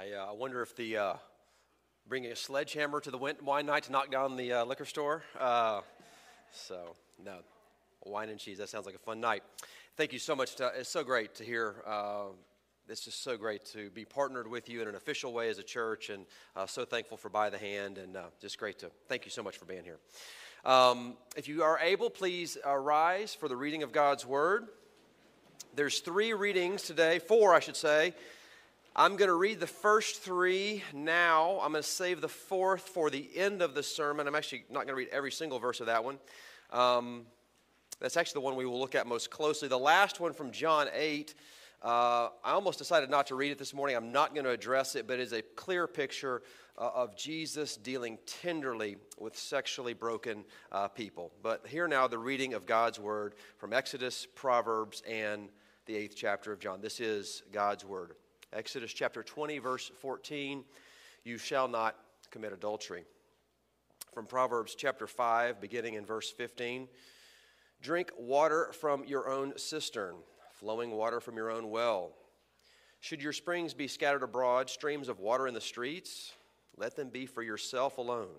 I 0.00 0.12
uh, 0.12 0.32
wonder 0.32 0.62
if 0.62 0.74
the 0.76 0.96
uh, 0.96 1.14
bringing 2.08 2.32
a 2.32 2.36
sledgehammer 2.36 3.00
to 3.00 3.10
the 3.10 3.18
wine 3.18 3.66
night 3.66 3.82
to 3.82 3.92
knock 3.92 4.10
down 4.10 4.34
the 4.34 4.54
uh, 4.54 4.64
liquor 4.64 4.86
store. 4.86 5.22
Uh, 5.38 5.82
so 6.52 6.96
no, 7.22 7.40
wine 8.06 8.30
and 8.30 8.40
cheese. 8.40 8.56
That 8.56 8.70
sounds 8.70 8.86
like 8.86 8.94
a 8.94 9.00
fun 9.00 9.20
night. 9.20 9.42
Thank 9.98 10.14
you 10.14 10.18
so 10.18 10.34
much. 10.34 10.54
To, 10.54 10.72
it's 10.74 10.88
so 10.88 11.04
great 11.04 11.34
to 11.34 11.44
hear. 11.44 11.74
Uh, 11.86 12.28
it's 12.88 13.04
just 13.04 13.22
so 13.22 13.36
great 13.36 13.66
to 13.74 13.90
be 13.90 14.06
partnered 14.06 14.48
with 14.48 14.70
you 14.70 14.80
in 14.80 14.88
an 14.88 14.94
official 14.94 15.34
way 15.34 15.50
as 15.50 15.58
a 15.58 15.62
church, 15.62 16.08
and 16.08 16.24
uh, 16.56 16.64
so 16.64 16.86
thankful 16.86 17.18
for 17.18 17.28
by 17.28 17.50
the 17.50 17.58
hand, 17.58 17.98
and 17.98 18.16
just 18.40 18.56
great 18.58 18.78
to 18.78 18.90
thank 19.06 19.26
you 19.26 19.30
so 19.30 19.42
much 19.42 19.58
for 19.58 19.66
being 19.66 19.84
here. 19.84 19.98
Um, 20.64 21.18
if 21.36 21.46
you 21.46 21.62
are 21.62 21.78
able, 21.78 22.08
please 22.08 22.56
rise 22.64 23.34
for 23.34 23.50
the 23.50 23.56
reading 23.56 23.82
of 23.82 23.92
God's 23.92 24.24
word. 24.24 24.64
There's 25.74 26.00
three 26.00 26.32
readings 26.32 26.84
today, 26.84 27.18
four, 27.18 27.54
I 27.54 27.60
should 27.60 27.76
say. 27.76 28.14
I'm 28.96 29.14
going 29.14 29.28
to 29.28 29.36
read 29.36 29.60
the 29.60 29.68
first 29.68 30.20
three 30.20 30.82
now. 30.92 31.60
I'm 31.62 31.70
going 31.70 31.82
to 31.82 31.88
save 31.88 32.20
the 32.20 32.28
fourth 32.28 32.88
for 32.88 33.08
the 33.08 33.28
end 33.36 33.62
of 33.62 33.74
the 33.74 33.84
sermon. 33.84 34.26
I'm 34.26 34.34
actually 34.34 34.64
not 34.68 34.80
going 34.80 34.88
to 34.88 34.94
read 34.94 35.08
every 35.12 35.30
single 35.30 35.60
verse 35.60 35.78
of 35.78 35.86
that 35.86 36.02
one. 36.02 36.18
Um, 36.72 37.26
that's 38.00 38.16
actually 38.16 38.40
the 38.40 38.44
one 38.46 38.56
we 38.56 38.66
will 38.66 38.80
look 38.80 38.96
at 38.96 39.06
most 39.06 39.30
closely. 39.30 39.68
The 39.68 39.78
last 39.78 40.18
one 40.18 40.32
from 40.32 40.50
John 40.50 40.88
8, 40.92 41.34
uh, 41.82 41.86
I 42.42 42.50
almost 42.50 42.78
decided 42.78 43.10
not 43.10 43.28
to 43.28 43.36
read 43.36 43.52
it 43.52 43.58
this 43.58 43.72
morning. 43.72 43.94
I'm 43.94 44.10
not 44.10 44.34
going 44.34 44.44
to 44.44 44.50
address 44.50 44.96
it, 44.96 45.06
but 45.06 45.20
it 45.20 45.22
is 45.22 45.32
a 45.32 45.42
clear 45.42 45.86
picture 45.86 46.42
uh, 46.76 46.90
of 46.92 47.16
Jesus 47.16 47.76
dealing 47.76 48.18
tenderly 48.26 48.96
with 49.20 49.36
sexually 49.36 49.94
broken 49.94 50.44
uh, 50.72 50.88
people. 50.88 51.30
But 51.44 51.64
here 51.64 51.86
now, 51.86 52.08
the 52.08 52.18
reading 52.18 52.54
of 52.54 52.66
God's 52.66 52.98
word 52.98 53.34
from 53.56 53.72
Exodus, 53.72 54.26
Proverbs, 54.34 55.00
and 55.08 55.48
the 55.86 55.94
eighth 55.94 56.16
chapter 56.16 56.52
of 56.52 56.58
John. 56.58 56.80
This 56.80 56.98
is 56.98 57.44
God's 57.52 57.84
word. 57.84 58.14
Exodus 58.52 58.92
chapter 58.92 59.22
20, 59.22 59.58
verse 59.58 59.92
14 60.00 60.64
You 61.24 61.38
shall 61.38 61.68
not 61.68 61.96
commit 62.30 62.52
adultery. 62.52 63.04
From 64.12 64.26
Proverbs 64.26 64.74
chapter 64.74 65.06
5, 65.06 65.60
beginning 65.60 65.94
in 65.94 66.04
verse 66.04 66.30
15 66.30 66.88
Drink 67.80 68.10
water 68.18 68.72
from 68.72 69.04
your 69.04 69.30
own 69.30 69.56
cistern, 69.56 70.16
flowing 70.54 70.90
water 70.90 71.20
from 71.20 71.36
your 71.36 71.50
own 71.50 71.70
well. 71.70 72.10
Should 72.98 73.22
your 73.22 73.32
springs 73.32 73.72
be 73.72 73.86
scattered 73.86 74.24
abroad, 74.24 74.68
streams 74.68 75.08
of 75.08 75.20
water 75.20 75.46
in 75.46 75.54
the 75.54 75.60
streets, 75.60 76.32
let 76.76 76.96
them 76.96 77.08
be 77.08 77.26
for 77.26 77.42
yourself 77.42 77.98
alone, 77.98 78.34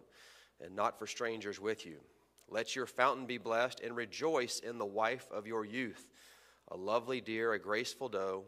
and 0.63 0.75
not 0.75 0.99
for 0.99 1.07
strangers 1.07 1.59
with 1.59 1.85
you. 1.85 1.97
Let 2.49 2.75
your 2.75 2.85
fountain 2.85 3.25
be 3.25 3.37
blessed, 3.37 3.79
and 3.79 3.95
rejoice 3.95 4.59
in 4.59 4.77
the 4.77 4.85
wife 4.85 5.25
of 5.31 5.47
your 5.47 5.63
youth, 5.65 6.09
a 6.67 6.75
lovely 6.75 7.21
deer, 7.21 7.53
a 7.53 7.59
graceful 7.59 8.09
doe 8.09 8.43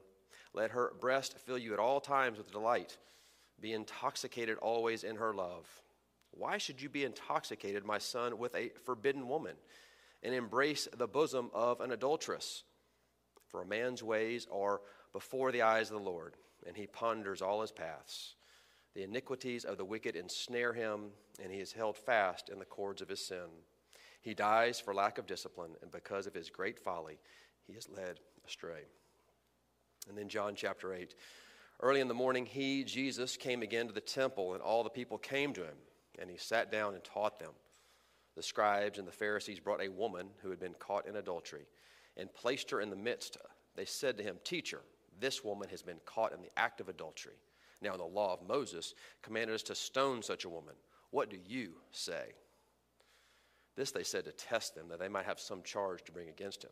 let 0.53 0.71
her 0.71 0.93
breast 0.99 1.37
fill 1.39 1.57
you 1.57 1.73
at 1.73 1.79
all 1.79 1.99
times 1.99 2.37
with 2.37 2.51
delight. 2.51 2.97
Be 3.59 3.73
intoxicated 3.73 4.57
always 4.57 5.03
in 5.03 5.15
her 5.15 5.33
love. 5.33 5.67
Why 6.31 6.57
should 6.57 6.81
you 6.81 6.89
be 6.89 7.05
intoxicated, 7.05 7.85
my 7.85 7.97
son, 7.97 8.37
with 8.37 8.55
a 8.55 8.71
forbidden 8.85 9.27
woman, 9.27 9.55
and 10.21 10.33
embrace 10.33 10.87
the 10.97 11.07
bosom 11.07 11.49
of 11.53 11.81
an 11.81 11.91
adulteress? 11.91 12.63
For 13.47 13.61
a 13.61 13.65
man's 13.65 14.01
ways 14.01 14.47
are 14.51 14.81
before 15.11 15.51
the 15.51 15.61
eyes 15.61 15.91
of 15.91 15.97
the 15.97 16.09
Lord, 16.09 16.35
and 16.65 16.75
he 16.75 16.87
ponders 16.87 17.41
all 17.41 17.61
his 17.61 17.71
paths. 17.71 18.35
The 18.95 19.03
iniquities 19.03 19.65
of 19.65 19.77
the 19.77 19.85
wicked 19.85 20.15
ensnare 20.15 20.73
him, 20.73 21.11
and 21.41 21.51
he 21.51 21.59
is 21.59 21.73
held 21.73 21.97
fast 21.97 22.49
in 22.49 22.59
the 22.59 22.65
cords 22.65 23.01
of 23.01 23.09
his 23.09 23.25
sin. 23.25 23.47
He 24.21 24.33
dies 24.33 24.79
for 24.79 24.93
lack 24.93 25.17
of 25.17 25.27
discipline, 25.27 25.71
and 25.81 25.91
because 25.91 26.27
of 26.27 26.33
his 26.33 26.49
great 26.49 26.79
folly, 26.79 27.19
he 27.67 27.73
is 27.73 27.89
led 27.89 28.19
astray. 28.45 28.83
And 30.07 30.17
then 30.17 30.29
John 30.29 30.55
chapter 30.55 30.93
8. 30.93 31.15
Early 31.81 31.99
in 31.99 32.07
the 32.07 32.13
morning, 32.13 32.45
he, 32.45 32.83
Jesus, 32.83 33.35
came 33.37 33.61
again 33.61 33.87
to 33.87 33.93
the 33.93 34.01
temple, 34.01 34.53
and 34.53 34.61
all 34.61 34.83
the 34.83 34.89
people 34.89 35.17
came 35.17 35.53
to 35.53 35.63
him, 35.63 35.75
and 36.19 36.29
he 36.29 36.37
sat 36.37 36.71
down 36.71 36.93
and 36.93 37.03
taught 37.03 37.39
them. 37.39 37.51
The 38.35 38.43
scribes 38.43 38.99
and 38.99 39.07
the 39.07 39.11
Pharisees 39.11 39.59
brought 39.59 39.81
a 39.81 39.89
woman 39.89 40.29
who 40.41 40.49
had 40.49 40.59
been 40.59 40.75
caught 40.79 41.07
in 41.07 41.15
adultery 41.15 41.67
and 42.17 42.33
placed 42.33 42.71
her 42.71 42.81
in 42.81 42.89
the 42.89 42.95
midst. 42.95 43.37
They 43.75 43.85
said 43.85 44.17
to 44.17 44.23
him, 44.23 44.37
Teacher, 44.43 44.81
this 45.19 45.43
woman 45.43 45.69
has 45.69 45.81
been 45.81 45.99
caught 46.05 46.33
in 46.33 46.41
the 46.41 46.51
act 46.57 46.81
of 46.81 46.89
adultery. 46.89 47.35
Now, 47.81 47.97
the 47.97 48.03
law 48.03 48.33
of 48.33 48.47
Moses 48.47 48.93
commanded 49.21 49.53
us 49.53 49.63
to 49.63 49.75
stone 49.75 50.21
such 50.23 50.45
a 50.45 50.49
woman. 50.49 50.75
What 51.11 51.29
do 51.29 51.37
you 51.45 51.73
say? 51.91 52.33
This 53.75 53.91
they 53.91 54.03
said 54.03 54.25
to 54.25 54.31
test 54.31 54.75
them, 54.75 54.87
that 54.89 54.99
they 54.99 55.09
might 55.09 55.25
have 55.25 55.39
some 55.39 55.63
charge 55.63 56.03
to 56.03 56.11
bring 56.11 56.29
against 56.29 56.63
him. 56.63 56.71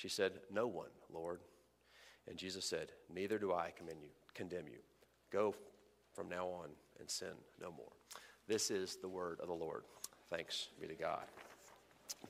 She 0.00 0.08
said, 0.08 0.32
No 0.50 0.66
one, 0.66 0.88
Lord. 1.12 1.40
And 2.26 2.38
Jesus 2.38 2.64
said, 2.64 2.92
Neither 3.14 3.38
do 3.38 3.52
I 3.52 3.70
you, 3.86 4.08
condemn 4.32 4.66
you. 4.66 4.78
Go 5.30 5.54
from 6.14 6.26
now 6.26 6.46
on 6.46 6.70
and 6.98 7.10
sin 7.10 7.34
no 7.60 7.70
more. 7.70 7.92
This 8.48 8.70
is 8.70 8.96
the 8.96 9.08
word 9.08 9.40
of 9.40 9.48
the 9.48 9.54
Lord. 9.54 9.82
Thanks 10.30 10.68
be 10.80 10.86
to 10.86 10.94
God. 10.94 11.24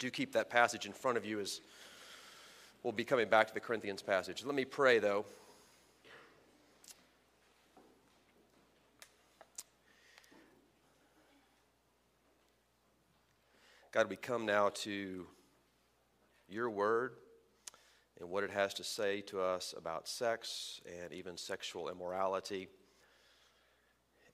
Do 0.00 0.10
keep 0.10 0.32
that 0.32 0.50
passage 0.50 0.84
in 0.84 0.92
front 0.92 1.16
of 1.16 1.24
you 1.24 1.38
as 1.38 1.60
we'll 2.82 2.92
be 2.92 3.04
coming 3.04 3.28
back 3.28 3.46
to 3.46 3.54
the 3.54 3.60
Corinthians 3.60 4.02
passage. 4.02 4.44
Let 4.44 4.56
me 4.56 4.64
pray, 4.64 4.98
though. 4.98 5.24
God, 13.92 14.10
we 14.10 14.16
come 14.16 14.44
now 14.44 14.70
to 14.70 15.24
your 16.48 16.68
word 16.68 17.12
and 18.20 18.28
what 18.28 18.44
it 18.44 18.50
has 18.50 18.74
to 18.74 18.84
say 18.84 19.22
to 19.22 19.40
us 19.40 19.74
about 19.76 20.06
sex 20.06 20.80
and 21.02 21.12
even 21.12 21.36
sexual 21.36 21.88
immorality. 21.88 22.68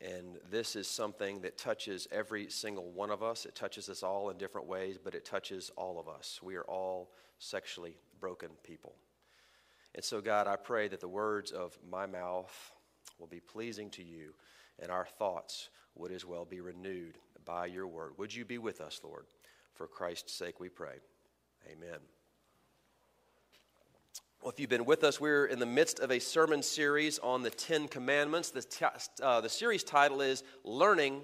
And 0.01 0.39
this 0.51 0.77
is 0.77 0.89
something 0.89 1.41
that 1.41 1.57
touches 1.57 2.07
every 2.11 2.51
single 2.51 2.91
one 2.91 3.11
of 3.11 3.23
us. 3.23 3.47
It 3.47 3.55
touches 3.55 3.89
us 3.89 4.03
all 4.03 4.29
in 4.31 4.37
different 4.37 4.67
ways, 4.67 4.99
but 5.03 5.15
it 5.15 5.25
touches 5.25 5.71
all 5.77 5.99
of 5.99 6.09
us. 6.09 6.41
We 6.43 6.57
are 6.57 6.65
all 6.65 7.13
sexually 7.39 7.97
broken 8.21 8.51
people. 8.63 8.95
And 9.95 10.05
so, 10.05 10.21
God, 10.21 10.47
I 10.47 10.57
pray 10.57 10.89
that 10.89 11.01
the 11.01 11.09
words 11.09 11.53
of 11.53 11.79
my 11.89 12.05
mouth 12.05 12.73
will 13.19 13.27
be 13.27 13.41
pleasing 13.41 13.89
to 13.91 14.03
you, 14.03 14.35
and 14.79 14.91
our 14.91 15.07
thoughts 15.19 15.71
would 15.95 16.13
as 16.13 16.27
well 16.27 16.45
be 16.45 16.61
renewed 16.61 17.17
by 17.47 17.67
your 17.67 17.87
word. 17.87 18.13
Would 18.19 18.35
you 18.35 18.45
be 18.45 18.59
with 18.59 18.83
us, 18.83 19.01
Lord? 19.03 19.25
For 19.73 19.87
Christ's 19.87 20.35
sake 20.35 20.61
we 20.61 20.69
pray. 20.69 20.97
Amen. 21.73 22.01
Well, 24.47 24.53
if 24.53 24.61
you've 24.61 24.71
been 24.71 24.85
with 24.85 25.03
us, 25.03 25.21
we're 25.21 25.47
in 25.47 25.59
the 25.59 25.67
midst 25.67 25.99
of 25.99 26.13
a 26.13 26.21
sermon 26.21 26.63
series 26.63 27.19
on 27.19 27.43
the 27.43 27.51
Ten 27.51 27.89
Commandments. 27.89 28.51
The, 28.51 28.63
t- 28.63 28.85
uh, 29.21 29.41
the 29.41 29.49
series 29.49 29.83
title 29.83 30.21
is 30.21 30.45
Learning 30.63 31.23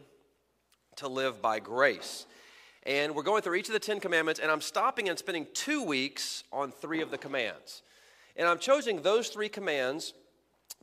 to 0.96 1.06
Live 1.06 1.40
by 1.40 1.60
Grace. 1.60 2.26
And 2.82 3.14
we're 3.14 3.22
going 3.22 3.42
through 3.42 3.54
each 3.54 3.68
of 3.68 3.74
the 3.74 3.78
Ten 3.78 4.00
Commandments, 4.00 4.40
and 4.40 4.50
I'm 4.50 4.60
stopping 4.60 5.08
and 5.08 5.16
spending 5.16 5.46
two 5.54 5.84
weeks 5.84 6.42
on 6.52 6.72
three 6.72 7.00
of 7.00 7.12
the 7.12 7.16
commands. 7.16 7.82
And 8.34 8.48
I'm 8.48 8.58
choosing 8.58 9.02
those 9.02 9.28
three 9.28 9.48
commands 9.48 10.14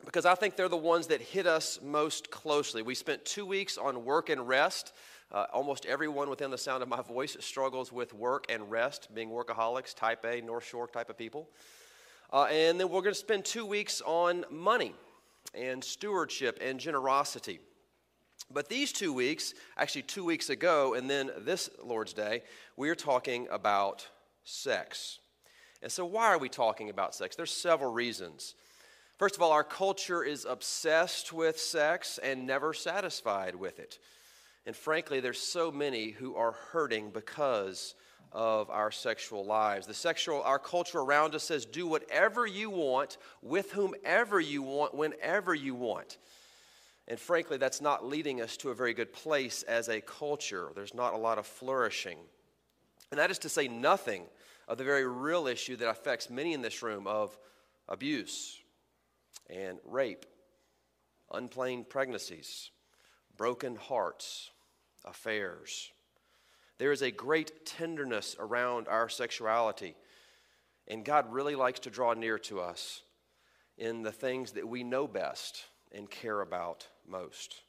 because 0.05 0.25
I 0.25 0.33
think 0.33 0.55
they're 0.55 0.69
the 0.69 0.77
ones 0.77 1.07
that 1.07 1.19
hit 1.19 1.45
us 1.45 1.77
most 1.83 2.31
closely. 2.31 2.81
We 2.81 2.95
spent 2.95 3.25
two 3.25 3.45
weeks 3.45 3.77
on 3.77 4.05
work 4.05 4.29
and 4.29 4.47
rest. 4.47 4.93
Uh, 5.29 5.47
almost 5.51 5.85
everyone 5.85 6.29
within 6.29 6.51
the 6.51 6.57
sound 6.57 6.83
of 6.83 6.87
my 6.87 7.01
voice 7.01 7.35
struggles 7.41 7.91
with 7.91 8.13
work 8.13 8.45
and 8.47 8.71
rest, 8.71 9.13
being 9.13 9.29
workaholics, 9.29 9.93
type 9.93 10.23
A, 10.23 10.39
North 10.39 10.65
Shore 10.65 10.87
type 10.87 11.09
of 11.09 11.17
people. 11.17 11.49
Uh, 12.31 12.43
and 12.43 12.79
then 12.79 12.89
we're 12.89 13.01
going 13.01 13.13
to 13.13 13.19
spend 13.19 13.43
two 13.43 13.65
weeks 13.65 14.01
on 14.05 14.45
money 14.51 14.93
and 15.55 15.83
stewardship 15.83 16.59
and 16.61 16.79
generosity. 16.79 17.59
But 18.51 18.69
these 18.69 18.91
two 18.91 19.13
weeks, 19.13 19.53
actually 19.77 20.03
two 20.03 20.23
weeks 20.23 20.49
ago, 20.49 20.93
and 20.93 21.09
then 21.09 21.31
this 21.39 21.69
Lord's 21.83 22.13
Day, 22.13 22.43
we 22.77 22.89
are 22.89 22.95
talking 22.95 23.47
about 23.51 24.07
sex. 24.43 25.19
And 25.81 25.91
so, 25.91 26.05
why 26.05 26.27
are 26.27 26.37
we 26.37 26.49
talking 26.49 26.89
about 26.89 27.15
sex? 27.15 27.35
There's 27.35 27.51
several 27.51 27.91
reasons. 27.91 28.55
First 29.17 29.35
of 29.35 29.41
all, 29.41 29.51
our 29.51 29.63
culture 29.63 30.23
is 30.23 30.45
obsessed 30.45 31.33
with 31.33 31.59
sex 31.59 32.19
and 32.21 32.47
never 32.47 32.73
satisfied 32.73 33.55
with 33.55 33.79
it. 33.79 33.99
And 34.65 34.75
frankly, 34.75 35.19
there's 35.19 35.41
so 35.41 35.71
many 35.71 36.11
who 36.11 36.35
are 36.35 36.51
hurting 36.51 37.09
because 37.09 37.95
of 38.31 38.69
our 38.69 38.91
sexual 38.91 39.45
lives. 39.45 39.87
The 39.87 39.93
sexual, 39.93 40.41
our 40.43 40.59
culture 40.59 40.99
around 40.99 41.35
us 41.35 41.43
says, 41.43 41.65
do 41.65 41.87
whatever 41.87 42.45
you 42.45 42.69
want, 42.69 43.17
with 43.41 43.71
whomever 43.71 44.39
you 44.39 44.61
want, 44.61 44.93
whenever 44.93 45.53
you 45.53 45.73
want. 45.73 46.17
And 47.07 47.19
frankly, 47.19 47.57
that's 47.57 47.81
not 47.81 48.05
leading 48.05 48.39
us 48.39 48.55
to 48.57 48.69
a 48.69 48.75
very 48.75 48.93
good 48.93 49.11
place 49.11 49.63
as 49.63 49.89
a 49.89 49.99
culture. 49.99 50.69
There's 50.75 50.93
not 50.93 51.13
a 51.13 51.17
lot 51.17 51.39
of 51.39 51.47
flourishing. 51.47 52.19
And 53.11 53.19
that 53.19 53.31
is 53.31 53.39
to 53.39 53.49
say 53.49 53.67
nothing 53.67 54.25
of 54.67 54.77
the 54.77 54.83
very 54.83 55.07
real 55.07 55.47
issue 55.47 55.75
that 55.77 55.89
affects 55.89 56.29
many 56.29 56.53
in 56.53 56.61
this 56.61 56.83
room 56.83 57.07
of 57.07 57.35
abuse 57.87 58.59
and 59.49 59.79
rape, 59.83 60.27
unplanned 61.33 61.89
pregnancies, 61.89 62.69
broken 63.35 63.75
hearts, 63.75 64.51
affairs. 65.03 65.91
There 66.79 66.93
is 66.93 67.01
a 67.01 67.11
great 67.11 67.65
tenderness 67.65 68.37
around 68.39 68.87
our 68.87 69.09
sexuality, 69.09 69.95
and 70.87 71.03
God 71.05 71.31
really 71.31 71.55
likes 71.55 71.81
to 71.81 71.89
draw 71.89 72.13
near 72.13 72.39
to 72.39 72.61
us 72.61 73.03
in 73.77 74.01
the 74.01 74.13
things 74.13 74.53
that 74.53 74.67
we 74.67 74.83
know 74.83 75.05
best 75.05 75.65
and 75.91 76.09
care 76.09 76.39
about 76.39 76.87
most. 77.07 77.63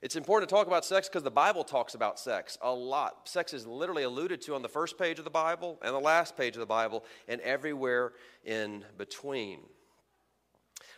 It's 0.00 0.16
important 0.16 0.48
to 0.48 0.54
talk 0.54 0.66
about 0.66 0.84
sex 0.84 1.08
because 1.08 1.24
the 1.24 1.30
Bible 1.30 1.62
talks 1.62 1.94
about 1.94 2.18
sex 2.18 2.56
a 2.62 2.72
lot. 2.72 3.28
Sex 3.28 3.52
is 3.52 3.66
literally 3.66 4.02
alluded 4.02 4.40
to 4.42 4.54
on 4.54 4.62
the 4.62 4.68
first 4.68 4.98
page 4.98 5.18
of 5.18 5.24
the 5.24 5.30
Bible 5.30 5.78
and 5.82 5.94
the 5.94 6.00
last 6.00 6.36
page 6.36 6.54
of 6.54 6.60
the 6.60 6.66
Bible 6.66 7.04
and 7.28 7.40
everywhere 7.42 8.12
in 8.44 8.84
between. 8.96 9.60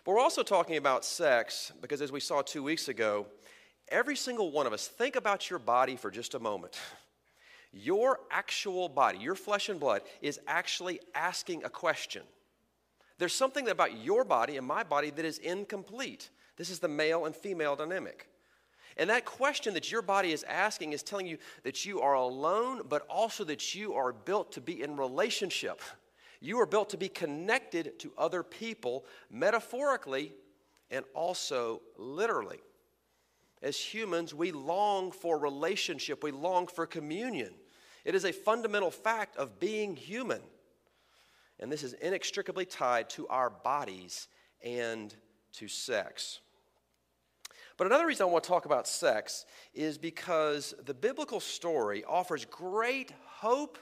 But 0.04 0.12
we're 0.12 0.20
also 0.20 0.42
talking 0.42 0.76
about 0.76 1.04
sex 1.04 1.72
because, 1.80 2.00
as 2.00 2.12
we 2.12 2.20
saw 2.20 2.42
two 2.42 2.62
weeks 2.62 2.88
ago, 2.88 3.26
every 3.88 4.16
single 4.16 4.50
one 4.50 4.66
of 4.66 4.72
us, 4.72 4.86
think 4.86 5.16
about 5.16 5.50
your 5.50 5.58
body 5.58 5.96
for 5.96 6.10
just 6.10 6.34
a 6.34 6.38
moment. 6.38 6.78
Your 7.72 8.20
actual 8.30 8.88
body, 8.88 9.18
your 9.18 9.34
flesh 9.34 9.68
and 9.68 9.78
blood, 9.78 10.02
is 10.22 10.40
actually 10.46 11.00
asking 11.14 11.64
a 11.64 11.70
question. 11.70 12.22
There's 13.18 13.34
something 13.34 13.68
about 13.68 14.02
your 14.02 14.24
body 14.24 14.56
and 14.56 14.66
my 14.66 14.84
body 14.84 15.10
that 15.10 15.24
is 15.24 15.38
incomplete. 15.38 16.30
This 16.56 16.70
is 16.70 16.78
the 16.78 16.88
male 16.88 17.26
and 17.26 17.34
female 17.34 17.76
dynamic. 17.76 18.28
And 18.96 19.10
that 19.10 19.24
question 19.24 19.74
that 19.74 19.92
your 19.92 20.02
body 20.02 20.32
is 20.32 20.44
asking 20.44 20.92
is 20.92 21.02
telling 21.02 21.26
you 21.26 21.38
that 21.62 21.84
you 21.84 22.00
are 22.00 22.14
alone, 22.14 22.82
but 22.88 23.06
also 23.08 23.44
that 23.44 23.74
you 23.74 23.94
are 23.94 24.12
built 24.12 24.52
to 24.52 24.60
be 24.60 24.82
in 24.82 24.96
relationship. 24.96 25.80
You 26.40 26.60
are 26.60 26.66
built 26.66 26.90
to 26.90 26.96
be 26.96 27.08
connected 27.08 27.98
to 28.00 28.12
other 28.16 28.42
people, 28.42 29.04
metaphorically 29.30 30.32
and 30.90 31.04
also 31.14 31.82
literally. 31.96 32.58
As 33.62 33.76
humans, 33.76 34.34
we 34.34 34.52
long 34.52 35.10
for 35.10 35.38
relationship, 35.38 36.22
we 36.22 36.30
long 36.30 36.66
for 36.66 36.86
communion. 36.86 37.52
It 38.04 38.14
is 38.14 38.24
a 38.24 38.32
fundamental 38.32 38.90
fact 38.90 39.36
of 39.36 39.58
being 39.58 39.96
human. 39.96 40.40
And 41.60 41.70
this 41.72 41.82
is 41.82 41.94
inextricably 41.94 42.64
tied 42.64 43.10
to 43.10 43.26
our 43.28 43.50
bodies 43.50 44.28
and 44.62 45.14
to 45.54 45.68
sex. 45.68 46.40
But 47.76 47.86
another 47.86 48.06
reason 48.06 48.24
I 48.24 48.30
want 48.30 48.44
to 48.44 48.48
talk 48.48 48.64
about 48.64 48.88
sex 48.88 49.44
is 49.72 49.98
because 49.98 50.74
the 50.84 50.94
biblical 50.94 51.40
story 51.40 52.04
offers 52.04 52.44
great 52.44 53.12
hope 53.24 53.78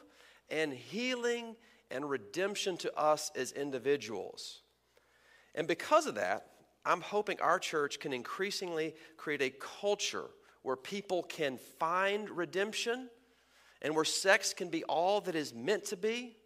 and 0.51 0.73
healing 0.73 1.57
and 1.91 2.09
redemption 2.09 2.77
to 2.79 2.95
us 2.99 3.31
as 3.35 3.53
individuals. 3.53 4.61
And 5.55 5.67
because 5.67 6.07
of 6.07 6.17
that, 6.17 6.47
I'm 6.87 7.01
hoping 7.01 7.41
our 7.41 7.59
church 7.59 7.99
can 7.99 8.13
increasingly 8.13 8.95
create 9.17 9.43
a 9.43 9.51
culture 9.51 10.27
where 10.63 10.77
people 10.77 11.25
can 11.25 11.59
find 11.79 12.31
redemption 12.31 13.09
and 13.83 13.95
where 13.95 14.05
sex 14.05 14.55
can 14.55 14.69
be 14.69 14.85
all 14.85 15.21
that 15.23 15.35
is 15.35 15.53
meant 15.53 15.85
to 15.87 15.97
be, 15.97 16.37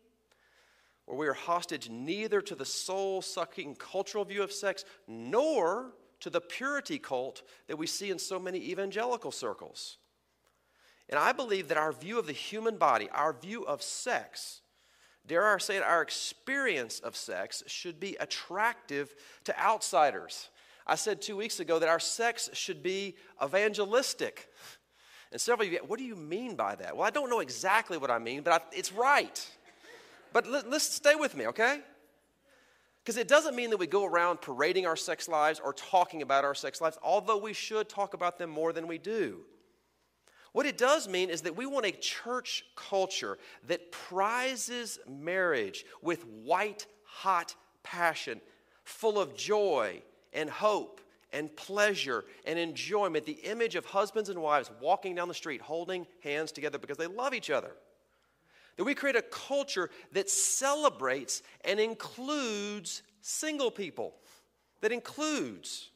where 1.05 1.17
we 1.17 1.29
are 1.29 1.35
hostage 1.35 1.89
neither 1.91 2.41
to 2.41 2.55
the 2.55 2.65
soul 2.65 3.23
sucking 3.23 3.77
cultural 3.77 4.25
view 4.25 4.43
of 4.43 4.53
sex 4.53 4.85
nor 5.07 5.93
to 6.21 6.31
the 6.31 6.41
purity 6.41 6.99
cult 6.99 7.43
that 7.69 7.77
we 7.77 7.87
see 7.87 8.11
in 8.11 8.19
so 8.19 8.39
many 8.39 8.59
evangelical 8.71 9.31
circles. 9.31 9.99
And 11.09 11.19
I 11.19 11.33
believe 11.33 11.69
that 11.69 11.77
our 11.77 11.93
view 11.93 12.19
of 12.19 12.27
the 12.27 12.33
human 12.33 12.77
body, 12.77 13.09
our 13.11 13.33
view 13.33 13.65
of 13.65 13.83
sex, 13.83 14.63
dare 15.27 15.55
I 15.55 15.59
say 15.59 15.77
it, 15.77 15.83
our 15.83 16.03
experience 16.03 17.01
of 17.01 17.17
sex 17.17 17.63
should 17.67 18.01
be 18.01 18.17
attractive 18.21 19.15
to 19.45 19.59
outsiders. 19.61 20.49
I 20.87 20.97
said 20.97 21.23
two 21.23 21.37
weeks 21.37 21.61
ago 21.61 21.79
that 21.79 21.89
our 21.89 22.01
sex 22.01 22.51
should 22.53 22.83
be 22.83 23.17
evangelistic. 23.43 24.49
And 25.33 25.41
several 25.41 25.67
of 25.67 25.73
you, 25.73 25.79
what 25.87 25.99
do 25.99 26.05
you 26.05 26.17
mean 26.17 26.57
by 26.57 26.75
that? 26.75 26.97
Well, 26.97 27.07
I 27.07 27.11
don't 27.11 27.31
know 27.31 27.41
exactly 27.41 27.97
what 27.97 28.11
I 28.11 28.19
mean, 28.19 28.43
but 28.43 28.53
I, 28.53 28.77
it's 28.77 28.93
right. 28.93 29.49
But 30.33 30.49
let, 30.49 30.69
let's 30.69 30.85
stay 30.85 31.15
with 31.15 31.37
me, 31.37 31.47
okay? 31.49 31.81
Because 33.05 33.17
it 33.17 33.29
doesn't 33.29 33.55
mean 33.55 33.71
that 33.71 33.77
we 33.77 33.87
go 33.87 34.05
around 34.05 34.41
parading 34.41 34.87
our 34.87 34.97
sex 34.97 35.29
lives 35.29 35.61
or 35.65 35.73
talking 35.73 36.23
about 36.23 36.45
our 36.45 36.55
sex 36.55 36.81
lives, 36.81 36.99
although 37.03 37.39
we 37.39 37.53
should 37.53 37.89
talk 37.89 38.15
about 38.15 38.39
them 38.39 38.51
more 38.51 38.73
than 38.73 38.87
we 38.87 38.99
do. 38.99 39.41
What 40.53 40.67
it 40.67 40.77
does 40.77 41.09
mean 41.09 41.31
is 41.31 41.43
that 41.43 41.57
we 41.57 41.67
want 41.67 41.87
a 41.87 41.93
church 41.93 42.65
culture 42.75 43.39
that 43.69 43.93
prizes 43.93 44.99
marriage 45.09 45.85
with 46.03 46.27
white 46.27 46.87
hot 47.05 47.55
passion, 47.83 48.41
full 48.85 49.19
of 49.19 49.37
joy 49.37 50.03
and 50.33 50.51
hope 50.51 51.01
and 51.33 51.55
pleasure 51.57 52.25
and 52.45 52.59
enjoyment, 52.59 53.25
the 53.25 53.33
image 53.33 53.77
of 53.77 53.85
husbands 53.85 54.29
and 54.29 54.41
wives 54.41 54.71
walking 54.81 55.15
down 55.15 55.29
the 55.29 55.35
street 55.35 55.61
holding 55.61 56.07
hands 56.23 56.51
together 56.51 56.79
because 56.79 56.97
they 56.97 57.07
love 57.07 57.35
each 57.35 57.51
other. 57.51 57.71
That 58.77 58.85
we 58.85 58.95
create 58.95 59.17
a 59.17 59.23
culture 59.23 59.91
that 60.13 60.31
celebrates 60.31 61.43
and 61.65 61.79
includes 61.79 63.03
single 63.21 63.71
people, 63.71 64.15
that 64.81 64.91
includes. 64.91 65.90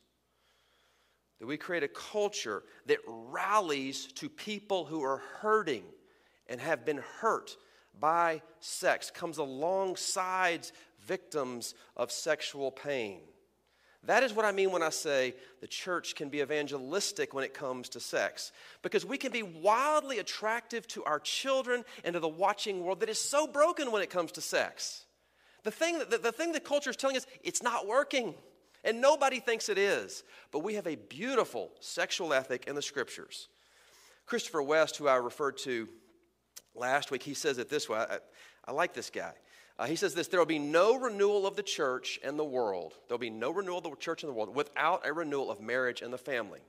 That 1.45 1.49
we 1.49 1.59
create 1.59 1.83
a 1.83 1.89
culture 1.89 2.63
that 2.87 3.01
rallies 3.07 4.07
to 4.15 4.31
people 4.31 4.87
who 4.87 5.05
are 5.05 5.21
hurting 5.41 5.83
and 6.47 6.59
have 6.59 6.87
been 6.87 7.03
hurt 7.21 7.59
by 8.01 8.41
sex, 8.61 9.11
comes 9.11 9.37
alongside 9.37 10.67
victims 11.05 11.75
of 11.99 12.11
sexual 12.11 12.71
pain. 12.71 13.21
That 14.05 14.23
is 14.23 14.33
what 14.33 14.47
I 14.47 14.53
mean 14.53 14.71
when 14.71 14.83
I 14.83 14.89
say 14.89 15.35
the 15.61 15.67
church 15.67 16.15
can 16.15 16.31
be 16.31 16.41
evangelistic 16.41 17.35
when 17.35 17.45
it 17.45 17.53
comes 17.53 17.91
to 17.91 18.01
sex. 18.01 18.51
Because 18.81 19.05
we 19.05 19.19
can 19.19 19.31
be 19.31 19.43
wildly 19.43 20.21
attractive 20.21 20.89
to 20.89 21.05
our 21.05 21.21
children 21.21 21.85
and 22.05 22.15
to 22.15 22.21
the 22.21 22.27
watching 22.27 22.83
world 22.83 23.01
that 23.01 23.11
is 23.11 23.21
so 23.21 23.47
broken 23.47 23.93
when 23.93 24.01
it 24.01 24.09
comes 24.09 24.33
to 24.33 24.41
sex. 24.41 25.05
The 25.63 25.71
thing 25.71 25.99
that, 25.99 26.11
the, 26.11 26.17
the 26.17 26.33
thing 26.33 26.53
that 26.53 26.65
culture 26.65 26.89
is 26.89 26.97
telling 26.97 27.19
us, 27.19 27.27
it's 27.43 27.63
not 27.63 27.87
working. 27.87 28.35
And 28.85 29.01
nobody 29.01 29.41
thinks 29.41 29.69
it 29.69 29.79
is. 29.79 30.23
But 30.53 30.61
we 30.61 30.75
have 30.75 30.87
a 30.87 30.97
beautiful 30.97 31.71
sexual 31.81 32.33
ethic 32.33 32.67
in 32.67 32.75
the 32.75 32.83
scriptures. 32.83 33.49
Christopher 34.27 34.63
West, 34.63 34.97
who 34.97 35.09
I 35.09 35.17
referred 35.17 35.57
to 35.59 35.89
last 36.75 37.11
week, 37.11 37.23
he 37.23 37.35
says 37.35 37.59
it 37.59 37.69
this 37.69 37.89
way. 37.89 37.99
I, 37.99 38.19
I 38.67 38.73
like 38.73 38.95
this 38.95 39.11
guy. 39.11 39.33
Uh, 39.79 39.87
he 39.87 39.97
says 39.97 40.15
this 40.15 40.29
there 40.29 40.39
will 40.39 40.47
be 40.47 40.59
no 40.59 40.97
renewal 40.97 41.47
of 41.47 41.57
the 41.57 41.63
church 41.63 42.21
and 42.23 42.39
the 42.39 42.45
world. 42.45 42.95
There 43.09 43.15
will 43.15 43.21
be 43.21 43.31
no 43.31 43.51
renewal 43.51 43.79
of 43.79 43.85
the 43.85 43.97
church 43.97 44.23
and 44.23 44.31
the 44.31 44.35
world 44.35 44.55
without 44.55 45.07
a 45.07 45.13
renewal 45.13 45.51
of 45.51 45.61
marriage 45.61 46.01
and 46.03 46.13
the 46.13 46.19
family. 46.19 46.61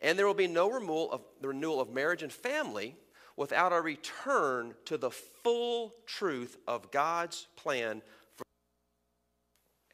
And 0.00 0.18
there 0.18 0.26
will 0.26 0.34
be 0.34 0.48
no 0.48 0.70
renewal 0.70 1.10
of 1.10 1.22
the 1.40 1.48
renewal 1.48 1.80
of 1.80 1.90
marriage 1.90 2.22
and 2.22 2.32
family 2.32 2.96
without 3.36 3.72
a 3.72 3.80
return 3.80 4.74
to 4.84 4.98
the 4.98 5.10
full 5.10 5.94
truth 6.06 6.56
of 6.66 6.90
God's 6.90 7.46
plan 7.56 8.02
for 8.36 8.44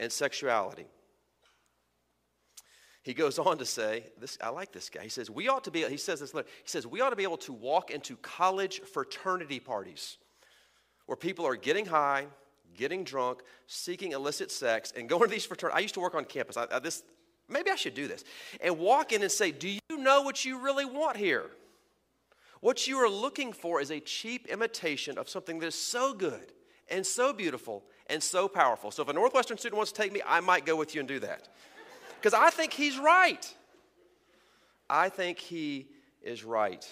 and 0.01 0.11
sexuality. 0.11 0.87
He 3.05 3.13
goes 3.13 3.39
on 3.39 3.59
to 3.59 3.67
say, 3.67 4.07
this, 4.19 4.39
I 4.43 4.49
like 4.49 4.73
this 4.73 4.89
guy. 4.89 5.03
He 5.03 5.11
says, 5.11 5.31
we 5.31 5.49
ought 5.49 5.65
to 5.65 5.71
be, 5.71 5.85
he 5.85 5.99
says 5.99 6.21
this, 6.21 6.33
he 6.33 6.43
says, 6.65 6.87
we 6.87 7.03
ought 7.03 7.11
to 7.11 7.17
be 7.17 7.23
able 7.23 7.37
to 7.39 7.53
walk 7.53 7.91
into 7.91 8.17
college 8.17 8.81
fraternity 8.81 9.61
parties 9.61 10.17
where 11.05 11.17
people 11.17 11.47
are 11.47 11.55
getting 11.55 11.85
high, 11.85 12.27
getting 12.75 13.05
drunk, 13.05 13.43
seeking 13.67 14.13
illicit 14.13 14.51
sex, 14.51 14.91
and 14.97 15.07
going 15.07 15.25
to 15.25 15.29
these 15.29 15.45
fraternities. 15.45 15.77
I 15.77 15.81
used 15.81 15.95
to 15.95 16.01
work 16.01 16.15
on 16.15 16.25
campus. 16.25 16.57
I, 16.57 16.67
I, 16.73 16.79
this, 16.79 17.03
maybe 17.47 17.71
I 17.71 17.77
should 17.77 17.95
do 17.95 18.09
this. 18.09 18.25
And 18.63 18.79
walk 18.79 19.13
in 19.13 19.23
and 19.23 19.31
say, 19.31 19.53
Do 19.53 19.69
you 19.69 19.81
know 19.99 20.23
what 20.23 20.47
you 20.47 20.59
really 20.59 20.87
want 20.87 21.19
here? 21.19 21.51
What 22.61 22.87
you 22.89 22.97
are 22.97 23.11
looking 23.11 23.53
for 23.53 23.83
is 23.83 23.91
a 23.91 24.01
cheap 24.01 24.47
imitation 24.47 25.19
of 25.19 25.29
something 25.29 25.59
that 25.59 25.67
is 25.67 25.75
so 25.75 26.15
good 26.15 26.55
and 26.89 27.05
so 27.05 27.35
beautiful 27.35 27.85
and 28.07 28.23
so 28.23 28.49
powerful. 28.49 28.91
So 28.91 29.03
if 29.03 29.09
a 29.09 29.13
Northwestern 29.13 29.59
student 29.59 29.77
wants 29.77 29.93
to 29.93 30.01
take 30.01 30.11
me, 30.11 30.23
I 30.27 30.41
might 30.41 30.65
go 30.65 30.75
with 30.75 30.95
you 30.95 31.01
and 31.01 31.09
do 31.09 31.21
that. 31.21 31.49
Because 32.25 32.41
I 32.41 32.49
think 32.49 32.73
he's 32.73 32.99
right. 32.99 33.55
I 34.89 35.11
think 35.11 35.39
he 35.39 35.89
is 36.23 36.43
right. 36.43 36.83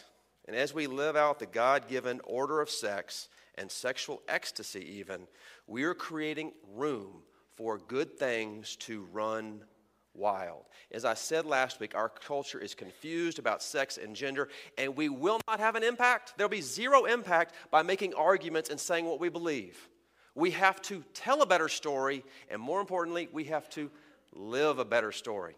And 0.47 0.55
as 0.55 0.75
we 0.75 0.87
live 0.87 1.17
out 1.17 1.39
the 1.39 1.47
God 1.47 1.89
given 1.89 2.21
order 2.25 2.61
of 2.61 2.69
sex, 2.69 3.31
and 3.55 3.71
sexual 3.71 4.21
ecstasy, 4.29 4.99
even, 4.99 5.27
we 5.67 5.85
are 5.85 5.95
creating 5.95 6.53
room 6.75 7.23
for 7.57 7.79
good 7.79 8.19
things 8.19 8.77
to 8.77 9.09
run 9.11 9.65
wild. 10.13 10.65
As 10.91 11.07
I 11.07 11.15
said 11.15 11.47
last 11.47 11.81
week, 11.81 11.95
our 11.95 12.11
culture 12.11 12.59
is 12.59 12.75
confused 12.75 13.39
about 13.39 13.63
sex 13.63 13.97
and 13.97 14.15
gender, 14.15 14.51
and 14.77 14.95
we 14.95 15.09
will 15.09 15.41
not 15.49 15.61
have 15.61 15.77
an 15.77 15.83
impact. 15.83 16.35
There'll 16.37 16.51
be 16.51 16.61
zero 16.61 17.07
impact 17.07 17.55
by 17.71 17.83
making 17.83 18.13
arguments 18.13 18.69
and 18.69 18.79
saying 18.79 19.07
what 19.07 19.19
we 19.19 19.31
believe. 19.31 19.89
We 20.35 20.51
have 20.51 20.83
to 20.83 21.03
tell 21.15 21.41
a 21.41 21.47
better 21.47 21.69
story, 21.69 22.23
and 22.51 22.61
more 22.61 22.83
importantly, 22.83 23.31
we 23.33 23.45
have 23.45 23.71
to 23.71 23.91
live 24.33 24.79
a 24.79 24.85
better 24.85 25.13
story. 25.13 25.55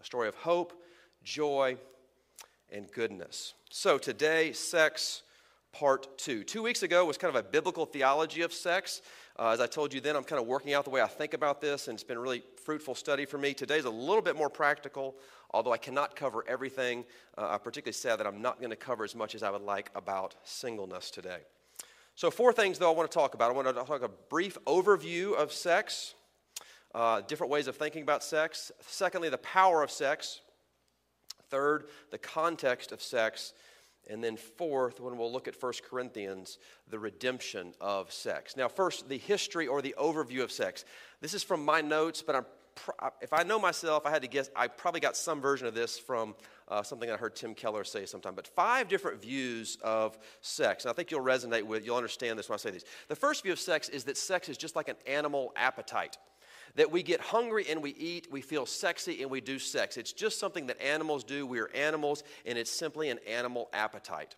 a 0.00 0.04
story 0.04 0.28
of 0.28 0.34
hope, 0.36 0.72
joy, 1.24 1.76
and 2.70 2.90
goodness. 2.92 3.54
So 3.70 3.98
today, 3.98 4.52
sex 4.52 5.22
part 5.72 6.18
two. 6.18 6.44
Two 6.44 6.62
weeks 6.62 6.82
ago 6.82 7.04
was 7.04 7.18
kind 7.18 7.34
of 7.34 7.44
a 7.44 7.46
biblical 7.46 7.86
theology 7.86 8.42
of 8.42 8.52
sex. 8.52 9.02
Uh, 9.38 9.50
as 9.50 9.60
I 9.60 9.66
told 9.66 9.94
you 9.94 10.00
then, 10.00 10.16
I'm 10.16 10.24
kind 10.24 10.40
of 10.40 10.48
working 10.48 10.74
out 10.74 10.84
the 10.84 10.90
way 10.90 11.00
I 11.00 11.06
think 11.06 11.34
about 11.34 11.60
this, 11.60 11.88
and 11.88 11.94
it's 11.94 12.04
been 12.04 12.16
a 12.16 12.20
really 12.20 12.42
fruitful 12.64 12.94
study 12.94 13.24
for 13.24 13.38
me. 13.38 13.54
Today's 13.54 13.84
a 13.84 13.90
little 13.90 14.22
bit 14.22 14.36
more 14.36 14.50
practical, 14.50 15.14
although 15.52 15.72
I 15.72 15.78
cannot 15.78 16.16
cover 16.16 16.44
everything. 16.48 17.04
Uh, 17.36 17.48
I'm 17.50 17.60
particularly 17.60 17.92
sad 17.92 18.18
that 18.18 18.26
I'm 18.26 18.42
not 18.42 18.58
going 18.58 18.70
to 18.70 18.76
cover 18.76 19.04
as 19.04 19.14
much 19.14 19.34
as 19.34 19.42
I 19.42 19.50
would 19.50 19.62
like 19.62 19.90
about 19.94 20.34
singleness 20.44 21.10
today. 21.10 21.38
So, 22.16 22.30
four 22.32 22.52
things, 22.52 22.78
though, 22.78 22.90
I 22.90 22.96
want 22.96 23.08
to 23.08 23.14
talk 23.14 23.34
about. 23.34 23.50
I 23.50 23.54
want 23.54 23.68
to 23.68 23.74
talk 23.74 24.02
a 24.02 24.08
brief 24.08 24.58
overview 24.66 25.34
of 25.34 25.52
sex, 25.52 26.14
uh, 26.98 27.20
different 27.20 27.52
ways 27.52 27.68
of 27.68 27.76
thinking 27.76 28.02
about 28.02 28.24
sex. 28.24 28.72
Secondly, 28.80 29.28
the 29.28 29.38
power 29.38 29.84
of 29.84 29.90
sex. 29.90 30.40
Third, 31.48 31.84
the 32.10 32.18
context 32.18 32.90
of 32.90 33.00
sex. 33.00 33.52
And 34.10 34.24
then, 34.24 34.36
fourth, 34.36 34.98
when 34.98 35.16
we'll 35.16 35.30
look 35.30 35.46
at 35.46 35.62
1 35.62 35.72
Corinthians, 35.88 36.58
the 36.90 36.98
redemption 36.98 37.72
of 37.80 38.10
sex. 38.12 38.56
Now, 38.56 38.66
first, 38.66 39.08
the 39.08 39.18
history 39.18 39.68
or 39.68 39.80
the 39.80 39.94
overview 39.96 40.42
of 40.42 40.50
sex. 40.50 40.84
This 41.20 41.34
is 41.34 41.44
from 41.44 41.64
my 41.64 41.80
notes, 41.80 42.20
but 42.20 42.34
I'm 42.34 42.46
if 43.20 43.32
I 43.32 43.42
know 43.42 43.58
myself, 43.58 44.06
I 44.06 44.10
had 44.10 44.22
to 44.22 44.28
guess, 44.28 44.50
I 44.54 44.68
probably 44.68 45.00
got 45.00 45.16
some 45.16 45.40
version 45.40 45.66
of 45.66 45.74
this 45.74 45.98
from 45.98 46.36
uh, 46.68 46.84
something 46.84 47.10
I 47.10 47.16
heard 47.16 47.34
Tim 47.34 47.52
Keller 47.52 47.82
say 47.82 48.06
sometime. 48.06 48.36
But 48.36 48.46
five 48.46 48.86
different 48.86 49.20
views 49.20 49.78
of 49.82 50.16
sex. 50.42 50.84
And 50.84 50.90
I 50.90 50.94
think 50.94 51.10
you'll 51.10 51.24
resonate 51.24 51.64
with, 51.64 51.84
you'll 51.84 51.96
understand 51.96 52.38
this 52.38 52.48
when 52.48 52.54
I 52.54 52.58
say 52.58 52.70
these. 52.70 52.84
The 53.08 53.16
first 53.16 53.42
view 53.42 53.52
of 53.52 53.58
sex 53.58 53.88
is 53.88 54.04
that 54.04 54.16
sex 54.16 54.48
is 54.48 54.56
just 54.56 54.76
like 54.76 54.88
an 54.88 54.96
animal 55.08 55.52
appetite. 55.56 56.18
That 56.76 56.90
we 56.90 57.02
get 57.02 57.20
hungry 57.20 57.66
and 57.68 57.82
we 57.82 57.90
eat, 57.90 58.28
we 58.30 58.40
feel 58.40 58.66
sexy 58.66 59.22
and 59.22 59.30
we 59.30 59.40
do 59.40 59.58
sex. 59.58 59.96
It's 59.96 60.12
just 60.12 60.38
something 60.38 60.66
that 60.66 60.80
animals 60.80 61.24
do. 61.24 61.46
We 61.46 61.60
are 61.60 61.70
animals, 61.74 62.22
and 62.46 62.58
it's 62.58 62.70
simply 62.70 63.08
an 63.10 63.18
animal 63.26 63.68
appetite. 63.72 64.36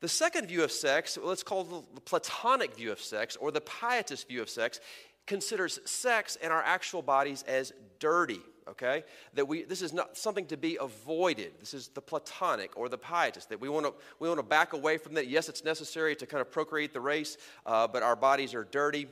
The 0.00 0.08
second 0.08 0.46
view 0.46 0.62
of 0.62 0.70
sex, 0.70 1.18
let's 1.20 1.42
call 1.42 1.64
the 1.64 2.00
Platonic 2.02 2.76
view 2.76 2.92
of 2.92 3.00
sex 3.00 3.36
or 3.36 3.50
the 3.50 3.60
pietist 3.60 4.28
view 4.28 4.40
of 4.40 4.48
sex, 4.48 4.78
considers 5.26 5.78
sex 5.84 6.38
and 6.42 6.52
our 6.52 6.62
actual 6.62 7.02
bodies 7.02 7.44
as 7.46 7.72
dirty 8.00 8.40
okay 8.66 9.04
that 9.34 9.46
we 9.46 9.62
this 9.62 9.82
is 9.82 9.92
not 9.92 10.16
something 10.16 10.46
to 10.46 10.56
be 10.56 10.78
avoided 10.80 11.52
this 11.60 11.74
is 11.74 11.88
the 11.88 12.00
platonic 12.00 12.76
or 12.76 12.88
the 12.88 12.98
pietist 12.98 13.48
that 13.48 13.60
we 13.60 13.68
want 13.68 13.84
to 13.84 13.92
we 14.20 14.28
want 14.28 14.38
to 14.38 14.42
back 14.42 14.72
away 14.72 14.96
from 14.96 15.14
that 15.14 15.28
yes 15.28 15.48
it's 15.48 15.64
necessary 15.64 16.16
to 16.16 16.26
kind 16.26 16.40
of 16.40 16.50
procreate 16.50 16.92
the 16.92 17.00
race 17.00 17.36
uh, 17.66 17.86
but 17.86 18.02
our 18.02 18.16
bodies 18.16 18.54
are 18.54 18.64
dirty 18.64 19.06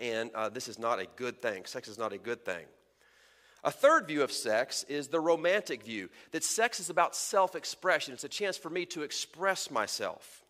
and 0.00 0.30
uh, 0.34 0.48
this 0.48 0.68
is 0.68 0.78
not 0.78 0.98
a 0.98 1.06
good 1.16 1.40
thing 1.40 1.64
sex 1.64 1.88
is 1.88 1.98
not 1.98 2.12
a 2.12 2.18
good 2.18 2.44
thing 2.44 2.64
a 3.64 3.70
third 3.70 4.06
view 4.06 4.22
of 4.22 4.30
sex 4.30 4.84
is 4.84 5.08
the 5.08 5.20
romantic 5.20 5.82
view 5.82 6.08
that 6.30 6.44
sex 6.44 6.80
is 6.80 6.90
about 6.90 7.14
self-expression 7.14 8.14
it's 8.14 8.24
a 8.24 8.28
chance 8.28 8.56
for 8.56 8.70
me 8.70 8.84
to 8.84 9.02
express 9.02 9.70
myself 9.70 10.42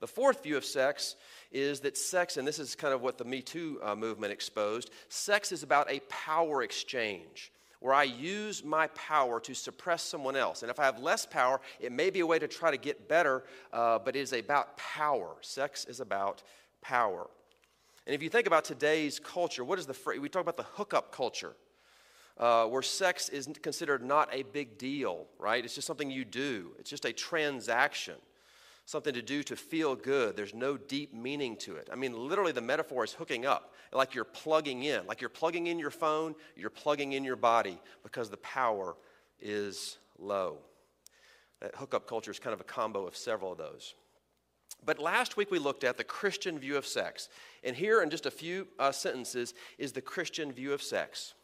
the 0.00 0.06
fourth 0.06 0.42
view 0.42 0.56
of 0.58 0.64
sex 0.64 1.16
is 1.50 1.80
that 1.80 1.96
sex, 1.96 2.36
and 2.36 2.46
this 2.46 2.58
is 2.58 2.74
kind 2.74 2.92
of 2.92 3.00
what 3.00 3.16
the 3.16 3.24
Me 3.24 3.40
Too 3.40 3.80
uh, 3.82 3.94
movement 3.94 4.32
exposed, 4.32 4.90
sex 5.08 5.52
is 5.52 5.62
about 5.62 5.90
a 5.90 6.00
power 6.08 6.62
exchange 6.62 7.50
where 7.80 7.94
I 7.94 8.04
use 8.04 8.64
my 8.64 8.88
power 8.88 9.38
to 9.40 9.54
suppress 9.54 10.02
someone 10.02 10.36
else. 10.36 10.62
And 10.62 10.70
if 10.70 10.78
I 10.78 10.84
have 10.84 10.98
less 10.98 11.24
power, 11.24 11.60
it 11.78 11.92
may 11.92 12.10
be 12.10 12.20
a 12.20 12.26
way 12.26 12.38
to 12.38 12.48
try 12.48 12.70
to 12.70 12.76
get 12.76 13.08
better, 13.08 13.44
uh, 13.72 13.98
but 13.98 14.16
it 14.16 14.20
is 14.20 14.32
about 14.32 14.76
power. 14.76 15.36
Sex 15.40 15.84
is 15.84 16.00
about 16.00 16.42
power. 16.82 17.28
And 18.06 18.14
if 18.14 18.22
you 18.22 18.28
think 18.28 18.46
about 18.46 18.64
today's 18.64 19.18
culture, 19.18 19.64
what 19.64 19.78
is 19.78 19.86
the 19.86 19.94
phrase? 19.94 20.20
We 20.20 20.28
talk 20.28 20.42
about 20.42 20.56
the 20.56 20.66
hookup 20.74 21.12
culture. 21.12 21.54
Uh, 22.38 22.66
where 22.66 22.82
sex 22.82 23.30
is 23.30 23.48
considered 23.62 24.04
not 24.04 24.28
a 24.30 24.42
big 24.42 24.76
deal, 24.76 25.26
right? 25.38 25.64
It's 25.64 25.74
just 25.74 25.86
something 25.86 26.10
you 26.10 26.22
do, 26.22 26.72
it's 26.78 26.90
just 26.90 27.06
a 27.06 27.12
transaction 27.12 28.16
something 28.86 29.12
to 29.14 29.22
do 29.22 29.42
to 29.42 29.56
feel 29.56 29.94
good. 29.94 30.36
There's 30.36 30.54
no 30.54 30.76
deep 30.76 31.12
meaning 31.12 31.56
to 31.58 31.76
it. 31.76 31.88
I 31.92 31.96
mean, 31.96 32.12
literally, 32.16 32.52
the 32.52 32.60
metaphor 32.60 33.04
is 33.04 33.12
hooking 33.12 33.44
up, 33.44 33.74
like 33.92 34.14
you're 34.14 34.24
plugging 34.24 34.84
in, 34.84 35.06
like 35.06 35.20
you're 35.20 35.28
plugging 35.28 35.66
in 35.66 35.78
your 35.78 35.90
phone, 35.90 36.34
you're 36.56 36.70
plugging 36.70 37.12
in 37.12 37.24
your 37.24 37.36
body 37.36 37.78
because 38.04 38.30
the 38.30 38.36
power 38.38 38.96
is 39.40 39.98
low. 40.18 40.58
That 41.60 41.74
hookup 41.74 42.06
culture 42.06 42.30
is 42.30 42.38
kind 42.38 42.54
of 42.54 42.60
a 42.60 42.64
combo 42.64 43.06
of 43.06 43.16
several 43.16 43.52
of 43.52 43.58
those. 43.58 43.94
But 44.86 45.00
last 45.00 45.36
week 45.36 45.50
we 45.50 45.58
looked 45.58 45.82
at 45.82 45.96
the 45.96 46.04
Christian 46.04 46.58
view 46.58 46.76
of 46.76 46.86
sex. 46.86 47.28
And 47.64 47.74
here, 47.74 48.02
in 48.02 48.08
just 48.08 48.24
a 48.24 48.30
few 48.30 48.68
uh, 48.78 48.92
sentences, 48.92 49.52
is 49.76 49.92
the 49.92 50.00
Christian 50.00 50.52
view 50.52 50.72
of 50.72 50.80
sex 50.80 51.34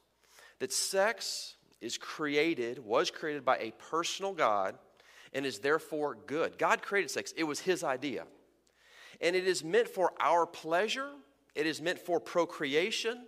that 0.61 0.73
sex 0.73 1.57
is 1.81 1.99
created, 1.99 2.79
was 2.79 3.11
created 3.11 3.45
by 3.45 3.59
a 3.59 3.73
personal 3.91 4.33
God 4.33 4.79
and 5.33 5.45
is 5.45 5.59
therefore 5.59 6.17
good. 6.27 6.57
God 6.57 6.83
created 6.83 7.11
sex, 7.11 7.35
it 7.37 7.43
was 7.43 7.59
His 7.59 7.83
idea. 7.83 8.27
And 9.21 9.35
it 9.35 9.47
is 9.47 9.65
meant 9.65 9.89
for 9.89 10.13
our 10.21 10.47
pleasure, 10.47 11.11
it 11.57 11.67
is 11.67 11.83
meant 11.83 11.99
for 11.99 12.21
procreation. 12.21 13.27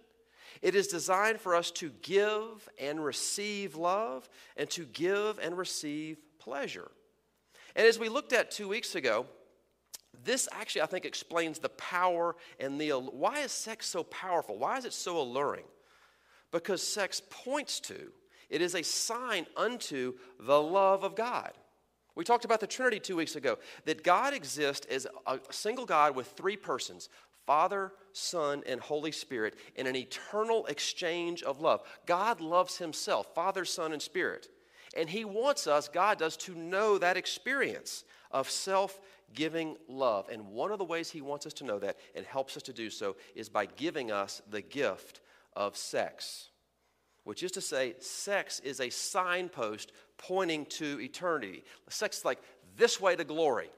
It 0.63 0.77
is 0.77 0.87
designed 0.87 1.41
for 1.41 1.57
us 1.57 1.73
to 1.73 1.91
give 2.01 2.69
and 2.79 3.05
receive 3.05 3.75
love 3.75 4.29
and 4.57 4.71
to 4.71 4.87
give 4.87 5.39
and 5.41 5.59
receive 5.59 6.19
pleasure. 6.39 6.91
And 7.75 7.85
as 7.87 7.99
we 7.99 8.09
looked 8.09 8.33
at 8.33 8.53
two 8.53 8.69
weeks 8.69 8.95
ago, 8.95 9.27
this 10.25 10.49
actually, 10.53 10.83
I 10.83 10.87
think, 10.87 11.05
explains 11.05 11.59
the 11.59 11.69
power 11.71 12.37
and 12.59 12.81
the. 12.81 12.91
Why 12.91 13.41
is 13.41 13.53
sex 13.53 13.87
so 13.87 14.05
powerful? 14.05 14.59
Why 14.59 14.79
is 14.79 14.85
it 14.85 14.93
so 14.93 15.19
alluring? 15.19 15.65
Because 16.51 16.83
sex 16.83 17.21
points 17.31 17.81
to, 17.81 18.13
it 18.49 18.63
is 18.63 18.75
a 18.75 18.83
sign 18.83 19.47
unto 19.57 20.15
the 20.39 20.61
love 20.61 21.05
of 21.05 21.17
God. 21.17 21.53
We 22.15 22.25
talked 22.25 22.45
about 22.45 22.61
the 22.61 22.67
Trinity 22.67 23.01
two 23.01 23.17
weeks 23.17 23.35
ago 23.35 23.59
that 23.87 24.05
God 24.05 24.35
exists 24.35 24.87
as 24.87 25.07
a 25.27 25.41
single 25.51 25.85
God 25.85 26.15
with 26.15 26.29
three 26.29 26.57
persons 26.57 27.09
Father, 27.47 27.93
Son, 28.13 28.63
and 28.67 28.81
Holy 28.81 29.13
Spirit 29.13 29.57
in 29.77 29.87
an 29.87 29.97
eternal 29.97 30.65
exchange 30.67 31.43
of 31.43 31.61
love. 31.61 31.83
God 32.07 32.41
loves 32.41 32.79
Himself, 32.79 33.35
Father, 33.35 33.65
Son, 33.65 33.93
and 33.93 34.01
Spirit. 34.01 34.49
And 34.97 35.11
He 35.11 35.25
wants 35.25 35.67
us, 35.67 35.89
God 35.89 36.19
does, 36.19 36.37
to 36.39 36.55
know 36.55 36.97
that 36.99 37.17
experience 37.17 38.05
of 38.31 38.49
self 38.49 39.01
giving 39.33 39.77
love. 39.89 40.29
And 40.31 40.49
one 40.49 40.73
of 40.73 40.79
the 40.79 40.85
ways 40.85 41.11
He 41.11 41.21
wants 41.21 41.47
us 41.47 41.53
to 41.55 41.65
know 41.65 41.79
that 41.79 41.97
and 42.15 42.27
helps 42.27 42.57
us 42.57 42.63
to 42.65 42.73
do 42.73 42.91
so 42.91 43.17
is 43.35 43.49
by 43.49 43.67
giving 43.67 44.11
us 44.11 44.43
the 44.51 44.61
gift 44.61 45.21
of 45.55 45.77
sex 45.77 46.49
which 47.25 47.43
is 47.43 47.51
to 47.53 47.61
say, 47.61 47.95
sex 47.99 48.61
is 48.61 48.81
a 48.81 48.91
signpost 48.91 49.93
pointing 50.19 50.67
to 50.67 51.01
eternity. 51.01 51.65
Sex 51.89 52.19
is 52.19 52.25
like 52.25 52.41
this 52.77 53.01
way 53.01 53.17
to 53.17 53.25
glory, 53.25 53.71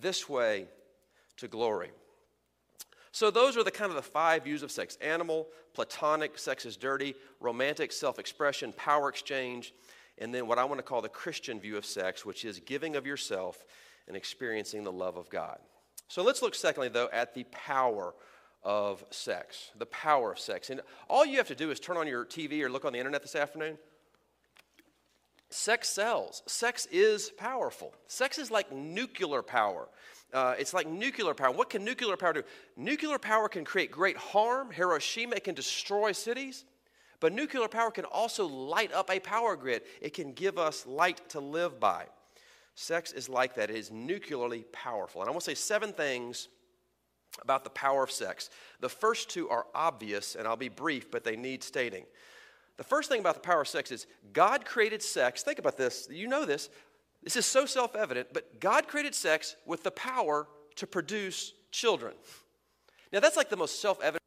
this 0.00 0.28
way 0.28 0.66
to 1.36 1.48
glory. 1.48 1.90
So 3.12 3.30
those 3.30 3.56
are 3.56 3.62
the 3.62 3.70
kind 3.70 3.90
of 3.90 3.96
the 3.96 4.02
five 4.02 4.44
views 4.44 4.62
of 4.62 4.70
sex 4.70 4.98
animal, 5.00 5.46
platonic, 5.74 6.38
sex 6.38 6.66
is 6.66 6.76
dirty, 6.76 7.14
romantic, 7.40 7.92
self 7.92 8.18
expression, 8.18 8.72
power 8.72 9.08
exchange, 9.08 9.72
and 10.18 10.34
then 10.34 10.46
what 10.46 10.58
I 10.58 10.64
want 10.64 10.78
to 10.78 10.82
call 10.82 11.02
the 11.02 11.08
Christian 11.08 11.60
view 11.60 11.76
of 11.76 11.86
sex, 11.86 12.26
which 12.26 12.44
is 12.44 12.58
giving 12.58 12.96
of 12.96 13.06
yourself 13.06 13.64
and 14.08 14.16
experiencing 14.16 14.84
the 14.84 14.92
love 14.92 15.16
of 15.16 15.28
God. 15.30 15.58
So 16.08 16.22
let's 16.22 16.42
look, 16.42 16.54
secondly, 16.54 16.88
though, 16.88 17.08
at 17.12 17.34
the 17.34 17.44
power 17.44 18.14
of 18.62 19.04
sex, 19.10 19.70
the 19.78 19.86
power 19.86 20.32
of 20.32 20.38
sex. 20.38 20.70
And 20.70 20.80
all 21.08 21.26
you 21.26 21.38
have 21.38 21.48
to 21.48 21.54
do 21.54 21.70
is 21.70 21.80
turn 21.80 21.96
on 21.96 22.06
your 22.06 22.24
TV 22.24 22.62
or 22.62 22.70
look 22.70 22.84
on 22.84 22.92
the 22.92 22.98
internet 22.98 23.22
this 23.22 23.34
afternoon. 23.34 23.78
Sex 25.50 25.88
sells. 25.88 26.42
Sex 26.46 26.86
is 26.90 27.30
powerful. 27.30 27.94
Sex 28.06 28.38
is 28.38 28.50
like 28.50 28.72
nuclear 28.72 29.42
power. 29.42 29.88
Uh, 30.32 30.54
it's 30.58 30.72
like 30.72 30.88
nuclear 30.88 31.34
power. 31.34 31.50
What 31.50 31.68
can 31.68 31.84
nuclear 31.84 32.16
power 32.16 32.32
do? 32.32 32.42
Nuclear 32.76 33.18
power 33.18 33.48
can 33.48 33.64
create 33.64 33.90
great 33.90 34.16
harm. 34.16 34.70
Hiroshima, 34.70 35.36
it 35.36 35.44
can 35.44 35.54
destroy 35.54 36.12
cities. 36.12 36.64
But 37.20 37.32
nuclear 37.32 37.68
power 37.68 37.90
can 37.90 38.06
also 38.06 38.46
light 38.46 38.92
up 38.92 39.10
a 39.10 39.20
power 39.20 39.54
grid. 39.56 39.82
It 40.00 40.14
can 40.14 40.32
give 40.32 40.58
us 40.58 40.86
light 40.86 41.28
to 41.30 41.40
live 41.40 41.78
by. 41.78 42.06
Sex 42.74 43.12
is 43.12 43.28
like 43.28 43.54
that. 43.54 43.70
It 43.70 43.76
is 43.76 43.90
nuclearly 43.90 44.64
powerful. 44.72 45.20
And 45.20 45.28
I 45.28 45.32
want 45.32 45.44
to 45.44 45.50
say 45.50 45.54
seven 45.54 45.92
things 45.92 46.48
about 47.40 47.64
the 47.64 47.70
power 47.70 48.02
of 48.02 48.10
sex. 48.10 48.50
The 48.80 48.88
first 48.88 49.30
two 49.30 49.48
are 49.48 49.66
obvious, 49.74 50.34
and 50.34 50.46
I'll 50.46 50.56
be 50.56 50.68
brief, 50.68 51.10
but 51.10 51.24
they 51.24 51.36
need 51.36 51.62
stating. 51.62 52.04
The 52.76 52.84
first 52.84 53.08
thing 53.08 53.20
about 53.20 53.34
the 53.34 53.40
power 53.40 53.62
of 53.62 53.68
sex 53.68 53.90
is 53.90 54.06
God 54.32 54.64
created 54.64 55.02
sex. 55.02 55.42
Think 55.42 55.58
about 55.58 55.76
this. 55.76 56.08
You 56.10 56.28
know 56.28 56.44
this. 56.44 56.70
This 57.22 57.36
is 57.36 57.46
so 57.46 57.66
self 57.66 57.94
evident, 57.94 58.28
but 58.32 58.60
God 58.60 58.88
created 58.88 59.14
sex 59.14 59.56
with 59.66 59.82
the 59.82 59.90
power 59.90 60.48
to 60.76 60.86
produce 60.86 61.52
children. 61.70 62.14
Now, 63.12 63.20
that's 63.20 63.36
like 63.36 63.50
the 63.50 63.56
most 63.56 63.80
self 63.80 64.00
evident 64.00 64.22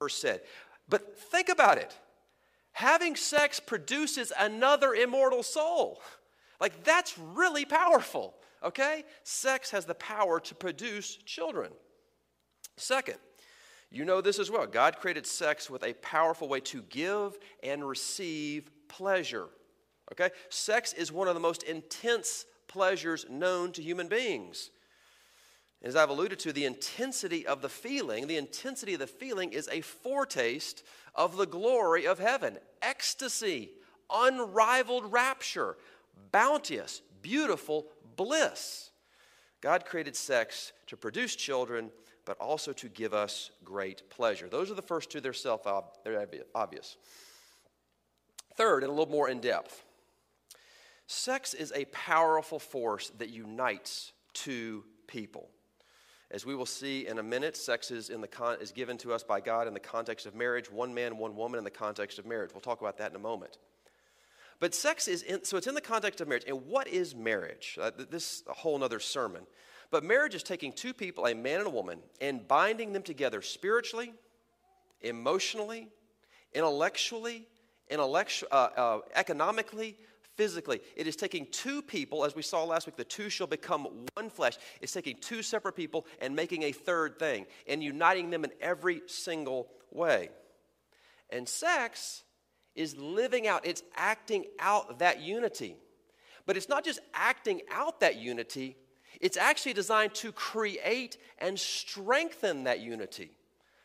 ever 0.00 0.08
said. 0.08 0.40
But 0.88 1.18
think 1.18 1.48
about 1.48 1.78
it 1.78 1.94
having 2.78 3.16
sex 3.16 3.58
produces 3.58 4.32
another 4.38 4.94
immortal 4.94 5.42
soul. 5.42 6.00
Like, 6.60 6.84
that's 6.84 7.16
really 7.18 7.64
powerful, 7.64 8.34
okay? 8.62 9.04
Sex 9.22 9.70
has 9.70 9.84
the 9.84 9.94
power 9.94 10.40
to 10.40 10.54
produce 10.54 11.16
children. 11.16 11.70
Second, 12.76 13.18
You 13.90 14.04
know 14.04 14.20
this 14.20 14.38
as 14.38 14.50
well. 14.50 14.66
God 14.66 14.98
created 14.98 15.26
sex 15.26 15.70
with 15.70 15.82
a 15.82 15.94
powerful 15.94 16.48
way 16.48 16.60
to 16.60 16.82
give 16.82 17.38
and 17.62 17.86
receive 17.86 18.70
pleasure. 18.88 19.46
Okay? 20.12 20.30
Sex 20.50 20.92
is 20.92 21.10
one 21.10 21.28
of 21.28 21.34
the 21.34 21.40
most 21.40 21.62
intense 21.62 22.44
pleasures 22.66 23.24
known 23.30 23.72
to 23.72 23.82
human 23.82 24.08
beings. 24.08 24.70
As 25.82 25.96
I've 25.96 26.10
alluded 26.10 26.38
to, 26.40 26.52
the 26.52 26.66
intensity 26.66 27.46
of 27.46 27.62
the 27.62 27.68
feeling, 27.68 28.26
the 28.26 28.36
intensity 28.36 28.94
of 28.94 29.00
the 29.00 29.06
feeling 29.06 29.52
is 29.52 29.68
a 29.70 29.80
foretaste 29.80 30.82
of 31.14 31.36
the 31.36 31.46
glory 31.46 32.06
of 32.06 32.18
heaven. 32.18 32.58
Ecstasy, 32.82 33.70
unrivaled 34.12 35.10
rapture, 35.10 35.76
bounteous, 36.32 37.02
beautiful 37.22 37.86
bliss. 38.16 38.90
God 39.60 39.84
created 39.84 40.14
sex 40.14 40.72
to 40.86 40.96
produce 40.96 41.34
children, 41.34 41.90
but 42.24 42.38
also 42.38 42.72
to 42.74 42.88
give 42.88 43.14
us 43.14 43.50
great 43.64 44.08
pleasure. 44.10 44.48
Those 44.48 44.70
are 44.70 44.74
the 44.74 44.82
first 44.82 45.10
two, 45.10 45.20
they're 45.20 45.32
self 45.32 45.64
they're 46.04 46.26
obvious. 46.54 46.96
Third, 48.56 48.82
and 48.82 48.90
a 48.90 48.94
little 48.94 49.10
more 49.10 49.28
in 49.28 49.40
depth, 49.40 49.84
sex 51.06 51.54
is 51.54 51.72
a 51.74 51.84
powerful 51.86 52.58
force 52.58 53.10
that 53.18 53.30
unites 53.30 54.12
two 54.34 54.84
people. 55.06 55.48
As 56.30 56.44
we 56.44 56.54
will 56.54 56.66
see 56.66 57.06
in 57.06 57.18
a 57.18 57.22
minute, 57.22 57.56
sex 57.56 57.90
is, 57.90 58.10
in 58.10 58.20
the 58.20 58.28
con- 58.28 58.58
is 58.60 58.70
given 58.70 58.98
to 58.98 59.14
us 59.14 59.22
by 59.22 59.40
God 59.40 59.66
in 59.66 59.72
the 59.72 59.80
context 59.80 60.26
of 60.26 60.34
marriage, 60.34 60.70
one 60.70 60.92
man, 60.92 61.16
one 61.16 61.34
woman 61.34 61.56
in 61.56 61.64
the 61.64 61.70
context 61.70 62.18
of 62.18 62.26
marriage. 62.26 62.50
We'll 62.52 62.60
talk 62.60 62.82
about 62.82 62.98
that 62.98 63.10
in 63.10 63.16
a 63.16 63.20
moment. 63.20 63.56
But 64.60 64.74
sex 64.74 65.06
is, 65.06 65.22
in, 65.22 65.44
so 65.44 65.56
it's 65.56 65.66
in 65.66 65.74
the 65.74 65.80
context 65.80 66.20
of 66.20 66.28
marriage. 66.28 66.44
And 66.46 66.66
what 66.66 66.88
is 66.88 67.14
marriage? 67.14 67.78
Uh, 67.80 67.90
this 68.10 68.32
is 68.32 68.44
a 68.48 68.52
whole 68.52 68.82
other 68.82 69.00
sermon. 69.00 69.46
But 69.90 70.04
marriage 70.04 70.34
is 70.34 70.42
taking 70.42 70.72
two 70.72 70.92
people, 70.92 71.26
a 71.26 71.34
man 71.34 71.58
and 71.58 71.66
a 71.66 71.70
woman, 71.70 72.00
and 72.20 72.46
binding 72.46 72.92
them 72.92 73.02
together 73.02 73.40
spiritually, 73.40 74.12
emotionally, 75.00 75.88
intellectually, 76.52 77.46
intellectu- 77.90 78.44
uh, 78.50 78.68
uh, 78.76 79.00
economically, 79.14 79.96
physically. 80.34 80.80
It 80.96 81.06
is 81.06 81.16
taking 81.16 81.46
two 81.50 81.82
people, 81.82 82.24
as 82.24 82.36
we 82.36 82.42
saw 82.42 82.64
last 82.64 82.86
week, 82.86 82.96
the 82.96 83.04
two 83.04 83.28
shall 83.28 83.46
become 83.46 83.88
one 84.14 84.30
flesh. 84.30 84.56
It's 84.80 84.92
taking 84.92 85.16
two 85.16 85.42
separate 85.42 85.74
people 85.74 86.06
and 86.20 86.34
making 86.34 86.62
a 86.62 86.72
third 86.72 87.18
thing 87.18 87.46
and 87.66 87.82
uniting 87.82 88.30
them 88.30 88.44
in 88.44 88.52
every 88.60 89.02
single 89.06 89.68
way. 89.90 90.30
And 91.30 91.48
sex 91.48 92.22
is 92.78 92.96
living 92.96 93.48
out, 93.48 93.66
it's 93.66 93.82
acting 93.96 94.44
out 94.60 95.00
that 95.00 95.20
unity. 95.20 95.76
But 96.46 96.56
it's 96.56 96.68
not 96.68 96.84
just 96.84 97.00
acting 97.12 97.60
out 97.70 98.00
that 98.00 98.16
unity, 98.16 98.76
it's 99.20 99.36
actually 99.36 99.72
designed 99.72 100.14
to 100.14 100.30
create 100.32 101.18
and 101.38 101.58
strengthen 101.58 102.64
that 102.64 102.80
unity, 102.80 103.32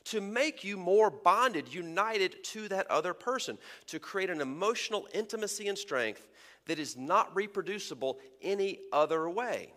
to 0.06 0.22
make 0.22 0.64
you 0.64 0.78
more 0.78 1.10
bonded, 1.10 1.74
united 1.74 2.44
to 2.46 2.68
that 2.70 2.90
other 2.92 3.14
person, 3.14 3.58
to 3.88 4.00
create 4.00 4.30
an 4.30 4.42
emotional 4.42 5.08
intimacy 5.12 5.68
and 5.68 5.78
strength 5.78 6.30
that 6.68 6.78
is 6.78 6.96
not 6.96 7.36
reproducible 7.36 8.20
any 8.42 8.80
other 8.94 9.28
way. 9.28 9.74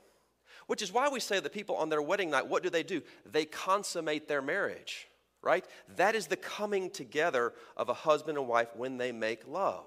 Which 0.67 0.83
is 0.83 0.93
why 0.93 1.09
we 1.09 1.21
say 1.21 1.41
that 1.41 1.53
people 1.53 1.77
on 1.77 1.89
their 1.89 2.03
wedding 2.03 2.31
night, 2.31 2.47
what 2.47 2.63
do 2.63 2.71
they 2.71 2.83
do? 2.83 3.03
They 3.25 3.47
consummate 3.47 4.29
their 4.29 4.43
marriage, 4.43 5.09
right? 5.47 5.65
That 5.95 6.17
is 6.17 6.27
the 6.27 6.37
coming 6.37 6.91
together 6.91 7.55
of 7.77 7.89
a 7.89 7.95
husband 7.95 8.37
and 8.37 8.49
wife 8.49 8.69
when 8.75 8.99
they 8.99 9.13
make 9.13 9.47
love. 9.47 9.87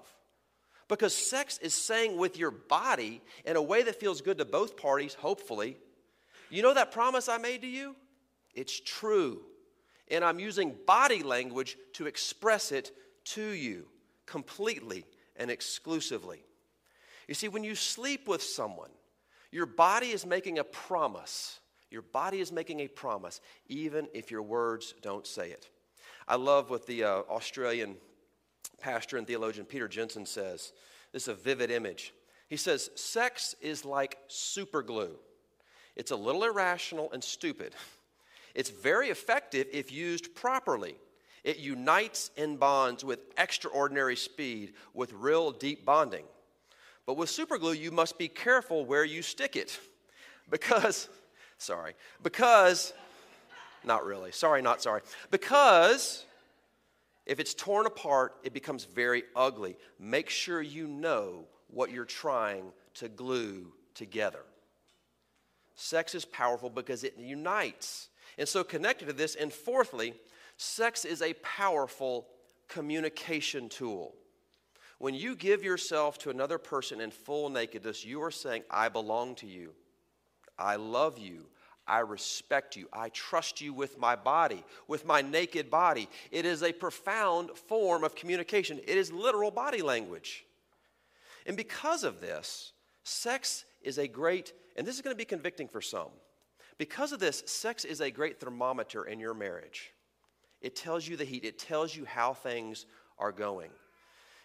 Because 0.88 1.14
sex 1.14 1.58
is 1.58 1.74
saying 1.74 2.16
with 2.16 2.38
your 2.38 2.50
body 2.50 3.20
in 3.44 3.56
a 3.56 3.62
way 3.62 3.82
that 3.82 4.00
feels 4.00 4.22
good 4.22 4.38
to 4.38 4.46
both 4.46 4.78
parties, 4.78 5.14
hopefully, 5.14 5.76
you 6.48 6.62
know 6.62 6.72
that 6.74 6.92
promise 6.92 7.28
I 7.28 7.36
made 7.36 7.60
to 7.60 7.68
you? 7.68 7.94
It's 8.54 8.80
true. 8.80 9.42
And 10.10 10.24
I'm 10.24 10.40
using 10.40 10.74
body 10.86 11.22
language 11.22 11.76
to 11.92 12.06
express 12.06 12.72
it 12.72 12.90
to 13.26 13.50
you 13.50 13.86
completely 14.26 15.04
and 15.36 15.50
exclusively. 15.50 16.42
You 17.28 17.34
see, 17.34 17.48
when 17.48 17.64
you 17.64 17.74
sleep 17.74 18.26
with 18.26 18.42
someone, 18.42 18.90
your 19.52 19.66
body 19.66 20.08
is 20.08 20.24
making 20.24 20.58
a 20.58 20.64
promise. 20.64 21.59
Your 21.90 22.02
body 22.02 22.40
is 22.40 22.52
making 22.52 22.80
a 22.80 22.88
promise, 22.88 23.40
even 23.68 24.08
if 24.14 24.30
your 24.30 24.42
words 24.42 24.94
don't 25.02 25.26
say 25.26 25.50
it. 25.50 25.68
I 26.28 26.36
love 26.36 26.70
what 26.70 26.86
the 26.86 27.04
uh, 27.04 27.08
Australian 27.28 27.96
pastor 28.80 29.16
and 29.16 29.26
theologian 29.26 29.66
Peter 29.66 29.88
Jensen 29.88 30.24
says. 30.24 30.72
This 31.12 31.22
is 31.22 31.28
a 31.28 31.34
vivid 31.34 31.70
image. 31.70 32.14
He 32.48 32.56
says, 32.56 32.90
Sex 32.94 33.54
is 33.60 33.84
like 33.84 34.18
super 34.28 34.82
glue. 34.82 35.16
It's 35.96 36.12
a 36.12 36.16
little 36.16 36.44
irrational 36.44 37.10
and 37.12 37.22
stupid. 37.22 37.74
It's 38.54 38.70
very 38.70 39.10
effective 39.10 39.66
if 39.72 39.92
used 39.92 40.34
properly. 40.34 40.96
It 41.44 41.58
unites 41.58 42.30
and 42.36 42.58
bonds 42.58 43.04
with 43.04 43.20
extraordinary 43.38 44.16
speed, 44.16 44.74
with 44.92 45.12
real 45.12 45.52
deep 45.52 45.84
bonding. 45.84 46.24
But 47.06 47.16
with 47.16 47.30
super 47.30 47.58
glue, 47.58 47.72
you 47.72 47.90
must 47.90 48.18
be 48.18 48.28
careful 48.28 48.84
where 48.84 49.04
you 49.04 49.22
stick 49.22 49.56
it. 49.56 49.78
Because, 50.48 51.08
sorry, 51.60 51.94
because, 52.22 52.92
not 53.84 54.04
really, 54.04 54.32
sorry, 54.32 54.62
not 54.62 54.82
sorry. 54.82 55.02
Because 55.30 56.24
if 57.26 57.38
it's 57.38 57.54
torn 57.54 57.86
apart, 57.86 58.34
it 58.42 58.52
becomes 58.52 58.84
very 58.84 59.24
ugly. 59.36 59.76
Make 59.98 60.30
sure 60.30 60.60
you 60.60 60.86
know 60.86 61.46
what 61.68 61.90
you're 61.90 62.04
trying 62.04 62.72
to 62.94 63.08
glue 63.08 63.72
together. 63.94 64.40
Sex 65.76 66.14
is 66.14 66.24
powerful 66.24 66.68
because 66.68 67.04
it 67.04 67.16
unites. 67.18 68.08
And 68.36 68.48
so, 68.48 68.64
connected 68.64 69.06
to 69.06 69.12
this, 69.12 69.34
and 69.34 69.52
fourthly, 69.52 70.14
sex 70.56 71.04
is 71.04 71.22
a 71.22 71.34
powerful 71.34 72.26
communication 72.68 73.68
tool. 73.68 74.14
When 74.98 75.14
you 75.14 75.34
give 75.34 75.64
yourself 75.64 76.18
to 76.18 76.30
another 76.30 76.58
person 76.58 77.00
in 77.00 77.10
full 77.10 77.48
nakedness, 77.48 78.04
you 78.04 78.22
are 78.22 78.30
saying, 78.30 78.64
I 78.70 78.88
belong 78.88 79.34
to 79.36 79.46
you. 79.46 79.72
I 80.60 80.76
love 80.76 81.18
you. 81.18 81.46
I 81.86 82.00
respect 82.00 82.76
you. 82.76 82.88
I 82.92 83.08
trust 83.08 83.60
you 83.60 83.72
with 83.72 83.98
my 83.98 84.14
body, 84.14 84.64
with 84.86 85.04
my 85.04 85.22
naked 85.22 85.70
body. 85.70 86.08
It 86.30 86.46
is 86.46 86.62
a 86.62 86.72
profound 86.72 87.50
form 87.56 88.04
of 88.04 88.14
communication, 88.14 88.78
it 88.78 88.96
is 88.96 89.12
literal 89.12 89.50
body 89.50 89.82
language. 89.82 90.44
And 91.46 91.56
because 91.56 92.04
of 92.04 92.20
this, 92.20 92.72
sex 93.02 93.64
is 93.82 93.98
a 93.98 94.06
great, 94.06 94.52
and 94.76 94.86
this 94.86 94.94
is 94.94 95.02
going 95.02 95.14
to 95.14 95.18
be 95.18 95.24
convicting 95.24 95.66
for 95.66 95.80
some. 95.80 96.10
Because 96.78 97.12
of 97.12 97.18
this, 97.18 97.42
sex 97.46 97.84
is 97.84 98.00
a 98.00 98.10
great 98.10 98.38
thermometer 98.38 99.04
in 99.04 99.18
your 99.18 99.34
marriage. 99.34 99.90
It 100.60 100.76
tells 100.76 101.08
you 101.08 101.16
the 101.16 101.24
heat, 101.24 101.44
it 101.44 101.58
tells 101.58 101.96
you 101.96 102.04
how 102.04 102.34
things 102.34 102.86
are 103.18 103.32
going. 103.32 103.70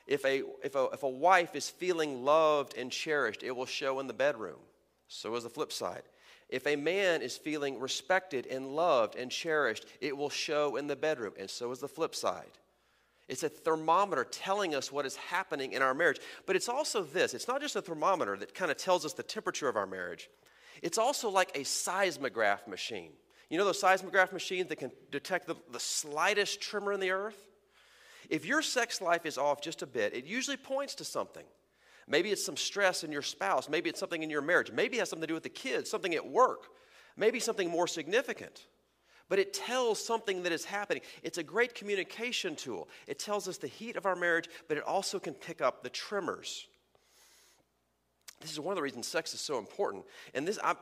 If 0.08 0.25
a, 0.25 0.43
if 0.63 0.75
a, 0.75 0.88
if 0.93 1.04
a 1.04 1.10
wife 1.10 1.56
is 1.56 1.69
feeling 1.69 2.23
loved 2.23 2.78
and 2.78 2.91
cherished, 2.91 3.43
it 3.43 3.51
will 3.51 3.65
show 3.65 3.99
in 3.99 4.08
the 4.08 4.13
bedroom. 4.13 4.60
So 5.08 5.36
is 5.36 5.44
the 5.44 5.50
flip 5.50 5.72
side. 5.72 6.04
If 6.50 6.68
a 6.68 6.76
man 6.76 7.22
is 7.22 7.38
feeling 7.38 7.80
respected 7.80 8.46
and 8.48 8.76
loved 8.76 9.15
and 9.15 9.32
cherished, 9.32 9.86
it 10.00 10.15
will 10.15 10.30
show 10.30 10.76
in 10.76 10.88
the 10.88 10.96
bedroom. 10.96 11.34
And 11.39 11.50
so 11.50 11.72
is 11.72 11.80
the 11.80 11.88
flip 11.88 12.13
side. 12.13 12.52
It's 13.28 13.44
a 13.44 13.50
thermometer 13.50 14.24
telling 14.24 14.76
us 14.76 14.91
what 14.91 15.06
is 15.06 15.15
happening 15.15 15.74
in 15.74 15.82
our 15.82 15.96
marriage. 15.96 16.20
But 16.46 16.56
it's 16.56 16.70
also 16.70 17.02
this 17.02 17.34
it's 17.34 17.48
not 17.48 17.62
just 17.62 17.76
a 17.76 17.82
thermometer 17.82 18.38
that 18.38 18.54
kind 18.54 18.70
of 18.70 18.78
tells 18.78 19.06
us 19.06 19.13
the 19.13 19.24
temperature 19.24 19.68
of 19.68 19.76
our 19.76 19.88
marriage, 19.88 20.30
it's 20.84 20.98
also 20.98 21.30
like 21.30 21.52
a 21.56 21.63
seismograph 21.63 22.68
machine. 22.68 23.12
You 23.50 23.58
know 23.58 23.65
those 23.65 23.80
seismograph 23.80 24.34
machines 24.34 24.70
that 24.70 24.78
can 24.78 24.91
detect 25.12 25.48
the, 25.48 25.56
the 25.72 25.80
slightest 25.80 26.62
tremor 26.62 26.94
in 26.94 27.00
the 27.00 27.12
earth? 27.12 27.38
If 28.30 28.46
your 28.46 28.62
sex 28.62 29.02
life 29.02 29.26
is 29.26 29.38
off 29.38 29.62
just 29.62 29.82
a 29.82 29.88
bit, 29.88 30.15
it 30.15 30.26
usually 30.26 30.58
points 30.58 30.96
to 30.96 31.06
something. 31.06 31.46
Maybe 32.08 32.32
it's 32.32 32.46
some 32.46 32.58
stress 32.58 33.04
in 33.04 33.12
your 33.12 33.22
spouse. 33.22 33.68
Maybe 33.68 33.89
it's 33.89 34.00
something 34.00 34.22
in 34.22 34.30
your 34.30 34.41
marriage. 34.41 34.72
Maybe 34.72 34.98
it 34.98 35.00
has 35.00 35.10
something 35.10 35.22
to 35.22 35.28
do 35.28 35.34
with 35.34 35.44
the 35.44 35.50
kids, 35.50 35.89
something 35.89 36.13
at 36.13 36.28
work. 36.28 36.68
Maybe 37.18 37.39
something 37.39 37.70
more 37.70 37.88
significant. 37.88 38.68
But 39.28 39.39
it 39.39 39.54
tells 39.54 40.04
something 40.04 40.44
that 40.44 40.52
is 40.52 40.65
happening. 40.65 41.02
It's 41.24 41.39
a 41.39 41.44
great 41.44 41.74
communication 41.74 42.56
tool. 42.56 42.88
It 43.08 43.18
tells 43.18 43.48
us 43.48 43.58
the 43.58 43.68
heat 43.68 43.96
of 43.96 44.06
our 44.06 44.15
marriage, 44.15 44.48
but 44.68 44.78
it 44.78 44.84
also 44.84 45.20
can 45.20 45.34
pick 45.34 45.62
up 45.62 45.82
the 45.82 45.89
tremors. 45.89 46.68
This 48.39 48.52
is 48.52 48.60
one 48.60 48.74
of 48.74 48.76
the 48.76 48.84
reasons 48.84 49.08
sex 49.08 49.34
is 49.34 49.39
so 49.39 49.58
important. 49.58 50.04
And 50.36 50.48
this, 50.48 50.60
I, 50.63 50.76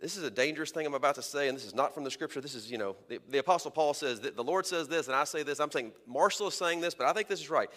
this 0.00 0.18
is 0.18 0.24
a 0.24 0.30
dangerous 0.30 0.70
thing 0.70 0.84
I'm 0.84 0.92
about 0.94 1.14
to 1.14 1.22
say, 1.22 1.48
and 1.48 1.56
this 1.56 1.64
is 1.64 1.74
not 1.74 1.94
from 1.94 2.04
the 2.04 2.10
scripture. 2.10 2.42
This 2.42 2.54
is, 2.54 2.70
you 2.70 2.76
know, 2.76 2.96
the, 3.08 3.20
the 3.30 3.38
Apostle 3.38 3.70
Paul 3.70 3.94
says 3.94 4.20
that 4.20 4.36
the 4.36 4.44
Lord 4.44 4.66
says 4.66 4.88
this, 4.88 5.06
and 5.06 5.16
I 5.16 5.24
say 5.24 5.42
this. 5.42 5.58
I'm 5.58 5.70
saying 5.70 5.92
Marshall 6.06 6.48
is 6.48 6.54
saying 6.54 6.82
this, 6.82 6.92
but 6.92 7.06
I 7.06 7.14
think 7.14 7.28
this 7.28 7.40
is 7.40 7.48
right. 7.48 7.70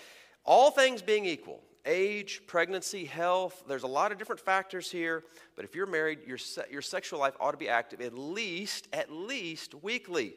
All 0.44 0.72
things 0.72 1.02
being 1.02 1.26
equal, 1.26 1.62
age, 1.86 2.42
pregnancy, 2.48 3.06
health. 3.06 3.64
There's 3.68 3.84
a 3.84 3.88
lot 3.88 4.12
of 4.12 4.18
different 4.18 4.42
factors 4.42 4.92
here, 4.92 5.24
but 5.56 5.66
if 5.66 5.76
you're 5.76 5.86
married, 5.86 6.20
your, 6.26 6.38
se- 6.38 6.66
your 6.72 6.82
sexual 6.82 7.20
life 7.20 7.36
ought 7.40 7.52
to 7.52 7.58
be 7.58 7.70
active 7.70 8.02
at 8.02 8.18
least, 8.18 8.88
at 8.94 9.12
least 9.12 9.76
weekly. 9.84 10.34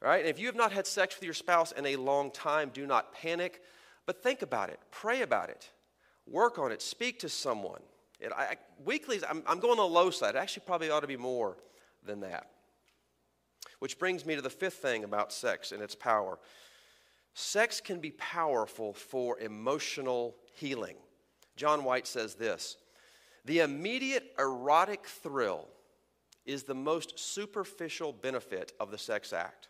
Right? 0.00 0.20
And 0.20 0.28
if 0.28 0.38
you 0.38 0.46
have 0.46 0.56
not 0.56 0.72
had 0.72 0.86
sex 0.86 1.16
with 1.16 1.24
your 1.24 1.34
spouse 1.34 1.72
in 1.72 1.86
a 1.86 1.96
long 1.96 2.30
time, 2.30 2.70
do 2.72 2.86
not 2.86 3.12
panic, 3.12 3.62
but 4.04 4.22
think 4.22 4.42
about 4.42 4.68
it, 4.68 4.78
pray 4.90 5.22
about 5.22 5.48
it, 5.48 5.70
work 6.26 6.58
on 6.58 6.70
it, 6.70 6.82
speak 6.82 7.20
to 7.20 7.28
someone. 7.28 7.80
It, 8.20 8.32
I, 8.34 8.56
weekly, 8.84 9.20
I'm, 9.28 9.42
I'm 9.46 9.58
going 9.58 9.78
on 9.78 9.88
the 9.88 9.94
low 9.94 10.10
side. 10.10 10.34
It 10.34 10.38
actually 10.38 10.64
probably 10.66 10.90
ought 10.90 11.00
to 11.00 11.06
be 11.06 11.16
more 11.16 11.56
than 12.04 12.20
that. 12.20 12.50
Which 13.78 13.98
brings 13.98 14.24
me 14.24 14.36
to 14.36 14.42
the 14.42 14.50
fifth 14.50 14.76
thing 14.76 15.04
about 15.04 15.32
sex 15.32 15.72
and 15.72 15.82
its 15.82 15.94
power. 15.94 16.38
Sex 17.38 17.82
can 17.82 18.00
be 18.00 18.12
powerful 18.12 18.94
for 18.94 19.38
emotional 19.40 20.34
healing. 20.54 20.96
John 21.54 21.84
White 21.84 22.06
says 22.06 22.34
this 22.34 22.78
The 23.44 23.60
immediate 23.60 24.32
erotic 24.38 25.04
thrill 25.04 25.68
is 26.46 26.62
the 26.62 26.74
most 26.74 27.18
superficial 27.18 28.14
benefit 28.14 28.72
of 28.80 28.90
the 28.90 28.96
sex 28.96 29.34
act. 29.34 29.68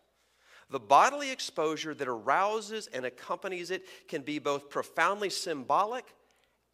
The 0.71 0.79
bodily 0.79 1.33
exposure 1.33 1.93
that 1.93 2.07
arouses 2.07 2.89
and 2.93 3.05
accompanies 3.05 3.73
it 3.73 3.85
can 4.07 4.23
be 4.23 4.39
both 4.39 4.71
profoundly 4.71 5.31
symbolic 5.31 6.15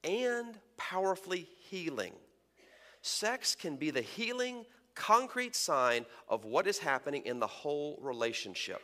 and 0.05 0.59
powerfully 0.77 1.49
healing. 1.71 2.13
Sex 3.01 3.55
can 3.55 3.77
be 3.77 3.91
the 3.91 4.03
healing, 4.03 4.67
concrete 4.95 5.57
sign 5.57 6.05
of 6.29 6.45
what 6.45 6.67
is 6.67 6.79
happening 6.79 7.23
in 7.25 7.41
the 7.41 7.47
whole 7.47 7.99
relationship 8.03 8.83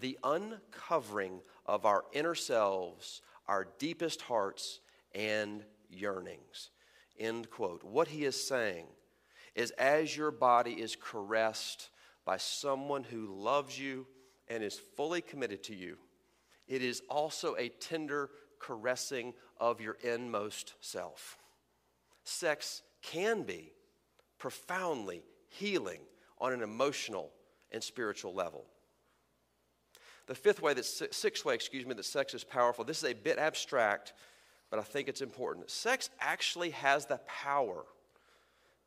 the 0.00 0.18
uncovering 0.24 1.40
of 1.66 1.86
our 1.86 2.04
inner 2.12 2.34
selves, 2.34 3.22
our 3.48 3.68
deepest 3.78 4.22
hearts, 4.22 4.80
and 5.14 5.64
yearnings. 5.88 6.70
End 7.18 7.50
quote. 7.50 7.84
What 7.84 8.08
he 8.08 8.24
is 8.24 8.46
saying 8.46 8.86
is 9.54 9.70
as 9.72 10.16
your 10.16 10.30
body 10.30 10.72
is 10.72 10.96
caressed 10.96 11.90
by 12.24 12.36
someone 12.38 13.04
who 13.04 13.34
loves 13.34 13.78
you 13.78 14.06
and 14.48 14.62
is 14.62 14.80
fully 14.96 15.20
committed 15.20 15.62
to 15.64 15.74
you, 15.74 15.96
it 16.66 16.82
is 16.82 17.02
also 17.08 17.54
a 17.56 17.68
tender 17.68 18.30
caressing 18.58 19.34
of 19.60 19.80
your 19.80 19.96
inmost 20.02 20.74
self. 20.80 21.38
Sex 22.24 22.82
can 23.02 23.42
be 23.42 23.72
profoundly 24.38 25.22
healing 25.48 26.00
on 26.38 26.52
an 26.52 26.62
emotional 26.62 27.30
and 27.70 27.82
spiritual 27.82 28.34
level. 28.34 28.64
The 30.26 30.34
fifth 30.34 30.62
way 30.62 30.72
that 30.74 30.84
sixth 30.84 31.44
way, 31.44 31.54
excuse 31.54 31.84
me, 31.84 31.94
that 31.94 32.04
sex 32.04 32.32
is 32.34 32.44
powerful. 32.44 32.84
This 32.84 33.02
is 33.02 33.10
a 33.10 33.14
bit 33.14 33.38
abstract, 33.38 34.14
but 34.70 34.78
I 34.78 34.82
think 34.82 35.08
it's 35.08 35.20
important. 35.20 35.70
Sex 35.70 36.08
actually 36.20 36.70
has 36.70 37.06
the 37.06 37.20
power. 37.26 37.84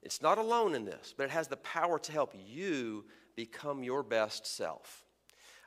It's 0.01 0.21
not 0.21 0.37
alone 0.37 0.73
in 0.73 0.85
this, 0.85 1.13
but 1.15 1.25
it 1.25 1.29
has 1.31 1.47
the 1.47 1.57
power 1.57 1.99
to 1.99 2.11
help 2.11 2.33
you 2.35 3.05
become 3.35 3.83
your 3.83 4.03
best 4.03 4.47
self. 4.47 5.05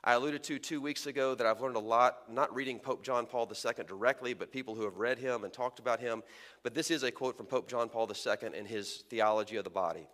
I 0.03 0.13
alluded 0.13 0.43
to 0.45 0.57
two 0.57 0.81
weeks 0.81 1.05
ago 1.05 1.35
that 1.35 1.45
I've 1.45 1.61
learned 1.61 1.75
a 1.75 1.79
lot, 1.79 2.23
not 2.27 2.53
reading 2.55 2.79
Pope 2.79 3.03
John 3.03 3.27
Paul 3.27 3.47
II 3.49 3.83
directly, 3.85 4.33
but 4.33 4.51
people 4.51 4.73
who 4.73 4.83
have 4.83 4.97
read 4.97 5.19
him 5.19 5.43
and 5.43 5.53
talked 5.53 5.77
about 5.77 5.99
him. 5.99 6.23
But 6.63 6.73
this 6.73 6.89
is 6.89 7.03
a 7.03 7.11
quote 7.11 7.37
from 7.37 7.45
Pope 7.45 7.69
John 7.69 7.87
Paul 7.87 8.09
II 8.09 8.57
in 8.57 8.65
his 8.65 9.03
Theology 9.09 9.57
of 9.57 9.63
the 9.63 9.69
Body. 9.69 10.07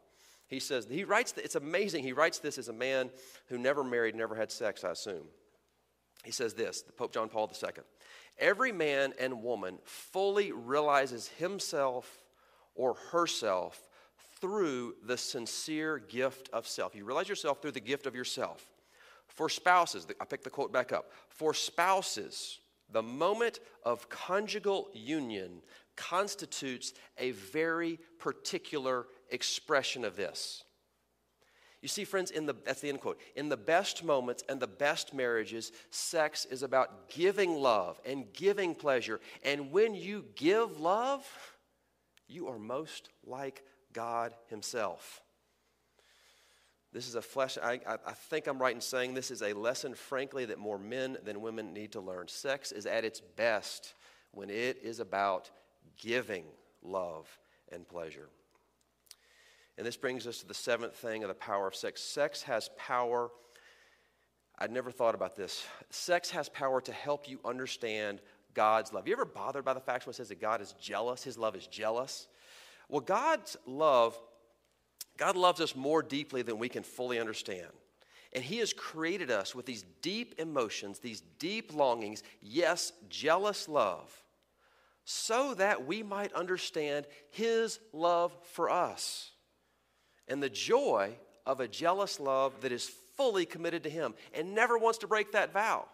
He 0.47 0.59
says, 0.59 0.87
he 0.89 1.05
writes, 1.05 1.33
it's 1.37 1.55
amazing, 1.55 2.03
he 2.03 2.13
writes 2.13 2.39
this 2.39 2.57
as 2.57 2.67
a 2.67 2.73
man 2.73 3.09
who 3.47 3.57
never 3.57 3.83
married, 3.83 4.15
never 4.15 4.35
had 4.35 4.51
sex, 4.51 4.83
I 4.83 4.91
assume. 4.91 5.27
He 6.27 6.33
says 6.33 6.53
this, 6.53 6.81
the 6.81 6.91
Pope 6.91 7.13
John 7.13 7.29
Paul 7.29 7.49
II 7.63 7.69
Every 8.37 8.73
man 8.73 9.13
and 9.17 9.41
woman 9.41 9.79
fully 9.85 10.51
realizes 10.51 11.29
himself 11.29 12.19
or 12.75 12.95
herself 12.95 13.87
through 14.41 14.95
the 15.05 15.17
sincere 15.17 15.99
gift 15.99 16.49
of 16.51 16.67
self. 16.67 16.95
You 16.95 17.05
realize 17.05 17.29
yourself 17.29 17.61
through 17.61 17.71
the 17.71 17.79
gift 17.79 18.05
of 18.07 18.13
yourself. 18.13 18.65
For 19.29 19.47
spouses, 19.47 20.05
I 20.19 20.25
pick 20.25 20.43
the 20.43 20.49
quote 20.49 20.73
back 20.73 20.91
up. 20.91 21.13
For 21.29 21.53
spouses, 21.53 22.59
the 22.91 23.01
moment 23.01 23.61
of 23.85 24.09
conjugal 24.09 24.89
union 24.93 25.61
constitutes 25.95 26.91
a 27.17 27.31
very 27.31 27.99
particular 28.19 29.07
expression 29.29 30.03
of 30.03 30.17
this. 30.17 30.65
You 31.81 31.87
see, 31.87 32.05
friends, 32.05 32.31
in 32.31 32.45
the, 32.47 32.55
that's 32.65 32.81
the 32.81 32.89
end 32.89 33.01
quote. 33.01 33.19
In 33.35 33.49
the 33.49 33.57
best 33.57 34.03
moments 34.03 34.43
and 34.49 34.59
the 34.59 34.67
best 34.67 35.13
marriages, 35.13 35.71
sex 35.91 36.45
is 36.45 36.63
about 36.63 37.09
giving 37.09 37.55
love 37.55 37.99
and 38.05 38.25
giving 38.33 38.73
pleasure. 38.73 39.19
And 39.43 39.71
when 39.71 39.93
you 39.93 40.25
give 40.35 40.79
love, 40.79 41.25
you 42.27 42.47
are 42.47 42.57
most 42.57 43.09
like 43.25 43.63
God 43.93 44.33
Himself. 44.47 45.21
This 46.93 47.07
is 47.07 47.15
a 47.15 47.21
flesh, 47.21 47.57
I, 47.61 47.79
I, 47.85 48.13
think 48.13 48.47
I'm 48.47 48.59
right 48.59 48.73
in 48.73 48.81
saying 48.81 49.13
this 49.13 49.29
is 49.29 49.43
a 49.43 49.53
lesson, 49.53 49.93
frankly, 49.93 50.45
that 50.45 50.57
more 50.57 50.79
men 50.79 51.17
than 51.23 51.41
women 51.41 51.73
need 51.73 51.91
to 51.91 52.01
learn. 52.01 52.27
Sex 52.27 52.71
is 52.71 52.85
at 52.85 53.05
its 53.05 53.21
best 53.21 53.93
when 54.31 54.49
it 54.49 54.79
is 54.81 54.99
about 54.99 55.51
giving 55.97 56.45
love 56.81 57.27
and 57.71 57.87
pleasure. 57.87 58.29
And 59.77 59.85
this 59.85 59.97
brings 59.97 60.25
us 60.25 60.39
to 60.39 60.47
the 60.47 60.53
seventh 60.53 60.95
thing 60.95 61.23
of 61.23 61.27
the 61.27 61.35
power 61.35 61.67
of 61.67 61.75
sex. 61.75 62.01
Sex 62.01 62.43
has 62.43 62.69
power. 62.77 63.29
I'd 64.57 64.71
never 64.71 64.89
thought 64.89 65.15
about 65.15 65.35
this. 65.35 65.65
Sex 65.89 66.31
has 66.31 66.49
power 66.49 66.81
to 66.81 66.91
help 66.91 67.29
you 67.29 67.39
understand 67.45 68.21
God's 68.53 68.91
love. 68.91 69.07
You 69.07 69.13
ever 69.13 69.25
bothered 69.25 69.63
by 69.63 69.73
the 69.73 69.79
fact 69.79 70.05
when 70.05 70.11
it 70.11 70.15
says 70.15 70.29
that 70.29 70.41
God 70.41 70.61
is 70.61 70.73
jealous? 70.81 71.23
His 71.23 71.37
love 71.37 71.55
is 71.55 71.67
jealous. 71.67 72.27
Well, 72.89 73.01
God's 73.01 73.55
love 73.65 74.17
God 75.17 75.35
loves 75.35 75.59
us 75.59 75.75
more 75.75 76.03
deeply 76.03 76.43
than 76.43 76.59
we 76.59 76.69
can 76.69 76.83
fully 76.83 77.19
understand. 77.19 77.67
And 78.33 78.43
He 78.43 78.57
has 78.57 78.71
created 78.71 79.31
us 79.31 79.55
with 79.55 79.65
these 79.65 79.83
deep 80.01 80.35
emotions, 80.37 80.99
these 80.99 81.21
deep 81.39 81.73
longings, 81.73 82.23
yes, 82.41 82.93
jealous 83.09 83.67
love, 83.67 84.15
so 85.03 85.53
that 85.55 85.85
we 85.85 86.03
might 86.03 86.33
understand 86.33 87.07
His 87.31 87.79
love 87.91 88.35
for 88.53 88.69
us 88.69 89.31
and 90.27 90.41
the 90.41 90.49
joy 90.49 91.15
of 91.45 91.59
a 91.59 91.67
jealous 91.67 92.19
love 92.19 92.61
that 92.61 92.71
is 92.71 92.91
fully 93.15 93.45
committed 93.45 93.83
to 93.83 93.89
Him 93.89 94.13
and 94.33 94.53
never 94.53 94.77
wants 94.77 94.99
to 94.99 95.07
break 95.07 95.31
that 95.31 95.53
vow. 95.53 95.85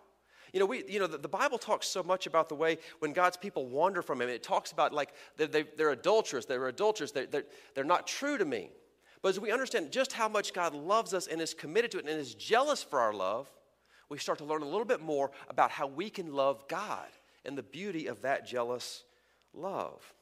You 0.52 0.60
know, 0.60 0.66
we, 0.68 0.84
you 0.88 1.00
know 1.00 1.08
the, 1.08 1.18
the, 1.18 1.28
Bible 1.28 1.58
talks 1.58 1.88
so 1.88 2.04
much 2.04 2.28
about 2.28 2.48
the 2.48 2.56
way 2.56 2.78
when 3.00 3.12
God's 3.12 3.38
people 3.38 3.66
wander 3.66 4.04
from 4.04 4.22
Him. 4.22 4.30
It 4.30 4.44
talks 4.44 4.72
about 4.72 4.94
like 4.94 5.14
they're, 5.36 5.48
they, 5.48 5.84
are 5.84 5.90
adulterous, 5.90 6.46
they're 6.46 6.68
adulterous, 6.68 7.12
they're, 7.12 7.26
they're, 7.26 7.46
they're 7.74 7.84
not 7.84 8.06
true 8.06 8.38
to 8.38 8.46
me. 8.46 8.70
But 9.24 9.30
as 9.30 9.40
we 9.40 9.52
understand 9.52 9.92
just 9.92 10.14
how 10.14 10.28
much 10.28 10.54
God 10.54 10.76
loves 10.76 11.14
us 11.14 11.28
and 11.28 11.42
is 11.42 11.54
committed 11.54 11.92
to 11.92 11.98
it 11.98 12.06
and 12.06 12.20
is 12.20 12.36
jealous 12.36 12.84
for 12.84 13.00
our 13.00 13.14
love, 13.14 13.50
we 14.10 14.20
start 14.20 14.38
to 14.40 14.44
learn 14.44 14.62
a 14.62 14.68
little 14.68 14.86
bit 14.86 15.02
more 15.02 15.32
about 15.50 15.72
how 15.72 15.88
we 15.88 16.10
can 16.10 16.34
love 16.34 16.68
God 16.68 17.08
and 17.46 17.58
the 17.58 17.64
beauty 17.64 18.08
of 18.08 18.22
that 18.22 18.46
jealous 18.46 19.06
love. 19.54 20.14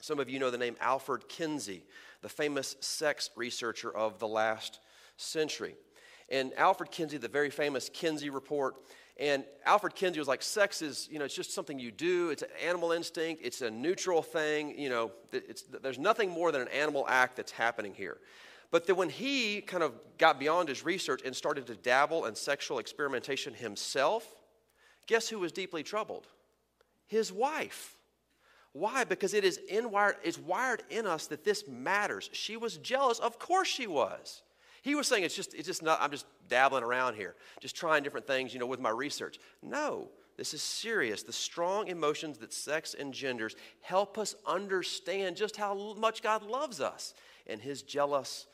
Some 0.00 0.20
of 0.20 0.28
you 0.28 0.38
know 0.38 0.50
the 0.50 0.58
name 0.58 0.76
Alfred 0.80 1.28
Kinsey, 1.28 1.82
the 2.26 2.30
famous 2.30 2.74
sex 2.80 3.30
researcher 3.36 3.96
of 3.96 4.18
the 4.18 4.26
last 4.26 4.80
century. 5.16 5.76
And 6.28 6.52
Alfred 6.56 6.90
Kinsey, 6.90 7.18
the 7.18 7.28
very 7.28 7.50
famous 7.50 7.88
Kinsey 7.88 8.30
Report, 8.30 8.74
and 9.16 9.44
Alfred 9.64 9.94
Kinsey 9.94 10.18
was 10.18 10.26
like, 10.26 10.42
sex 10.42 10.82
is, 10.82 11.08
you 11.08 11.20
know, 11.20 11.24
it's 11.24 11.36
just 11.36 11.54
something 11.54 11.78
you 11.78 11.92
do. 11.92 12.30
It's 12.30 12.42
an 12.42 12.48
animal 12.60 12.90
instinct. 12.90 13.42
It's 13.44 13.62
a 13.62 13.70
neutral 13.70 14.22
thing. 14.22 14.76
You 14.76 14.88
know, 14.88 15.12
there's 15.80 16.00
nothing 16.00 16.28
more 16.28 16.50
than 16.50 16.62
an 16.62 16.68
animal 16.68 17.06
act 17.08 17.36
that's 17.36 17.52
happening 17.52 17.94
here. 17.94 18.18
But 18.72 18.88
then 18.88 18.96
when 18.96 19.08
he 19.08 19.60
kind 19.60 19.84
of 19.84 19.92
got 20.18 20.40
beyond 20.40 20.68
his 20.68 20.84
research 20.84 21.22
and 21.24 21.34
started 21.34 21.68
to 21.68 21.76
dabble 21.76 22.24
in 22.24 22.34
sexual 22.34 22.80
experimentation 22.80 23.54
himself, 23.54 24.26
guess 25.06 25.28
who 25.28 25.38
was 25.38 25.52
deeply 25.52 25.84
troubled? 25.84 26.26
His 27.06 27.32
wife. 27.32 27.95
Why? 28.76 29.04
Because 29.04 29.32
it 29.32 29.42
is 29.42 29.58
in 29.70 29.90
wired, 29.90 30.16
it's 30.22 30.38
wired 30.38 30.82
in 30.90 31.06
us 31.06 31.28
that 31.28 31.44
this 31.44 31.66
matters. 31.66 32.28
She 32.34 32.58
was 32.58 32.76
jealous. 32.76 33.18
Of 33.18 33.38
course 33.38 33.68
she 33.68 33.86
was. 33.86 34.42
He 34.82 34.94
was 34.94 35.06
saying 35.06 35.24
it's 35.24 35.34
just, 35.34 35.54
it's 35.54 35.66
just 35.66 35.82
not, 35.82 35.98
I'm 36.02 36.10
just 36.10 36.26
dabbling 36.46 36.84
around 36.84 37.14
here, 37.14 37.36
just 37.58 37.74
trying 37.74 38.02
different 38.02 38.26
things, 38.26 38.52
you 38.52 38.60
know, 38.60 38.66
with 38.66 38.78
my 38.78 38.90
research. 38.90 39.38
No, 39.62 40.10
this 40.36 40.52
is 40.52 40.60
serious. 40.60 41.22
The 41.22 41.32
strong 41.32 41.88
emotions 41.88 42.36
that 42.38 42.52
sex 42.52 42.94
engenders 42.98 43.56
help 43.80 44.18
us 44.18 44.34
understand 44.46 45.36
just 45.36 45.56
how 45.56 45.94
much 45.94 46.22
God 46.22 46.42
loves 46.42 46.78
us 46.78 47.14
and 47.46 47.62
his 47.62 47.80
jealous 47.80 48.46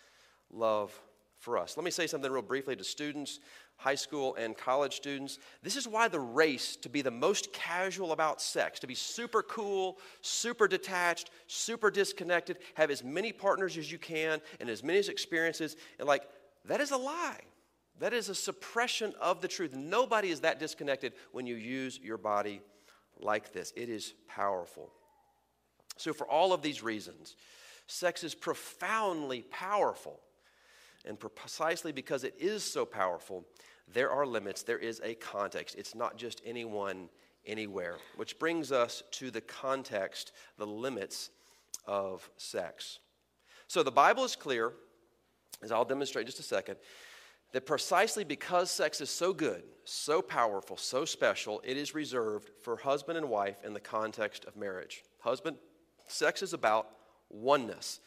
love 0.52 0.96
for 1.40 1.58
us. 1.58 1.76
Let 1.76 1.82
me 1.82 1.90
say 1.90 2.06
something 2.06 2.30
real 2.30 2.42
briefly 2.42 2.76
to 2.76 2.84
students 2.84 3.40
high 3.82 3.96
school 3.96 4.34
and 4.36 4.56
college 4.56 4.94
students. 4.94 5.38
This 5.62 5.76
is 5.76 5.88
why 5.88 6.08
the 6.08 6.20
race 6.20 6.76
to 6.76 6.88
be 6.88 7.02
the 7.02 7.10
most 7.10 7.52
casual 7.52 8.12
about 8.12 8.40
sex, 8.40 8.78
to 8.80 8.86
be 8.86 8.94
super 8.94 9.42
cool, 9.42 9.98
super 10.20 10.68
detached, 10.68 11.30
super 11.48 11.90
disconnected, 11.90 12.58
have 12.74 12.90
as 12.90 13.02
many 13.02 13.32
partners 13.32 13.76
as 13.76 13.90
you 13.90 13.98
can 13.98 14.40
and 14.60 14.70
as 14.70 14.82
many 14.82 14.98
experiences, 15.00 15.76
and 15.98 16.06
like, 16.06 16.22
that 16.66 16.80
is 16.80 16.92
a 16.92 16.96
lie. 16.96 17.40
That 17.98 18.12
is 18.12 18.28
a 18.28 18.34
suppression 18.34 19.12
of 19.20 19.40
the 19.40 19.48
truth. 19.48 19.74
Nobody 19.74 20.30
is 20.30 20.40
that 20.40 20.58
disconnected 20.58 21.12
when 21.32 21.46
you 21.46 21.56
use 21.56 21.98
your 22.00 22.18
body 22.18 22.60
like 23.18 23.52
this. 23.52 23.72
It 23.76 23.88
is 23.88 24.14
powerful. 24.28 24.90
So, 25.96 26.12
for 26.12 26.26
all 26.26 26.52
of 26.52 26.62
these 26.62 26.82
reasons, 26.82 27.36
sex 27.86 28.24
is 28.24 28.34
profoundly 28.34 29.42
powerful. 29.50 30.20
And 31.04 31.18
precisely 31.18 31.90
because 31.90 32.22
it 32.22 32.34
is 32.38 32.62
so 32.62 32.84
powerful, 32.84 33.44
there 33.92 34.10
are 34.10 34.26
limits, 34.26 34.62
there 34.62 34.78
is 34.78 35.00
a 35.04 35.14
context. 35.14 35.76
It's 35.76 35.94
not 35.94 36.16
just 36.16 36.40
anyone, 36.44 37.08
anywhere. 37.46 37.96
Which 38.16 38.38
brings 38.38 38.72
us 38.72 39.02
to 39.12 39.30
the 39.30 39.40
context, 39.40 40.32
the 40.58 40.66
limits 40.66 41.30
of 41.86 42.28
sex. 42.36 42.98
So 43.68 43.82
the 43.82 43.90
Bible 43.90 44.24
is 44.24 44.36
clear, 44.36 44.72
as 45.62 45.72
I'll 45.72 45.84
demonstrate 45.84 46.24
in 46.24 46.26
just 46.26 46.40
a 46.40 46.44
second, 46.44 46.76
that 47.52 47.66
precisely 47.66 48.24
because 48.24 48.70
sex 48.70 49.00
is 49.00 49.10
so 49.10 49.32
good, 49.32 49.62
so 49.84 50.22
powerful, 50.22 50.76
so 50.76 51.04
special, 51.04 51.60
it 51.64 51.76
is 51.76 51.94
reserved 51.94 52.50
for 52.62 52.76
husband 52.76 53.18
and 53.18 53.28
wife 53.28 53.62
in 53.64 53.74
the 53.74 53.80
context 53.80 54.44
of 54.46 54.56
marriage. 54.56 55.02
Husband, 55.20 55.56
sex 56.08 56.42
is 56.42 56.54
about 56.54 56.88
oneness. 57.30 58.00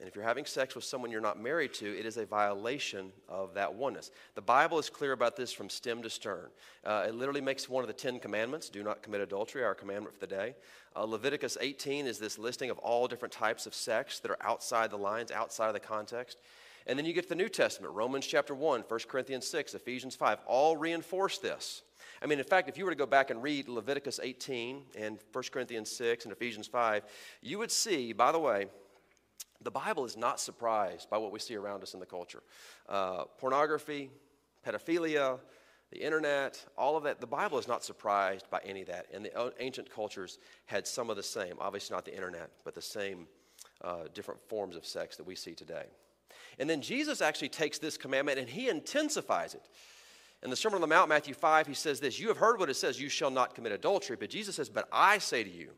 And 0.00 0.08
if 0.08 0.16
you're 0.16 0.24
having 0.24 0.44
sex 0.44 0.74
with 0.74 0.82
someone 0.82 1.12
you're 1.12 1.20
not 1.20 1.40
married 1.40 1.72
to, 1.74 1.86
it 1.86 2.04
is 2.04 2.16
a 2.16 2.26
violation 2.26 3.12
of 3.28 3.54
that 3.54 3.72
oneness. 3.72 4.10
The 4.34 4.42
Bible 4.42 4.78
is 4.78 4.90
clear 4.90 5.12
about 5.12 5.36
this 5.36 5.52
from 5.52 5.70
stem 5.70 6.02
to 6.02 6.10
stern. 6.10 6.48
Uh, 6.84 7.04
it 7.08 7.14
literally 7.14 7.40
makes 7.40 7.68
one 7.68 7.84
of 7.84 7.88
the 7.88 7.94
Ten 7.94 8.18
Commandments 8.18 8.68
do 8.68 8.82
not 8.82 9.02
commit 9.02 9.20
adultery, 9.20 9.62
our 9.62 9.74
commandment 9.74 10.12
for 10.12 10.20
the 10.20 10.26
day. 10.26 10.56
Uh, 10.96 11.04
Leviticus 11.04 11.56
18 11.60 12.06
is 12.06 12.18
this 12.18 12.38
listing 12.38 12.70
of 12.70 12.78
all 12.78 13.06
different 13.06 13.32
types 13.32 13.66
of 13.66 13.74
sex 13.74 14.18
that 14.18 14.32
are 14.32 14.42
outside 14.42 14.90
the 14.90 14.98
lines, 14.98 15.30
outside 15.30 15.68
of 15.68 15.74
the 15.74 15.80
context. 15.80 16.38
And 16.86 16.98
then 16.98 17.06
you 17.06 17.12
get 17.12 17.28
the 17.28 17.34
New 17.34 17.48
Testament 17.48 17.94
Romans 17.94 18.26
chapter 18.26 18.54
1, 18.54 18.84
1 18.88 19.00
Corinthians 19.08 19.46
6, 19.46 19.74
Ephesians 19.74 20.16
5, 20.16 20.40
all 20.46 20.76
reinforce 20.76 21.38
this. 21.38 21.82
I 22.20 22.26
mean, 22.26 22.38
in 22.38 22.44
fact, 22.44 22.68
if 22.68 22.76
you 22.76 22.84
were 22.84 22.90
to 22.90 22.96
go 22.96 23.06
back 23.06 23.30
and 23.30 23.42
read 23.42 23.68
Leviticus 23.68 24.20
18 24.22 24.82
and 24.96 25.18
1 25.32 25.44
Corinthians 25.52 25.90
6 25.90 26.24
and 26.24 26.32
Ephesians 26.32 26.66
5, 26.66 27.04
you 27.42 27.58
would 27.58 27.70
see, 27.70 28.12
by 28.12 28.32
the 28.32 28.38
way, 28.38 28.66
the 29.64 29.70
Bible 29.70 30.04
is 30.04 30.16
not 30.16 30.38
surprised 30.38 31.10
by 31.10 31.18
what 31.18 31.32
we 31.32 31.38
see 31.38 31.56
around 31.56 31.82
us 31.82 31.94
in 31.94 32.00
the 32.00 32.06
culture. 32.06 32.42
Uh, 32.88 33.24
pornography, 33.38 34.10
pedophilia, 34.66 35.38
the 35.90 36.02
internet, 36.02 36.64
all 36.76 36.96
of 36.96 37.04
that. 37.04 37.20
The 37.20 37.26
Bible 37.26 37.58
is 37.58 37.68
not 37.68 37.84
surprised 37.84 38.50
by 38.50 38.60
any 38.64 38.82
of 38.82 38.88
that. 38.88 39.06
And 39.12 39.24
the 39.24 39.52
ancient 39.58 39.90
cultures 39.90 40.38
had 40.66 40.86
some 40.86 41.10
of 41.10 41.16
the 41.16 41.22
same, 41.22 41.54
obviously 41.60 41.94
not 41.94 42.04
the 42.04 42.14
internet, 42.14 42.50
but 42.64 42.74
the 42.74 42.82
same 42.82 43.26
uh, 43.82 44.04
different 44.12 44.40
forms 44.48 44.76
of 44.76 44.84
sex 44.84 45.16
that 45.16 45.26
we 45.26 45.34
see 45.34 45.54
today. 45.54 45.86
And 46.58 46.68
then 46.68 46.82
Jesus 46.82 47.20
actually 47.20 47.48
takes 47.48 47.78
this 47.78 47.96
commandment 47.96 48.38
and 48.38 48.48
he 48.48 48.68
intensifies 48.68 49.54
it. 49.54 49.68
In 50.42 50.50
the 50.50 50.56
Sermon 50.56 50.76
on 50.76 50.80
the 50.82 50.86
Mount, 50.86 51.08
Matthew 51.08 51.32
5, 51.32 51.66
he 51.66 51.74
says 51.74 52.00
this 52.00 52.18
You 52.18 52.28
have 52.28 52.36
heard 52.36 52.58
what 52.58 52.68
it 52.68 52.74
says, 52.74 53.00
you 53.00 53.08
shall 53.08 53.30
not 53.30 53.54
commit 53.54 53.72
adultery. 53.72 54.16
But 54.16 54.30
Jesus 54.30 54.56
says, 54.56 54.68
But 54.68 54.88
I 54.92 55.18
say 55.18 55.42
to 55.42 55.50
you, 55.50 55.70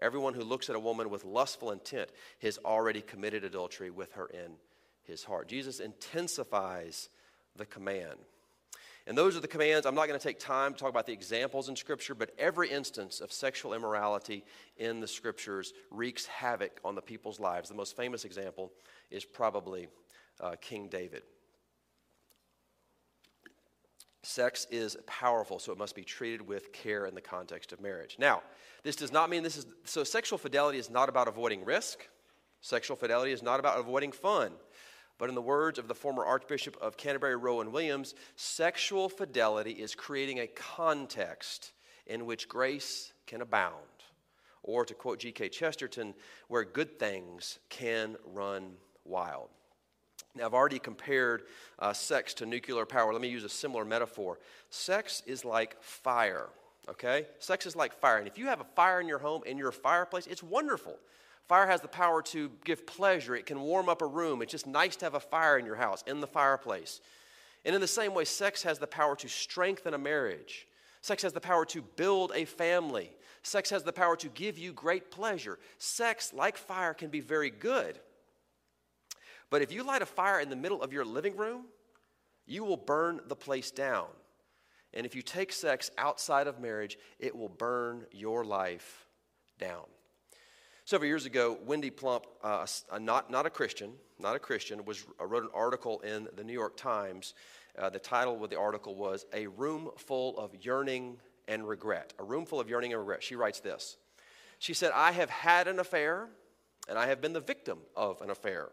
Everyone 0.00 0.34
who 0.34 0.44
looks 0.44 0.70
at 0.70 0.76
a 0.76 0.80
woman 0.80 1.10
with 1.10 1.24
lustful 1.24 1.70
intent 1.70 2.10
has 2.40 2.58
already 2.64 3.00
committed 3.00 3.44
adultery 3.44 3.90
with 3.90 4.12
her 4.12 4.26
in 4.26 4.52
his 5.02 5.24
heart. 5.24 5.48
Jesus 5.48 5.80
intensifies 5.80 7.08
the 7.56 7.66
command. 7.66 8.18
And 9.06 9.16
those 9.16 9.36
are 9.36 9.40
the 9.40 9.48
commands. 9.48 9.86
I'm 9.86 9.94
not 9.94 10.06
going 10.06 10.20
to 10.20 10.24
take 10.24 10.38
time 10.38 10.74
to 10.74 10.78
talk 10.78 10.90
about 10.90 11.06
the 11.06 11.14
examples 11.14 11.70
in 11.70 11.76
Scripture, 11.76 12.14
but 12.14 12.30
every 12.38 12.70
instance 12.70 13.20
of 13.20 13.32
sexual 13.32 13.72
immorality 13.72 14.44
in 14.76 15.00
the 15.00 15.08
Scriptures 15.08 15.72
wreaks 15.90 16.26
havoc 16.26 16.78
on 16.84 16.94
the 16.94 17.00
people's 17.00 17.40
lives. 17.40 17.70
The 17.70 17.74
most 17.74 17.96
famous 17.96 18.26
example 18.26 18.70
is 19.10 19.24
probably 19.24 19.88
uh, 20.40 20.56
King 20.60 20.88
David. 20.88 21.22
Sex 24.22 24.66
is 24.70 24.96
powerful, 25.06 25.58
so 25.58 25.72
it 25.72 25.78
must 25.78 25.94
be 25.94 26.02
treated 26.02 26.42
with 26.42 26.72
care 26.72 27.06
in 27.06 27.14
the 27.14 27.20
context 27.20 27.72
of 27.72 27.80
marriage. 27.80 28.16
Now, 28.18 28.42
this 28.82 28.96
does 28.96 29.12
not 29.12 29.30
mean 29.30 29.42
this 29.42 29.56
is 29.56 29.66
so 29.84 30.02
sexual 30.04 30.38
fidelity 30.38 30.78
is 30.78 30.90
not 30.90 31.08
about 31.08 31.28
avoiding 31.28 31.64
risk. 31.64 32.08
Sexual 32.60 32.96
fidelity 32.96 33.32
is 33.32 33.42
not 33.42 33.60
about 33.60 33.78
avoiding 33.78 34.12
fun. 34.12 34.52
But 35.18 35.28
in 35.28 35.34
the 35.34 35.42
words 35.42 35.78
of 35.78 35.88
the 35.88 35.94
former 35.94 36.24
Archbishop 36.24 36.76
of 36.80 36.96
Canterbury, 36.96 37.36
Rowan 37.36 37.72
Williams, 37.72 38.14
sexual 38.36 39.08
fidelity 39.08 39.72
is 39.72 39.94
creating 39.94 40.38
a 40.38 40.46
context 40.46 41.72
in 42.06 42.24
which 42.24 42.48
grace 42.48 43.12
can 43.26 43.40
abound. 43.40 43.74
Or 44.62 44.84
to 44.84 44.94
quote 44.94 45.18
G.K. 45.18 45.48
Chesterton, 45.48 46.14
where 46.48 46.64
good 46.64 46.98
things 46.98 47.58
can 47.68 48.16
run 48.24 48.74
wild. 49.04 49.50
Now, 50.38 50.46
I've 50.46 50.54
already 50.54 50.78
compared 50.78 51.42
uh, 51.78 51.92
sex 51.92 52.34
to 52.34 52.46
nuclear 52.46 52.86
power. 52.86 53.12
Let 53.12 53.22
me 53.22 53.28
use 53.28 53.44
a 53.44 53.48
similar 53.48 53.84
metaphor. 53.84 54.38
Sex 54.70 55.22
is 55.26 55.44
like 55.44 55.82
fire, 55.82 56.46
okay? 56.88 57.26
Sex 57.38 57.66
is 57.66 57.74
like 57.74 57.92
fire. 57.92 58.18
And 58.18 58.26
if 58.26 58.38
you 58.38 58.46
have 58.46 58.60
a 58.60 58.66
fire 58.76 59.00
in 59.00 59.08
your 59.08 59.18
home, 59.18 59.42
in 59.44 59.58
your 59.58 59.72
fireplace, 59.72 60.26
it's 60.26 60.42
wonderful. 60.42 60.96
Fire 61.48 61.66
has 61.66 61.80
the 61.80 61.88
power 61.88 62.22
to 62.22 62.50
give 62.64 62.86
pleasure, 62.86 63.34
it 63.34 63.46
can 63.46 63.60
warm 63.60 63.88
up 63.88 64.02
a 64.02 64.06
room. 64.06 64.42
It's 64.42 64.52
just 64.52 64.66
nice 64.66 64.96
to 64.96 65.06
have 65.06 65.14
a 65.14 65.20
fire 65.20 65.58
in 65.58 65.64
your 65.64 65.76
house, 65.76 66.04
in 66.06 66.20
the 66.20 66.26
fireplace. 66.26 67.00
And 67.64 67.74
in 67.74 67.80
the 67.80 67.86
same 67.88 68.14
way, 68.14 68.24
sex 68.24 68.62
has 68.62 68.78
the 68.78 68.86
power 68.86 69.16
to 69.16 69.28
strengthen 69.28 69.94
a 69.94 69.98
marriage. 69.98 70.66
Sex 71.00 71.22
has 71.22 71.32
the 71.32 71.40
power 71.40 71.64
to 71.66 71.82
build 71.82 72.32
a 72.34 72.44
family. 72.44 73.10
Sex 73.42 73.70
has 73.70 73.82
the 73.82 73.92
power 73.92 74.16
to 74.16 74.28
give 74.28 74.58
you 74.58 74.72
great 74.72 75.10
pleasure. 75.10 75.58
Sex, 75.78 76.32
like 76.34 76.56
fire, 76.56 76.92
can 76.92 77.08
be 77.08 77.20
very 77.20 77.50
good. 77.50 77.98
But 79.50 79.62
if 79.62 79.72
you 79.72 79.82
light 79.82 80.02
a 80.02 80.06
fire 80.06 80.40
in 80.40 80.50
the 80.50 80.56
middle 80.56 80.82
of 80.82 80.92
your 80.92 81.04
living 81.04 81.36
room, 81.36 81.66
you 82.46 82.64
will 82.64 82.76
burn 82.76 83.20
the 83.26 83.36
place 83.36 83.70
down. 83.70 84.06
And 84.94 85.04
if 85.04 85.14
you 85.14 85.22
take 85.22 85.52
sex 85.52 85.90
outside 85.98 86.46
of 86.46 86.60
marriage, 86.60 86.98
it 87.18 87.36
will 87.36 87.48
burn 87.48 88.06
your 88.10 88.44
life 88.44 89.06
down. 89.58 89.84
Several 90.84 91.08
years 91.08 91.26
ago, 91.26 91.58
Wendy 91.66 91.90
Plump, 91.90 92.26
uh, 92.42 92.66
a, 92.90 92.98
not, 92.98 93.30
not 93.30 93.44
a 93.44 93.50
Christian, 93.50 93.92
not 94.18 94.34
a 94.34 94.38
Christian, 94.38 94.86
was 94.86 95.04
uh, 95.20 95.26
wrote 95.26 95.42
an 95.42 95.50
article 95.52 96.00
in 96.00 96.28
the 96.34 96.42
New 96.42 96.54
York 96.54 96.78
Times. 96.78 97.34
Uh, 97.78 97.90
the 97.90 97.98
title 97.98 98.42
of 98.42 98.48
the 98.48 98.58
article 98.58 98.94
was 98.94 99.26
"A 99.34 99.46
Room 99.48 99.90
Full 99.98 100.38
of 100.38 100.54
Yearning 100.62 101.18
and 101.46 101.68
Regret." 101.68 102.14
A 102.18 102.24
room 102.24 102.46
full 102.46 102.58
of 102.58 102.70
yearning 102.70 102.92
and 102.92 103.00
regret. 103.00 103.22
She 103.22 103.36
writes 103.36 103.60
this. 103.60 103.98
She 104.58 104.72
said, 104.72 104.92
"I 104.94 105.12
have 105.12 105.28
had 105.28 105.68
an 105.68 105.78
affair, 105.78 106.30
and 106.88 106.98
I 106.98 107.08
have 107.08 107.20
been 107.20 107.34
the 107.34 107.40
victim 107.40 107.80
of 107.94 108.22
an 108.22 108.30
affair. 108.30 108.70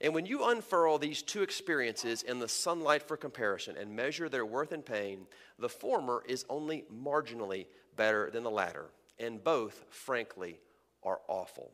And 0.00 0.14
when 0.14 0.26
you 0.26 0.44
unfurl 0.44 0.98
these 0.98 1.22
two 1.22 1.42
experiences 1.42 2.22
in 2.22 2.38
the 2.38 2.48
sunlight 2.48 3.02
for 3.02 3.16
comparison 3.16 3.76
and 3.76 3.96
measure 3.96 4.28
their 4.28 4.46
worth 4.46 4.72
and 4.72 4.84
pain, 4.84 5.26
the 5.58 5.68
former 5.68 6.22
is 6.28 6.44
only 6.48 6.84
marginally 6.94 7.66
better 7.96 8.30
than 8.30 8.44
the 8.44 8.50
latter, 8.50 8.86
and 9.18 9.42
both, 9.42 9.84
frankly, 9.90 10.60
are 11.02 11.20
awful. 11.26 11.72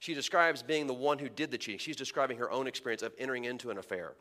She 0.00 0.14
describes 0.14 0.62
being 0.62 0.86
the 0.86 0.94
one 0.94 1.18
who 1.18 1.28
did 1.28 1.50
the 1.50 1.58
cheating. 1.58 1.78
She's 1.78 1.96
describing 1.96 2.38
her 2.38 2.50
own 2.50 2.66
experience 2.66 3.02
of 3.02 3.14
entering 3.18 3.44
into 3.44 3.70
an 3.70 3.78
affair. 3.78 4.14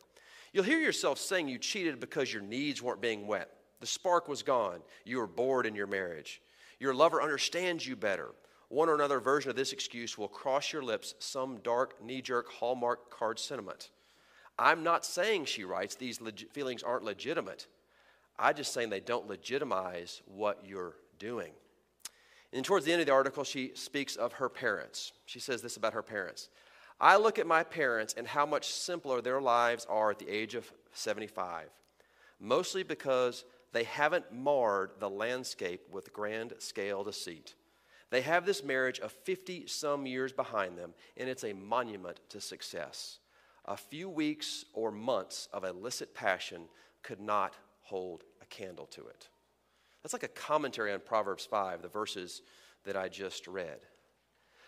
You'll 0.54 0.64
hear 0.64 0.80
yourself 0.80 1.18
saying 1.18 1.48
you 1.48 1.58
cheated 1.58 2.00
because 2.00 2.32
your 2.32 2.42
needs 2.42 2.82
weren't 2.82 3.02
being 3.02 3.28
met. 3.28 3.50
The 3.80 3.88
spark 3.88 4.28
was 4.28 4.44
gone. 4.44 4.80
You 5.06 5.18
were 5.18 5.28
bored 5.28 5.66
in 5.66 5.76
your 5.76 5.88
marriage. 5.88 6.42
Your 6.80 6.94
lover 6.94 7.22
understands 7.22 7.86
you 7.86 7.96
better 7.96 8.30
one 8.70 8.90
or 8.90 8.96
another 8.96 9.20
version 9.20 9.50
of 9.50 9.56
this 9.56 9.74
excuse 9.74 10.18
will 10.18 10.28
cross 10.28 10.74
your 10.74 10.84
lips 10.84 11.16
some 11.20 11.58
dark, 11.64 12.04
knee 12.04 12.22
jerk 12.22 12.50
Hallmark 12.52 13.10
card 13.10 13.40
sentiment. 13.40 13.92
I'm 14.60 14.84
not 14.84 15.06
saying, 15.06 15.46
she 15.46 15.64
writes, 15.64 15.96
these 15.96 16.20
leg- 16.20 16.52
feelings 16.52 16.84
aren't 16.84 17.04
legitimate. 17.04 17.68
I'm 18.40 18.56
just 18.56 18.74
saying 18.74 18.90
they 18.90 19.00
don't 19.00 19.28
legitimize 19.28 20.22
what 20.26 20.64
you're 20.66 20.96
doing. 21.20 21.52
And 22.54 22.66
towards 22.66 22.86
the 22.86 22.92
end 22.92 23.02
of 23.02 23.08
the 23.08 23.14
article, 23.14 23.44
she 23.44 23.72
speaks 23.76 24.16
of 24.16 24.34
her 24.34 24.50
parents. 24.50 25.12
She 25.26 25.40
says 25.40 25.62
this 25.62 25.78
about 25.78 25.94
her 25.94 26.04
parents 26.04 26.50
I 27.00 27.18
look 27.18 27.38
at 27.38 27.46
my 27.46 27.64
parents 27.64 28.16
and 28.18 28.28
how 28.28 28.46
much 28.46 28.74
simpler 28.74 29.22
their 29.22 29.40
lives 29.40 29.86
are 29.88 30.12
at 30.12 30.20
the 30.20 30.30
age 30.30 30.56
of 30.56 30.72
75, 30.94 31.70
mostly 32.40 32.82
because 32.82 33.46
they 33.72 33.84
haven't 33.84 34.34
marred 34.34 34.92
the 35.00 35.10
landscape 35.10 35.82
with 35.92 36.12
grand 36.12 36.54
scale 36.58 37.04
deceit. 37.04 37.54
They 38.10 38.22
have 38.22 38.46
this 38.46 38.64
marriage 38.64 39.00
of 39.00 39.12
50 39.12 39.68
some 39.68 40.06
years 40.06 40.32
behind 40.32 40.78
them, 40.78 40.94
and 41.18 41.28
it's 41.28 41.44
a 41.44 41.54
monument 41.54 42.20
to 42.30 42.40
success. 42.40 43.20
A 43.66 43.76
few 43.76 44.10
weeks 44.10 44.64
or 44.74 44.92
months 44.92 45.50
of 45.52 45.66
illicit 45.66 46.14
passion 46.14 46.64
could 47.04 47.20
not 47.20 47.56
hold 47.82 48.24
a 48.42 48.46
candle 48.46 48.86
to 48.88 49.06
it. 49.08 49.28
That's 50.04 50.14
like 50.14 50.24
a 50.24 50.30
commentary 50.30 50.94
on 50.94 51.02
Proverbs 51.02 51.46
5, 51.46 51.82
the 51.82 51.90
verses 51.90 52.42
that 52.86 52.96
I 52.96 53.10
just 53.10 53.48
read. 53.48 53.80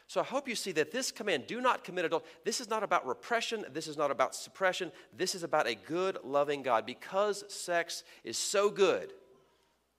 So 0.08 0.20
I 0.20 0.24
hope 0.24 0.50
you 0.50 0.56
see 0.56 0.72
that 0.72 0.92
this 0.92 1.12
command, 1.12 1.46
do 1.46 1.62
not 1.62 1.84
commit 1.84 2.04
adultery, 2.04 2.30
this 2.44 2.60
is 2.60 2.68
not 2.68 2.82
about 2.82 3.06
repression, 3.08 3.64
this 3.72 3.88
is 3.88 3.96
not 3.96 4.10
about 4.10 4.34
suppression, 4.34 4.92
this 5.16 5.36
is 5.36 5.44
about 5.44 5.68
a 5.68 5.76
good, 5.76 6.18
loving 6.24 6.64
God. 6.64 6.86
Because 6.86 7.46
sex 7.48 8.04
is 8.24 8.38
so 8.38 8.72
good, 8.72 9.14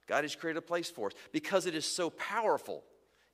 God 0.08 0.24
has 0.24 0.34
created 0.34 0.58
a 0.58 0.62
place 0.62 0.90
for 0.90 1.06
us. 1.06 1.12
Because 1.30 1.64
it 1.64 1.76
is 1.76 1.86
so 1.86 2.10
powerful, 2.10 2.82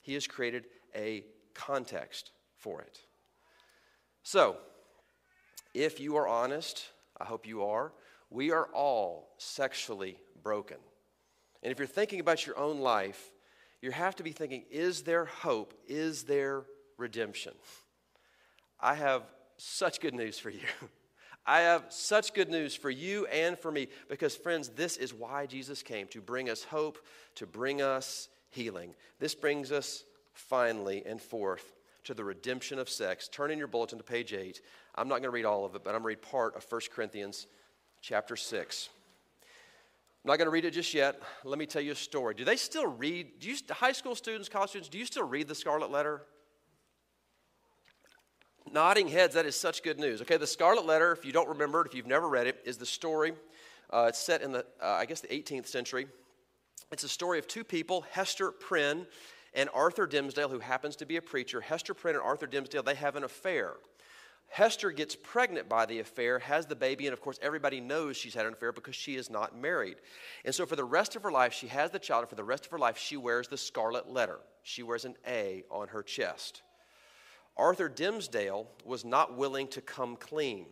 he 0.07 0.13
has 0.13 0.25
created 0.25 0.67
a 0.95 1.25
context 1.53 2.31
for 2.55 2.81
it. 2.81 3.01
So, 4.23 4.55
if 5.73 5.99
you 5.99 6.15
are 6.15 6.25
honest, 6.25 6.87
I 7.19 7.25
hope 7.25 7.45
you 7.45 7.65
are, 7.65 7.91
we 8.29 8.51
are 8.51 8.67
all 8.73 9.33
sexually 9.37 10.17
broken. 10.41 10.77
And 11.61 11.73
if 11.73 11.77
you're 11.77 11.89
thinking 11.89 12.21
about 12.21 12.45
your 12.45 12.57
own 12.57 12.79
life, 12.79 13.33
you 13.81 13.91
have 13.91 14.15
to 14.15 14.23
be 14.23 14.31
thinking 14.31 14.63
is 14.71 15.01
there 15.01 15.25
hope? 15.25 15.73
Is 15.89 16.23
there 16.23 16.63
redemption? 16.97 17.53
I 18.79 18.95
have 18.95 19.23
such 19.57 19.99
good 19.99 20.13
news 20.13 20.39
for 20.39 20.49
you. 20.49 20.61
I 21.45 21.59
have 21.61 21.83
such 21.89 22.33
good 22.33 22.49
news 22.49 22.75
for 22.75 22.89
you 22.89 23.25
and 23.25 23.59
for 23.59 23.73
me 23.73 23.89
because, 24.07 24.37
friends, 24.37 24.69
this 24.69 24.95
is 24.95 25.13
why 25.13 25.47
Jesus 25.47 25.83
came 25.83 26.07
to 26.07 26.21
bring 26.21 26.49
us 26.49 26.63
hope, 26.63 26.97
to 27.35 27.45
bring 27.45 27.81
us 27.81 28.29
healing. 28.49 28.93
This 29.19 29.35
brings 29.35 29.71
us 29.71 30.03
finally 30.33 31.03
and 31.05 31.21
fourth 31.21 31.73
to 32.05 32.13
the 32.13 32.23
redemption 32.23 32.79
of 32.79 32.89
sex. 32.89 33.27
Turn 33.27 33.51
in 33.51 33.57
your 33.57 33.67
bulletin 33.67 33.97
to 33.97 34.03
page 34.03 34.33
8. 34.33 34.61
I'm 34.95 35.07
not 35.07 35.15
going 35.15 35.23
to 35.23 35.29
read 35.31 35.45
all 35.45 35.65
of 35.65 35.75
it, 35.75 35.83
but 35.83 35.89
I'm 35.91 36.01
going 36.01 36.15
to 36.15 36.19
read 36.19 36.21
part 36.21 36.55
of 36.55 36.65
1 36.69 36.81
Corinthians 36.93 37.47
chapter 38.01 38.35
6. 38.35 38.89
I'm 40.23 40.29
not 40.29 40.37
going 40.37 40.47
to 40.47 40.51
read 40.51 40.65
it 40.65 40.71
just 40.71 40.93
yet. 40.93 41.21
Let 41.43 41.59
me 41.59 41.65
tell 41.65 41.81
you 41.81 41.91
a 41.91 41.95
story. 41.95 42.33
Do 42.33 42.45
they 42.45 42.55
still 42.55 42.87
read? 42.87 43.39
Do 43.39 43.49
you, 43.49 43.55
high 43.69 43.91
school 43.91 44.15
students, 44.15 44.49
college 44.49 44.69
students, 44.69 44.89
do 44.89 44.97
you 44.97 45.05
still 45.05 45.27
read 45.27 45.47
the 45.47 45.55
Scarlet 45.55 45.91
Letter? 45.91 46.21
Nodding 48.71 49.07
heads, 49.07 49.35
that 49.35 49.45
is 49.45 49.55
such 49.55 49.83
good 49.83 49.99
news. 49.99 50.21
Okay, 50.21 50.37
the 50.37 50.47
Scarlet 50.47 50.85
Letter, 50.85 51.13
if 51.13 51.23
you 51.25 51.31
don't 51.31 51.47
remember 51.47 51.81
it, 51.81 51.87
if 51.87 51.95
you've 51.95 52.07
never 52.07 52.27
read 52.27 52.47
it, 52.47 52.61
is 52.65 52.77
the 52.77 52.85
story. 52.85 53.33
Uh, 53.89 54.07
it's 54.09 54.19
set 54.19 54.41
in 54.41 54.51
the, 54.51 54.65
uh, 54.81 54.87
I 54.87 55.05
guess, 55.05 55.21
the 55.21 55.29
18th 55.29 55.67
century. 55.67 56.07
It's 56.91 57.03
a 57.03 57.09
story 57.09 57.39
of 57.39 57.47
two 57.47 57.63
people, 57.63 58.05
Hester 58.11 58.51
Prynne 58.51 59.07
and 59.53 59.69
Arthur 59.73 60.07
Dimmesdale, 60.07 60.49
who 60.49 60.59
happens 60.59 60.95
to 60.97 61.05
be 61.05 61.17
a 61.17 61.21
preacher. 61.21 61.61
Hester 61.61 61.93
Prynne 61.93 62.15
and 62.15 62.23
Arthur 62.23 62.47
Dimmesdale, 62.47 62.83
they 62.83 62.95
have 62.95 63.15
an 63.15 63.23
affair. 63.23 63.73
Hester 64.49 64.91
gets 64.91 65.15
pregnant 65.15 65.67
by 65.67 65.85
the 65.85 65.99
affair, 65.99 66.39
has 66.39 66.65
the 66.65 66.75
baby, 66.75 67.05
and 67.05 67.13
of 67.13 67.19
course, 67.19 67.37
everybody 67.41 67.81
knows 67.81 68.15
she's 68.15 68.33
had 68.33 68.45
an 68.45 68.53
affair 68.53 68.71
because 68.71 68.95
she 68.95 69.15
is 69.15 69.29
not 69.29 69.59
married. 69.59 69.97
And 70.45 70.55
so, 70.55 70.65
for 70.65 70.77
the 70.77 70.85
rest 70.85 71.17
of 71.17 71.23
her 71.23 71.31
life, 71.31 71.51
she 71.51 71.67
has 71.67 71.91
the 71.91 71.99
child, 71.99 72.21
and 72.21 72.29
for 72.29 72.35
the 72.35 72.43
rest 72.45 72.65
of 72.65 72.71
her 72.71 72.79
life, 72.79 72.97
she 72.97 73.17
wears 73.17 73.49
the 73.49 73.57
scarlet 73.57 74.09
letter. 74.09 74.39
She 74.63 74.83
wears 74.83 75.03
an 75.03 75.15
A 75.27 75.63
on 75.69 75.89
her 75.89 76.01
chest. 76.01 76.61
Arthur 77.57 77.89
Dimmesdale 77.89 78.67
was 78.85 79.03
not 79.03 79.35
willing 79.35 79.67
to 79.69 79.81
come 79.81 80.15
clean, 80.15 80.67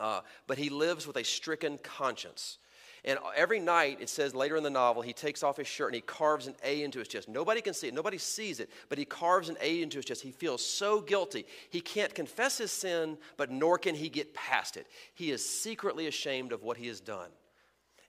uh, 0.00 0.22
but 0.48 0.58
he 0.58 0.70
lives 0.70 1.06
with 1.06 1.16
a 1.16 1.24
stricken 1.24 1.78
conscience. 1.78 2.58
And 3.04 3.18
every 3.36 3.58
night, 3.58 3.98
it 4.00 4.08
says 4.08 4.32
later 4.32 4.56
in 4.56 4.62
the 4.62 4.70
novel, 4.70 5.02
he 5.02 5.12
takes 5.12 5.42
off 5.42 5.56
his 5.56 5.66
shirt 5.66 5.88
and 5.88 5.96
he 5.96 6.00
carves 6.00 6.46
an 6.46 6.54
A 6.62 6.84
into 6.84 7.00
his 7.00 7.08
chest. 7.08 7.28
Nobody 7.28 7.60
can 7.60 7.74
see 7.74 7.88
it, 7.88 7.94
nobody 7.94 8.18
sees 8.18 8.60
it, 8.60 8.70
but 8.88 8.96
he 8.96 9.04
carves 9.04 9.48
an 9.48 9.56
A 9.60 9.82
into 9.82 9.98
his 9.98 10.04
chest. 10.04 10.22
He 10.22 10.30
feels 10.30 10.64
so 10.64 11.00
guilty. 11.00 11.44
He 11.70 11.80
can't 11.80 12.14
confess 12.14 12.58
his 12.58 12.70
sin, 12.70 13.18
but 13.36 13.50
nor 13.50 13.76
can 13.76 13.96
he 13.96 14.08
get 14.08 14.34
past 14.34 14.76
it. 14.76 14.86
He 15.14 15.32
is 15.32 15.44
secretly 15.44 16.06
ashamed 16.06 16.52
of 16.52 16.62
what 16.62 16.76
he 16.76 16.86
has 16.86 17.00
done. 17.00 17.30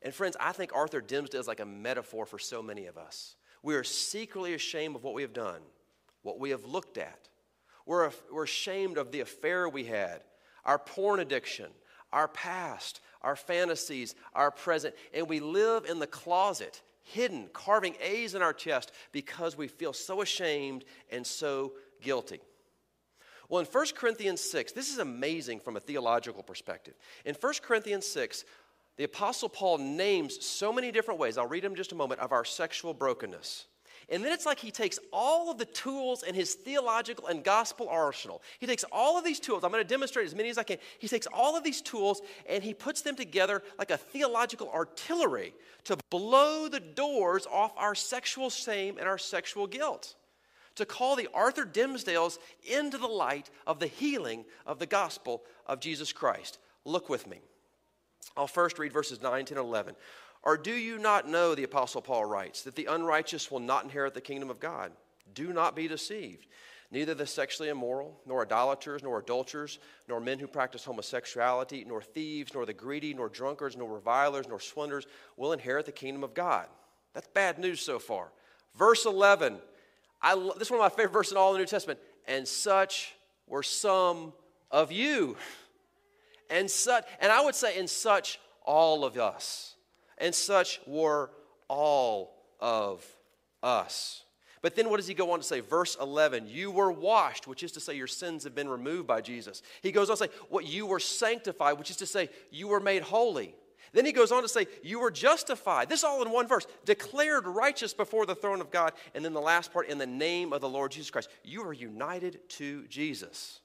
And 0.04 0.14
friends, 0.14 0.38
I 0.40 0.52
think 0.52 0.76
Arthur 0.76 1.02
Dimmesdale 1.02 1.40
is 1.40 1.48
like 1.48 1.60
a 1.62 1.66
metaphor 1.66 2.28
for 2.28 2.38
so 2.38 2.62
many 2.62 2.86
of 2.86 2.98
us. 2.98 3.36
We 3.64 3.76
are 3.76 3.84
secretly 3.84 4.54
ashamed 4.54 4.96
of 4.96 5.04
what 5.04 5.16
we 5.16 5.24
have 5.24 5.34
done, 5.34 5.62
what 6.22 6.40
we 6.40 6.52
have 6.52 6.66
looked 6.66 7.00
at. 7.00 7.30
We're, 7.86 8.12
we're 8.32 8.44
ashamed 8.44 8.98
of 8.98 9.12
the 9.12 9.22
affair 9.22 9.68
we 9.68 9.86
had, 9.86 10.22
our 10.66 10.78
porn 10.78 11.20
addiction, 11.20 11.72
our 12.12 12.28
past, 12.28 13.02
our 13.24 13.36
fantasies, 13.36 14.16
our 14.34 14.52
present, 14.52 14.96
and 15.14 15.28
we 15.28 15.40
live 15.40 15.86
in 15.86 16.00
the 16.00 16.08
closet, 16.08 16.82
hidden, 17.04 17.50
carving 17.54 17.96
A's 18.02 18.36
in 18.36 18.42
our 18.42 18.54
chest 18.54 18.92
because 19.12 19.58
we 19.58 19.68
feel 19.68 19.94
so 19.94 20.22
ashamed 20.22 20.84
and 21.12 21.26
so 21.26 21.74
guilty. 22.02 22.40
Well, 23.50 23.60
in 23.60 23.68
1 23.68 23.86
Corinthians 23.96 24.42
6, 24.42 24.72
this 24.72 24.92
is 24.92 25.00
amazing 25.00 25.60
from 25.60 25.78
a 25.78 25.80
theological 25.80 26.44
perspective. 26.44 26.96
In 27.26 27.36
1 27.36 27.54
Corinthians 27.62 28.08
6, 28.08 28.46
the 28.98 29.04
Apostle 29.04 29.50
Paul 29.50 29.80
names 29.80 30.44
so 30.46 30.72
many 30.72 30.92
different 30.92 31.20
ways, 31.20 31.38
I'll 31.38 31.48
read 31.48 31.64
them 31.64 31.76
just 31.76 31.92
a 31.92 31.96
moment, 31.96 32.22
of 32.22 32.32
our 32.32 32.46
sexual 32.46 32.94
brokenness. 32.94 33.66
And 34.10 34.24
then 34.24 34.32
it's 34.32 34.46
like 34.46 34.60
he 34.60 34.72
takes 34.72 35.00
all 35.12 35.52
of 35.52 35.58
the 35.58 35.66
tools 35.66 36.24
in 36.24 36.36
his 36.36 36.54
theological 36.54 37.28
and 37.28 37.44
gospel 37.44 37.88
arsenal. 37.90 38.42
He 38.60 38.68
takes 38.68 38.84
all 38.92 39.18
of 39.18 39.24
these 39.24 39.40
tools, 39.40 39.64
I'm 39.64 39.72
going 39.72 39.84
to 39.84 39.88
demonstrate 39.88 40.26
as 40.26 40.36
many 40.36 40.50
as 40.50 40.58
I 40.58 40.64
can. 40.64 40.78
He 41.00 41.08
takes 41.08 41.28
all 41.28 41.56
of 41.56 41.64
these 41.64 41.82
tools 41.82 42.22
and 42.48 42.64
he 42.64 42.74
puts 42.74 43.02
them 43.02 43.16
together 43.16 43.64
like 43.78 43.92
a 43.92 43.98
theological 43.98 44.70
artillery 44.72 45.54
to 45.86 45.98
blow 46.10 46.68
the 46.68 46.80
doors 46.80 47.48
off 47.52 47.72
our 47.78 47.96
sexual 47.96 48.50
shame 48.50 48.98
and 48.98 49.08
our 49.08 49.18
sexual 49.18 49.68
guilt. 49.68 50.16
To 50.76 50.86
call 50.86 51.16
the 51.16 51.30
Arthur 51.34 51.66
Dimmesdales 51.66 52.40
into 52.66 52.98
the 52.98 53.08
light 53.08 53.52
of 53.68 53.80
the 53.80 53.88
healing 53.88 54.46
of 54.66 54.80
the 54.80 54.88
gospel 54.88 55.44
of 55.68 55.80
Jesus 55.80 56.12
Christ. 56.12 56.58
Look 56.84 57.10
with 57.10 57.28
me. 57.28 57.42
I'll 58.36 58.48
first 58.48 58.80
read 58.80 58.92
verses 58.92 59.22
9, 59.22 59.46
10, 59.46 59.58
and 59.58 59.68
11. 59.68 59.96
Or 60.44 60.58
do 60.58 60.74
you 60.74 61.00
not 61.00 61.28
know, 61.28 61.56
the 61.56 61.64
Apostle 61.64 62.02
Paul 62.02 62.26
writes, 62.26 62.64
that 62.64 62.76
the 62.76 62.86
unrighteous 62.86 63.50
will 63.50 63.62
not 63.62 63.86
inherit 63.86 64.14
the 64.14 64.22
kingdom 64.22 64.50
of 64.50 64.60
God? 64.60 64.92
Do 65.34 65.54
not 65.54 65.76
be 65.76 65.88
deceived. 65.88 66.48
Neither 66.92 67.16
the 67.16 67.26
sexually 67.26 67.70
immoral, 67.70 68.20
nor 68.28 68.44
idolaters, 68.44 69.02
nor 69.02 69.20
adulterers, 69.20 69.80
nor 70.08 70.20
men 70.20 70.38
who 70.38 70.46
practice 70.46 70.84
homosexuality, 70.84 71.86
nor 71.88 72.02
thieves, 72.02 72.54
nor 72.54 72.66
the 72.66 72.74
greedy, 72.74 73.14
nor 73.14 73.30
drunkards, 73.30 73.76
nor 73.76 73.92
revilers, 73.92 74.48
nor 74.48 74.60
swindlers 74.60 75.08
will 75.38 75.54
inherit 75.54 75.86
the 75.86 75.92
kingdom 75.92 76.24
of 76.24 76.34
God. 76.34 76.68
That's 77.14 77.28
bad 77.30 77.58
news 77.58 77.82
so 77.82 77.98
far. 77.98 78.32
Verse 78.76 79.06
11, 79.06 79.58
I, 80.22 80.36
this 80.58 80.68
is 80.68 80.72
one 80.72 80.82
of 80.82 80.92
my 80.92 80.96
favorite 80.96 81.14
verses 81.14 81.32
in 81.32 81.38
all 81.38 81.54
the 81.54 81.60
New 81.60 81.66
Testament. 81.66 82.00
And 82.28 82.48
such 82.48 83.16
were 83.48 83.64
some 83.64 84.34
of 84.70 84.92
you. 84.92 85.38
And 86.50 86.70
such, 86.70 87.06
and 87.20 87.32
I 87.32 87.44
would 87.44 87.56
say, 87.56 87.78
in 87.78 87.88
such 87.88 88.40
all 88.66 89.04
of 89.04 89.18
us 89.18 89.74
and 90.18 90.34
such 90.34 90.80
were 90.86 91.32
all 91.68 92.36
of 92.60 93.06
us. 93.62 94.24
But 94.62 94.76
then 94.76 94.90
what 94.90 94.98
does 94.98 95.08
he 95.08 95.14
go 95.14 95.32
on 95.32 95.40
to 95.40 95.46
say? 95.46 95.60
Verse 95.60 95.98
11, 96.00 96.48
you 96.48 96.72
were 96.72 96.92
washed, 96.92 97.48
which 97.48 97.64
is 97.64 97.74
to 97.74 97.82
say 97.82 97.96
your 97.96 98.08
sins 98.08 98.46
have 98.46 98.56
been 98.56 98.70
removed 98.70 99.08
by 99.08 99.20
Jesus. 99.20 99.62
He 99.82 99.92
goes 99.92 100.10
on 100.10 100.16
to 100.16 100.24
say, 100.24 100.30
what 100.48 100.66
you 100.66 100.86
were 100.86 101.02
sanctified, 101.02 101.78
which 101.78 101.90
is 101.90 101.98
to 101.98 102.06
say 102.06 102.30
you 102.50 102.70
were 102.70 102.80
made 102.80 103.04
holy. 103.04 103.56
Then 103.94 104.06
he 104.06 104.12
goes 104.12 104.32
on 104.32 104.42
to 104.42 104.50
say, 104.50 104.66
You 104.82 105.00
were 105.00 105.12
justified. 105.12 105.88
This 105.88 106.04
all 106.04 106.24
in 106.24 106.32
one 106.32 106.48
verse. 106.48 106.66
Declared 106.84 107.46
righteous 107.46 107.94
before 107.94 108.26
the 108.26 108.34
throne 108.34 108.60
of 108.60 108.72
God. 108.72 108.94
And 109.14 109.24
then 109.24 109.34
the 109.34 109.42
last 109.42 109.72
part, 109.72 109.88
in 109.88 110.00
the 110.00 110.08
name 110.08 110.52
of 110.52 110.62
the 110.62 110.70
Lord 110.70 110.92
Jesus 110.92 111.12
Christ. 111.12 111.30
You 111.44 111.64
are 111.64 111.74
united 111.74 112.40
to 112.50 112.88
Jesus. 112.88 113.60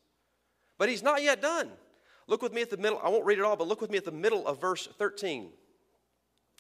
But 0.76 0.90
he's 0.90 1.02
not 1.02 1.22
yet 1.22 1.40
done. 1.40 1.70
Look 2.26 2.42
with 2.42 2.52
me 2.52 2.60
at 2.60 2.68
the 2.68 2.76
middle. 2.76 3.00
I 3.02 3.08
won't 3.08 3.24
read 3.24 3.38
it 3.38 3.44
all, 3.44 3.56
but 3.56 3.66
look 3.66 3.80
with 3.80 3.90
me 3.90 3.96
at 3.96 4.04
the 4.04 4.12
middle 4.12 4.46
of 4.46 4.60
verse 4.60 4.86
13. 4.98 5.48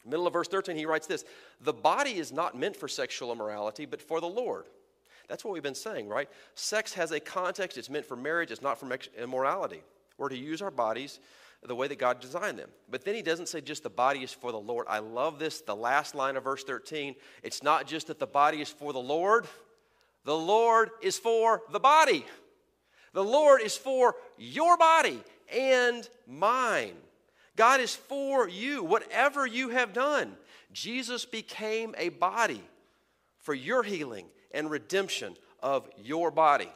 Middle 0.08 0.26
of 0.26 0.32
verse 0.32 0.48
13, 0.48 0.76
he 0.76 0.86
writes 0.86 1.06
this 1.06 1.24
The 1.60 1.72
body 1.72 2.18
is 2.18 2.32
not 2.32 2.58
meant 2.58 2.76
for 2.76 2.88
sexual 2.88 3.32
immorality, 3.32 3.86
but 3.86 4.02
for 4.02 4.20
the 4.20 4.28
Lord. 4.28 4.66
That's 5.28 5.44
what 5.44 5.52
we've 5.52 5.62
been 5.62 5.74
saying, 5.74 6.08
right? 6.08 6.28
Sex 6.54 6.94
has 6.94 7.12
a 7.12 7.20
context, 7.20 7.76
it's 7.76 7.90
meant 7.90 8.06
for 8.06 8.16
marriage, 8.16 8.50
it's 8.50 8.62
not 8.62 8.80
for 8.80 8.88
immorality. 9.18 9.82
We're 10.16 10.30
to 10.30 10.36
use 10.36 10.62
our 10.62 10.70
bodies 10.70 11.20
the 11.62 11.74
way 11.74 11.88
that 11.88 11.98
God 11.98 12.20
designed 12.20 12.58
them. 12.58 12.70
But 12.90 13.04
then 13.04 13.14
he 13.14 13.22
doesn't 13.22 13.48
say 13.48 13.60
just 13.60 13.82
the 13.82 13.90
body 13.90 14.20
is 14.20 14.32
for 14.32 14.52
the 14.52 14.58
Lord. 14.58 14.86
I 14.88 15.00
love 15.00 15.38
this, 15.38 15.60
the 15.60 15.76
last 15.76 16.14
line 16.14 16.36
of 16.36 16.44
verse 16.44 16.64
13. 16.64 17.14
It's 17.42 17.62
not 17.62 17.86
just 17.86 18.06
that 18.06 18.18
the 18.18 18.26
body 18.26 18.60
is 18.60 18.68
for 18.68 18.92
the 18.92 19.00
Lord, 19.00 19.46
the 20.24 20.36
Lord 20.36 20.90
is 21.02 21.18
for 21.18 21.62
the 21.72 21.80
body. 21.80 22.24
The 23.12 23.24
Lord 23.24 23.62
is 23.62 23.76
for 23.76 24.14
your 24.36 24.76
body 24.76 25.20
and 25.52 26.08
mine. 26.26 26.94
God 27.58 27.80
is 27.80 27.96
for 27.96 28.48
you, 28.48 28.84
whatever 28.84 29.44
you 29.44 29.70
have 29.70 29.92
done. 29.92 30.36
Jesus 30.72 31.24
became 31.24 31.92
a 31.98 32.08
body 32.08 32.62
for 33.40 33.52
your 33.52 33.82
healing 33.82 34.26
and 34.52 34.70
redemption 34.70 35.34
of 35.60 35.88
your 36.00 36.30
body. 36.30 36.70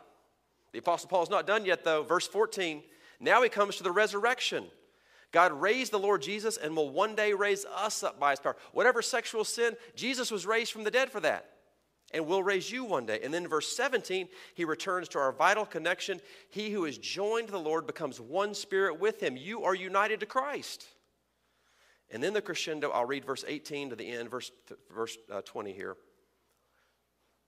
The 0.72 0.80
Apostle 0.80 1.08
Paul 1.08 1.22
is 1.22 1.30
not 1.30 1.46
done 1.46 1.64
yet, 1.64 1.84
though. 1.84 2.02
Verse 2.02 2.26
14, 2.26 2.82
now 3.20 3.42
he 3.42 3.48
comes 3.48 3.76
to 3.76 3.84
the 3.84 3.92
resurrection. 3.92 4.64
God 5.30 5.52
raised 5.52 5.92
the 5.92 6.00
Lord 6.00 6.20
Jesus 6.20 6.56
and 6.56 6.76
will 6.76 6.90
one 6.90 7.14
day 7.14 7.32
raise 7.32 7.64
us 7.64 8.02
up 8.02 8.18
by 8.18 8.30
his 8.30 8.40
power. 8.40 8.56
Whatever 8.72 9.02
sexual 9.02 9.44
sin, 9.44 9.76
Jesus 9.94 10.32
was 10.32 10.46
raised 10.46 10.72
from 10.72 10.82
the 10.82 10.90
dead 10.90 11.12
for 11.12 11.20
that 11.20 11.51
and 12.12 12.26
will 12.26 12.42
raise 12.42 12.70
you 12.70 12.84
one 12.84 13.06
day. 13.06 13.20
And 13.22 13.32
then 13.32 13.48
verse 13.48 13.74
17, 13.74 14.28
he 14.54 14.64
returns 14.64 15.08
to 15.10 15.18
our 15.18 15.32
vital 15.32 15.64
connection. 15.64 16.20
He 16.50 16.70
who 16.70 16.84
is 16.84 16.98
joined 16.98 17.48
to 17.48 17.52
the 17.52 17.58
Lord 17.58 17.86
becomes 17.86 18.20
one 18.20 18.54
spirit 18.54 19.00
with 19.00 19.22
him. 19.22 19.36
You 19.36 19.64
are 19.64 19.74
united 19.74 20.20
to 20.20 20.26
Christ. 20.26 20.86
And 22.10 22.22
then 22.22 22.34
the 22.34 22.42
crescendo, 22.42 22.90
I'll 22.90 23.06
read 23.06 23.24
verse 23.24 23.44
18 23.46 23.90
to 23.90 23.96
the 23.96 24.06
end, 24.06 24.30
verse, 24.30 24.52
verse 24.94 25.16
uh, 25.32 25.40
20 25.42 25.72
here. 25.72 25.96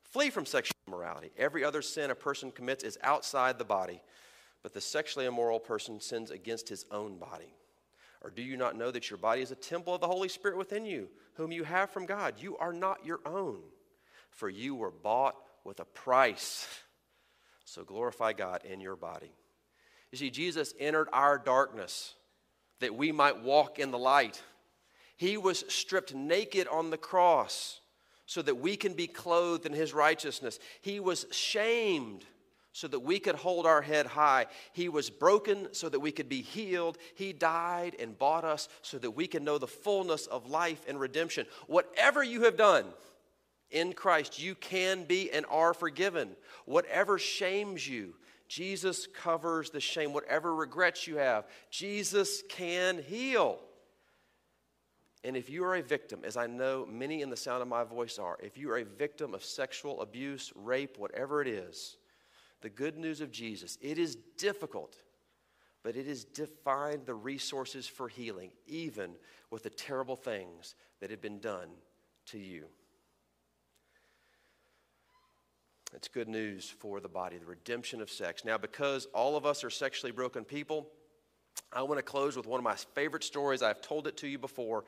Flee 0.05 0.31
from 0.31 0.47
sexual 0.47 0.77
immorality. 0.87 1.31
Every 1.37 1.65
other 1.65 1.83
sin 1.83 2.11
a 2.11 2.15
person 2.15 2.51
commits 2.51 2.85
is 2.85 2.97
outside 3.03 3.59
the 3.59 3.65
body, 3.65 4.01
but 4.63 4.73
the 4.73 4.81
sexually 4.81 5.27
immoral 5.27 5.61
person 5.61 6.01
sins 6.01 6.31
against 6.31 6.69
his 6.69 6.87
own 6.91 7.19
body. 7.19 7.53
Or 8.23 8.31
do 8.31 8.41
you 8.41 8.57
not 8.57 8.77
know 8.77 8.91
that 8.91 9.11
your 9.11 9.19
body 9.19 9.43
is 9.43 9.51
a 9.51 9.57
temple 9.57 9.95
of 9.95 10.01
the 10.01 10.07
Holy 10.07 10.31
Spirit 10.31 10.57
within 10.57 10.87
you, 10.87 11.09
whom 11.35 11.53
you 11.53 11.65
have 11.65 11.91
from 11.91 12.07
God? 12.07 12.37
You 12.39 12.57
are 12.57 12.73
not 12.73 13.05
your 13.05 13.21
own 13.27 13.61
for 14.35 14.49
you 14.49 14.75
were 14.75 14.91
bought 14.91 15.37
with 15.65 15.81
a 15.81 15.85
price. 15.85 16.69
So 17.65 17.85
glorify 17.85 18.33
God 18.33 18.63
in 18.65 18.81
your 18.81 18.97
body. 18.97 19.33
You 20.13 20.19
see, 20.19 20.31
Jesus 20.31 20.75
entered 20.79 21.09
our 21.13 21.39
darkness 21.39 22.15
that 22.81 22.95
we 22.95 23.11
might 23.11 23.43
walk 23.43 23.79
in 23.79 23.91
the 23.91 23.99
light. 23.99 24.43
He 25.17 25.37
was 25.37 25.65
stripped 25.69 26.15
naked 26.15 26.69
on 26.69 26.91
the 26.91 26.99
cross 26.99 27.81
so 28.27 28.43
that 28.43 28.57
we 28.57 28.77
can 28.77 28.95
be 28.95 29.07
clothed 29.07 29.67
in 29.67 29.73
his 29.73 29.95
righteousness. 29.95 30.59
He 30.83 31.01
was 31.01 31.27
shamed 31.31 32.25
so 32.73 32.89
that 32.89 33.01
we 33.01 33.21
could 33.21 33.37
hold 33.37 33.67
our 33.67 33.83
head 33.83 34.07
high. 34.07 34.47
He 34.73 34.89
was 34.89 35.09
broken 35.09 35.69
so 35.73 35.89
that 35.89 36.01
we 36.01 36.11
could 36.11 36.29
be 36.29 36.43
healed. 36.43 36.99
He 37.15 37.33
died 37.33 37.95
and 38.01 38.19
bought 38.19 38.45
us 38.45 38.69
so 38.83 38.99
that 38.99 39.13
we 39.13 39.29
can 39.29 39.45
know 39.45 39.59
the 39.59 39.69
fullness 39.69 40.27
of 40.27 40.51
life 40.51 40.85
and 40.89 40.99
redemption. 40.99 41.47
Whatever 41.69 42.25
you 42.25 42.43
have 42.43 42.57
done, 42.57 42.87
in 43.75 43.93
Christ, 43.93 44.41
you 44.41 44.55
can 44.55 45.05
be 45.05 45.31
and 45.31 45.45
are 45.51 45.75
forgiven. 45.75 46.31
Whatever 46.65 47.19
shames 47.19 47.87
you, 47.87 48.15
Jesus 48.49 49.07
covers 49.07 49.71
the 49.71 49.81
shame. 49.81 50.13
Whatever 50.13 50.55
regrets 50.55 51.07
you 51.07 51.17
have, 51.17 51.47
Jesus 51.71 52.43
can 52.49 53.03
heal. 53.03 53.59
And 55.25 55.37
if 55.37 55.51
you 55.51 55.65
are 55.65 55.75
a 55.75 55.83
victim, 55.83 56.21
as 56.23 56.37
I 56.37 56.47
know 56.47 56.87
many 56.87 57.23
in 57.23 57.31
the 57.31 57.37
sound 57.37 57.63
of 57.63 57.69
my 57.69 57.83
voice 57.83 58.19
are, 58.19 58.39
if 58.43 58.57
you 58.57 58.71
are 58.71 58.79
a 58.79 58.85
victim 58.85 59.35
of 59.35 59.43
sexual 59.43 60.03
abuse, 60.03 60.53
rape, 60.55 60.97
whatever 60.99 61.43
it 61.43 61.49
is, 61.49 61.97
the 62.61 62.71
good 62.71 62.97
news 62.97 63.21
of 63.21 63.33
Jesus, 63.33 63.77
it 63.81 63.99
is 63.99 64.17
difficult, 64.39 64.97
but 65.83 65.97
it 65.97 66.07
is 66.07 66.25
has 66.25 66.25
defined 66.25 67.07
the 67.07 67.15
resources 67.15 67.87
for 67.87 68.09
healing, 68.09 68.51
even 68.67 69.13
with 69.51 69.63
the 69.63 69.71
terrible 69.71 70.17
things 70.17 70.75
that 71.01 71.11
have 71.11 71.21
been 71.21 71.41
done 71.41 71.71
to 72.27 72.39
you. 72.39 72.67
It's 75.93 76.09
good 76.09 76.29
news 76.29 76.69
for 76.69 77.01
the 77.01 77.09
body, 77.09 77.39
the 77.39 77.47
redemption 77.47 78.01
of 78.01 78.11
sex. 78.11 78.45
Now, 78.45 78.59
because 78.59 79.07
all 79.15 79.37
of 79.37 79.47
us 79.47 79.63
are 79.63 79.71
sexually 79.71 80.13
broken 80.13 80.45
people, 80.45 80.89
I 81.73 81.83
want 81.83 81.99
to 81.99 82.03
close 82.03 82.37
with 82.37 82.47
one 82.47 82.59
of 82.59 82.65
my 82.65 82.77
favorite 82.95 83.25
stories. 83.25 83.63
I've 83.63 83.81
told 83.81 84.07
it 84.07 84.17
to 84.19 84.29
you 84.29 84.39
before, 84.39 84.85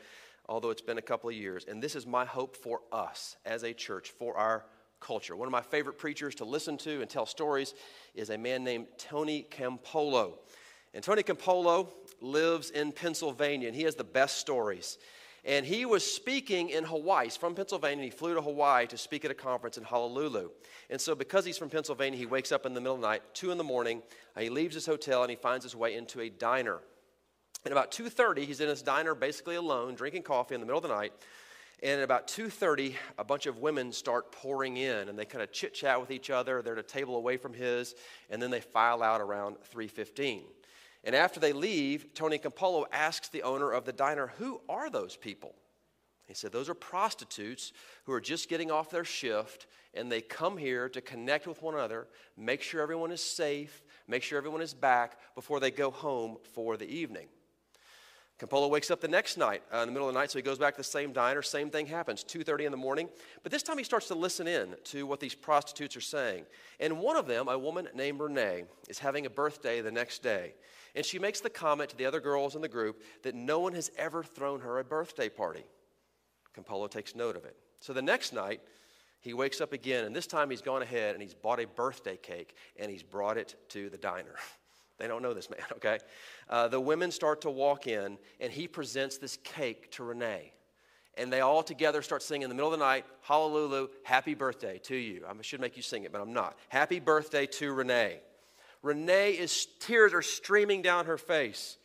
although 0.49 0.71
it's 0.71 0.83
been 0.83 0.99
a 0.99 1.03
couple 1.03 1.29
of 1.31 1.37
years. 1.37 1.65
And 1.69 1.83
this 1.83 1.95
is 1.95 2.07
my 2.07 2.25
hope 2.25 2.57
for 2.57 2.81
us 2.93 3.37
as 3.45 3.63
a 3.63 3.73
church, 3.73 4.11
for 4.11 4.37
our 4.37 4.65
culture. 5.01 5.37
One 5.37 5.47
of 5.47 5.53
my 5.53 5.63
favorite 5.63 5.99
preachers 5.99 6.35
to 6.37 6.45
listen 6.45 6.77
to 6.79 7.01
and 7.01 7.11
tell 7.11 7.27
stories 7.27 7.75
is 8.15 8.31
a 8.31 8.39
man 8.39 8.65
named 8.65 8.87
Tony 8.99 9.47
Campolo. 9.51 10.39
And 10.95 11.05
Tony 11.05 11.23
Campolo 11.23 11.89
lives 12.21 12.71
in 12.71 12.91
Pennsylvania, 12.93 13.69
and 13.69 13.77
he 13.77 13.83
has 13.83 13.95
the 13.95 14.05
best 14.05 14.39
stories. 14.39 14.99
And 15.47 15.65
he 15.65 15.87
was 15.87 16.05
speaking 16.05 16.71
in 16.71 16.83
Hawaii. 16.83 17.27
He's 17.27 17.37
from 17.37 17.55
Pennsylvania. 17.55 18.03
He 18.03 18.11
flew 18.11 18.35
to 18.35 18.43
Hawaii 18.43 18.89
to 18.89 18.99
speak 18.99 19.25
at 19.25 19.31
a 19.31 19.35
conference 19.35 19.79
in 19.79 19.85
Honolulu. 19.85 20.51
And 20.91 21.01
so, 21.01 21.15
because 21.15 21.45
he's 21.45 21.57
from 21.57 21.71
Pennsylvania, 21.71 22.19
he 22.19 22.27
wakes 22.27 22.51
up 22.51 22.67
in 22.67 22.75
the 22.75 22.81
middle 22.81 22.97
of 22.97 23.01
the 23.01 23.07
night, 23.07 23.23
2 23.35 23.53
in 23.53 23.59
the 23.59 23.65
morning. 23.65 24.03
Uh, 24.37 24.41
he 24.41 24.51
leaves 24.51 24.75
his 24.75 24.87
hotel 24.87 25.23
and 25.23 25.31
he 25.31 25.37
finds 25.37 25.65
his 25.65 25.77
way 25.77 25.95
into 25.95 26.21
a 26.21 26.29
diner. 26.29 26.81
And 27.65 27.71
about 27.71 27.93
2.30, 27.93 28.39
he's 28.45 28.61
in 28.61 28.69
his 28.69 28.83
diner 28.83 29.15
basically 29.15 29.55
alone, 29.55 29.95
drinking 29.95 30.25
coffee 30.25 30.57
in 30.57 30.61
the 30.61 30.67
middle 30.67 30.79
of 30.79 30.83
the 30.83 30.95
night. 30.95 31.13
And 31.81 31.99
at 31.99 32.03
about 32.03 32.27
2.30, 32.27 32.95
a 33.17 33.25
bunch 33.25 33.47
of 33.47 33.59
women 33.59 33.93
start 33.93 34.33
pouring 34.33 34.79
in, 34.79 35.09
and 35.09 35.17
they 35.17 35.27
kind 35.27 35.43
of 35.43 35.53
chit-chat 35.53 36.01
with 36.01 36.11
each 36.11 36.31
other. 36.31 36.61
They're 36.61 36.73
at 36.73 36.79
a 36.79 36.83
table 36.83 37.17
away 37.17 37.37
from 37.37 37.53
his, 37.53 37.95
and 38.31 38.43
then 38.43 38.51
they 38.51 38.61
file 38.61 39.03
out 39.03 39.21
around 39.21 39.57
3.15. 39.73 40.43
And 41.07 41.15
after 41.15 41.39
they 41.39 41.53
leave, 41.53 42.13
Tony 42.15 42.37
Campolo 42.37 42.85
asks 42.93 43.29
the 43.29 43.45
owner 43.45 43.71
of 43.71 43.85
the 43.85 43.93
diner, 43.93 44.33
Who 44.39 44.61
are 44.69 44.91
those 44.91 45.17
people? 45.17 45.55
He 46.27 46.35
said, 46.35 46.51
Those 46.51 46.69
are 46.69 46.75
prostitutes 46.75 47.73
who 48.05 48.13
are 48.13 48.21
just 48.21 48.49
getting 48.49 48.73
off 48.73 48.91
their 48.91 49.05
shift 49.05 49.69
and 49.95 50.13
they 50.13 50.21
come 50.21 50.57
here 50.59 50.89
to 50.91 51.01
connect 51.01 51.47
with 51.47 51.63
one 51.63 51.75
another, 51.75 52.09
make 52.37 52.61
sure 52.61 52.83
everyone 52.83 53.13
is 53.13 53.23
safe, 53.23 53.83
make 54.07 54.23
sure 54.23 54.37
everyone 54.37 54.61
is 54.61 54.75
back 54.75 55.19
before 55.35 55.61
they 55.61 55.71
go 55.71 55.91
home 55.91 56.37
for 56.53 56.77
the 56.77 56.89
evening. 56.89 57.29
Campolo 58.39 58.69
wakes 58.69 58.91
up 58.91 59.01
the 59.01 59.09
next 59.09 59.39
night 59.39 59.63
uh, 59.73 59.79
in 59.79 59.89
the 59.89 59.93
middle 59.93 60.09
of 60.09 60.15
the 60.15 60.21
night, 60.21 60.31
so 60.31 60.39
he 60.39 60.43
goes 60.43 60.59
back 60.59 60.75
to 60.75 60.81
the 60.81 60.85
same 60.85 61.13
diner. 61.13 61.41
Same 61.41 61.71
thing 61.71 61.87
happens, 61.87 62.23
2.30 62.23 62.67
in 62.67 62.71
the 62.71 62.77
morning. 62.77 63.09
But 63.43 63.51
this 63.51 63.63
time 63.63 63.79
he 63.79 63.85
starts 63.85 64.09
to 64.09 64.15
listen 64.15 64.47
in 64.47 64.75
to 64.85 65.07
what 65.07 65.21
these 65.21 65.35
prostitutes 65.35 65.97
are 65.97 66.03
saying. 66.03 66.45
And 66.79 67.01
one 67.01 67.17
of 67.17 67.27
them, 67.27 67.49
a 67.49 67.59
woman 67.59 67.89
named 67.95 68.21
Renee, 68.21 68.65
is 68.91 68.99
having 68.99 69.25
a 69.25 69.31
birthday 69.31 69.81
the 69.81 69.91
next 69.91 70.23
day. 70.23 70.53
And 70.97 71.05
she 71.05 71.19
makes 71.19 71.41
the 71.41 71.51
comment 71.51 71.91
to 71.91 71.97
the 71.97 72.07
other 72.07 72.21
girls 72.21 72.57
in 72.57 72.63
the 72.63 72.69
group 72.69 73.03
that 73.23 73.35
no 73.35 73.61
one 73.61 73.75
has 73.75 73.91
ever 73.99 74.25
thrown 74.25 74.61
her 74.61 74.79
a 74.79 74.85
birthday 74.85 75.29
party. 75.29 75.65
Campolo 76.57 76.91
takes 76.91 77.15
note 77.15 77.37
of 77.37 77.45
it. 77.45 77.55
So 77.81 77.93
the 77.93 78.03
next 78.03 78.33
night, 78.33 78.63
he 79.21 79.35
wakes 79.35 79.61
up 79.61 79.75
again, 79.75 80.07
and 80.07 80.17
this 80.17 80.27
time 80.27 80.49
he's 80.49 80.63
gone 80.63 80.81
ahead 80.83 81.15
and 81.15 81.23
he's 81.23 81.35
bought 81.35 81.61
a 81.61 81.67
birthday 81.67 82.17
cake 82.17 82.55
and 82.79 82.91
he's 82.91 83.03
brought 83.03 83.37
it 83.37 83.55
to 83.69 83.89
the 83.91 83.99
diner. 83.99 84.35
They 84.99 85.09
don't 85.09 85.21
know 85.21 85.35
this 85.35 85.51
man, 85.51 85.61
okay? 85.73 85.99
Uh, 86.49 86.69
the 86.69 86.81
women 86.81 87.11
start 87.11 87.43
to 87.43 87.51
walk 87.51 87.87
in, 87.87 88.17
and 88.41 88.51
he 88.51 88.67
presents 88.67 89.19
this 89.19 89.37
cake 89.45 89.91
to 89.91 90.05
Renee. 90.05 90.55
And 91.19 91.31
they 91.31 91.43
all 91.43 91.63
together 91.63 92.01
start 92.01 92.23
singing 92.23 92.45
in 92.45 92.49
the 92.49 92.55
middle 92.55 92.73
of 92.73 92.79
the 92.79 92.83
night, 92.83 93.05
Hallelujah, 93.21 93.89
happy 94.05 94.33
birthday 94.33 94.79
to 94.85 94.97
you. 94.97 95.27
I 95.29 95.35
should 95.43 95.61
make 95.61 95.77
you 95.77 95.83
sing 95.83 96.05
it, 96.05 96.13
but 96.13 96.23
I'm 96.23 96.33
not. 96.33 96.57
Happy 96.71 96.99
birthday 96.99 97.45
to 97.45 97.75
Renee. 97.75 98.21
Renee 98.87 99.33
is, 99.33 99.67
tears 99.81 100.15
are 100.15 100.23
streaming 100.23 100.81
down 100.81 101.07
her 101.07 101.19
face. 101.19 101.77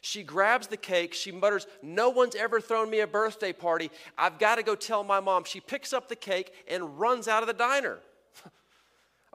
She 0.00 0.24
grabs 0.24 0.66
the 0.66 0.76
cake. 0.76 1.14
She 1.14 1.30
mutters, 1.30 1.66
No 1.82 2.10
one's 2.10 2.34
ever 2.34 2.60
thrown 2.60 2.90
me 2.90 3.00
a 3.00 3.06
birthday 3.06 3.52
party. 3.52 3.90
I've 4.16 4.38
got 4.38 4.56
to 4.56 4.64
go 4.64 4.74
tell 4.74 5.04
my 5.04 5.20
mom. 5.20 5.44
She 5.44 5.60
picks 5.60 5.92
up 5.92 6.08
the 6.08 6.16
cake 6.16 6.52
and 6.68 6.98
runs 6.98 7.28
out 7.28 7.42
of 7.42 7.46
the 7.46 7.52
diner. 7.54 7.98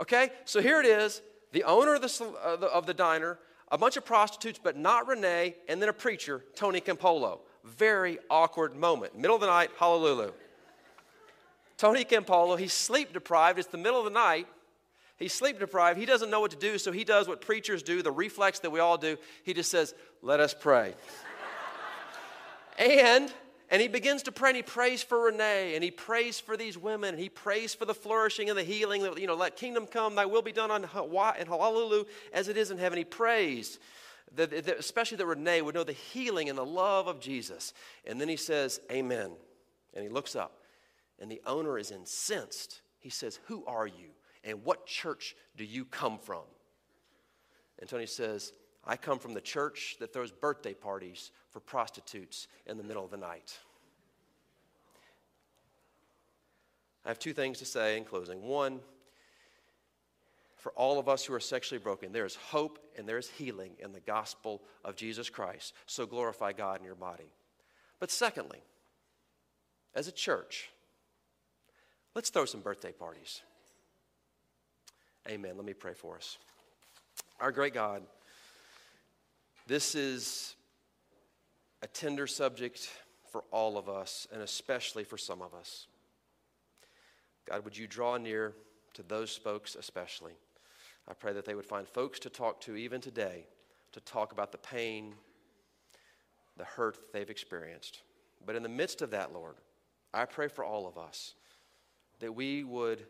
okay, 0.01 0.31
so 0.43 0.61
here 0.61 0.81
it 0.81 0.85
is 0.85 1.21
the 1.53 1.63
owner 1.63 1.95
of 1.95 2.01
the, 2.01 2.33
uh, 2.43 2.55
the, 2.57 2.67
of 2.67 2.85
the 2.85 2.93
diner, 2.93 3.39
a 3.71 3.77
bunch 3.77 3.95
of 3.95 4.03
prostitutes, 4.03 4.59
but 4.61 4.75
not 4.75 5.07
Renee, 5.07 5.55
and 5.69 5.81
then 5.81 5.87
a 5.87 5.93
preacher, 5.93 6.43
Tony 6.55 6.81
Campolo. 6.81 7.39
Very 7.63 8.17
awkward 8.29 8.75
moment. 8.75 9.17
Middle 9.17 9.35
of 9.35 9.41
the 9.41 9.47
night, 9.47 9.69
hallelujah. 9.77 10.31
Tony 11.77 12.03
Campolo, 12.03 12.57
he's 12.57 12.73
sleep 12.73 13.13
deprived. 13.13 13.59
It's 13.59 13.67
the 13.69 13.77
middle 13.77 13.99
of 13.99 14.05
the 14.05 14.11
night. 14.11 14.47
He's 15.23 15.31
sleep 15.31 15.57
deprived. 15.57 15.97
He 15.97 16.05
doesn't 16.05 16.29
know 16.29 16.41
what 16.41 16.51
to 16.51 16.57
do, 16.57 16.77
so 16.77 16.91
he 16.91 17.05
does 17.05 17.29
what 17.29 17.39
preachers 17.39 17.81
do, 17.81 18.01
the 18.01 18.11
reflex 18.11 18.59
that 18.59 18.71
we 18.71 18.81
all 18.81 18.97
do. 18.97 19.15
He 19.45 19.53
just 19.53 19.71
says, 19.71 19.95
Let 20.21 20.41
us 20.41 20.53
pray. 20.53 20.95
and 22.77 23.33
and 23.69 23.81
he 23.81 23.87
begins 23.87 24.23
to 24.23 24.33
pray 24.33 24.49
and 24.49 24.57
he 24.57 24.63
prays 24.63 25.01
for 25.01 25.23
Renee 25.23 25.75
and 25.75 25.83
he 25.83 25.91
prays 25.91 26.41
for 26.41 26.57
these 26.57 26.77
women 26.77 27.11
and 27.11 27.19
he 27.19 27.29
prays 27.29 27.73
for 27.73 27.85
the 27.85 27.93
flourishing 27.93 28.49
and 28.49 28.59
the 28.59 28.63
healing 28.63 29.01
that, 29.03 29.17
you 29.17 29.25
know, 29.25 29.33
let 29.33 29.55
kingdom 29.55 29.87
come, 29.87 30.13
thy 30.15 30.25
will 30.25 30.41
be 30.41 30.51
done 30.51 30.69
on 30.69 30.83
Hawaii 30.83 31.37
and 31.39 31.47
Honolulu 31.47 32.03
as 32.33 32.49
it 32.49 32.57
is 32.57 32.69
in 32.69 32.77
heaven. 32.77 32.97
He 32.97 33.05
prays, 33.05 33.79
that, 34.35 34.51
that, 34.51 34.77
especially 34.77 35.15
that 35.17 35.25
Renee 35.25 35.61
would 35.61 35.73
know 35.73 35.85
the 35.85 35.93
healing 35.93 36.49
and 36.49 36.57
the 36.57 36.65
love 36.65 37.07
of 37.07 37.21
Jesus. 37.21 37.73
And 38.05 38.19
then 38.19 38.27
he 38.27 38.35
says, 38.35 38.81
Amen. 38.91 39.31
And 39.93 40.03
he 40.03 40.09
looks 40.09 40.35
up 40.35 40.59
and 41.17 41.31
the 41.31 41.41
owner 41.45 41.77
is 41.77 41.91
incensed. 41.91 42.81
He 42.99 43.09
says, 43.09 43.39
Who 43.45 43.63
are 43.65 43.87
you 43.87 44.09
and 44.43 44.63
what 44.63 44.85
church 44.85 45.35
do 45.55 45.63
you 45.63 45.85
come 45.85 46.17
from? 46.17 46.43
And 47.79 47.89
Tony 47.89 48.05
says, 48.05 48.53
I 48.85 48.97
come 48.97 49.19
from 49.19 49.33
the 49.33 49.41
church 49.41 49.95
that 49.99 50.11
throws 50.11 50.31
birthday 50.31 50.73
parties 50.73 51.31
for 51.49 51.59
prostitutes 51.59 52.47
in 52.65 52.77
the 52.77 52.83
middle 52.83 53.05
of 53.05 53.11
the 53.11 53.17
night. 53.17 53.57
I 57.05 57.09
have 57.09 57.19
two 57.19 57.33
things 57.33 57.59
to 57.59 57.65
say 57.65 57.97
in 57.97 58.05
closing. 58.05 58.41
One, 58.41 58.79
for 60.57 60.71
all 60.73 60.99
of 60.99 61.09
us 61.09 61.25
who 61.25 61.33
are 61.33 61.39
sexually 61.39 61.79
broken, 61.79 62.13
there 62.13 62.25
is 62.25 62.35
hope 62.35 62.79
and 62.97 63.07
there 63.07 63.17
is 63.17 63.29
healing 63.29 63.73
in 63.79 63.91
the 63.91 63.99
gospel 63.99 64.61
of 64.85 64.95
Jesus 64.95 65.29
Christ. 65.29 65.73
So 65.85 66.05
glorify 66.05 66.53
God 66.53 66.79
in 66.79 66.85
your 66.85 66.95
body. 66.95 67.31
But 67.99 68.11
secondly, 68.11 68.61
as 69.93 70.07
a 70.07 70.11
church, 70.11 70.69
let's 72.15 72.29
throw 72.29 72.45
some 72.45 72.61
birthday 72.61 72.93
parties. 72.93 73.41
Amen. 75.29 75.53
Let 75.55 75.65
me 75.65 75.73
pray 75.73 75.93
for 75.93 76.15
us. 76.15 76.37
Our 77.39 77.51
great 77.51 77.73
God, 77.73 78.03
this 79.67 79.95
is 79.95 80.55
a 81.81 81.87
tender 81.87 82.27
subject 82.27 82.89
for 83.31 83.43
all 83.51 83.77
of 83.77 83.89
us, 83.89 84.27
and 84.31 84.41
especially 84.41 85.03
for 85.03 85.17
some 85.17 85.41
of 85.41 85.53
us. 85.53 85.87
God, 87.49 87.63
would 87.65 87.77
you 87.77 87.87
draw 87.87 88.17
near 88.17 88.53
to 88.93 89.03
those 89.03 89.35
folks 89.35 89.75
especially? 89.75 90.33
I 91.07 91.13
pray 91.13 91.33
that 91.33 91.45
they 91.45 91.55
would 91.55 91.65
find 91.65 91.87
folks 91.87 92.19
to 92.19 92.29
talk 92.29 92.61
to 92.61 92.75
even 92.75 93.01
today 93.01 93.45
to 93.93 94.01
talk 94.01 94.31
about 94.31 94.51
the 94.51 94.57
pain, 94.57 95.13
the 96.57 96.65
hurt 96.65 96.97
they've 97.13 97.29
experienced. 97.29 98.01
But 98.45 98.55
in 98.55 98.63
the 98.63 98.69
midst 98.69 99.01
of 99.01 99.11
that, 99.11 99.33
Lord, 99.33 99.55
I 100.13 100.25
pray 100.25 100.47
for 100.47 100.65
all 100.65 100.87
of 100.87 100.97
us 100.97 101.35
that 102.19 102.33
we 102.33 102.63
would 102.63 103.05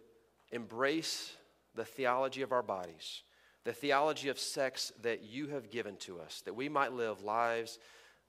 embrace 0.51 1.35
the 1.75 1.85
theology 1.85 2.41
of 2.41 2.51
our 2.51 2.63
bodies 2.63 3.23
the 3.63 3.73
theology 3.73 4.29
of 4.29 4.39
sex 4.39 4.91
that 5.01 5.23
you 5.23 5.47
have 5.47 5.69
given 5.69 5.95
to 5.97 6.19
us, 6.19 6.41
that 6.45 6.55
we 6.55 6.67
might 6.67 6.91
live 6.91 7.23
lives 7.23 7.79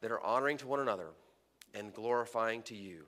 that 0.01 0.13
are 0.13 0.23
honoring 0.23 0.57
to 0.59 0.67
one 0.67 0.81
another 0.81 1.09
and 1.75 1.93
glorifying 1.93 2.63
to 2.63 2.77
you. 2.77 3.05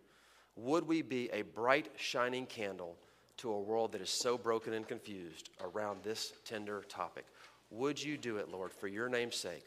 Would 0.56 0.86
we 0.86 1.02
be 1.02 1.30
a 1.32 1.42
bright, 1.42 1.90
shining 1.96 2.46
candle 2.46 2.96
to 3.36 3.52
a 3.52 3.60
world 3.60 3.92
that 3.92 4.00
is 4.00 4.10
so 4.10 4.36
broken 4.36 4.72
and 4.72 4.88
confused 4.88 5.50
around 5.60 6.02
this 6.02 6.32
tender 6.44 6.82
topic? 6.88 7.26
Would 7.70 8.02
you 8.02 8.16
do 8.16 8.38
it, 8.38 8.50
Lord, 8.50 8.72
for 8.72 8.88
your 8.88 9.08
name's 9.08 9.36
sake? 9.36 9.66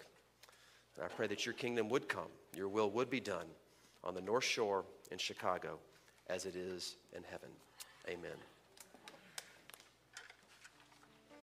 And 0.95 1.05
I 1.05 1.07
pray 1.07 1.27
that 1.27 1.45
your 1.45 1.53
kingdom 1.53 1.87
would 1.89 2.09
come, 2.09 2.29
your 2.55 2.67
will 2.67 2.89
would 2.91 3.09
be 3.09 3.19
done 3.19 3.45
on 4.03 4.15
the 4.15 4.21
North 4.21 4.43
Shore 4.43 4.83
in 5.11 5.17
Chicago 5.17 5.77
as 6.27 6.45
it 6.45 6.55
is 6.55 6.95
in 7.15 7.23
heaven. 7.23 7.49
Amen. 8.09 8.58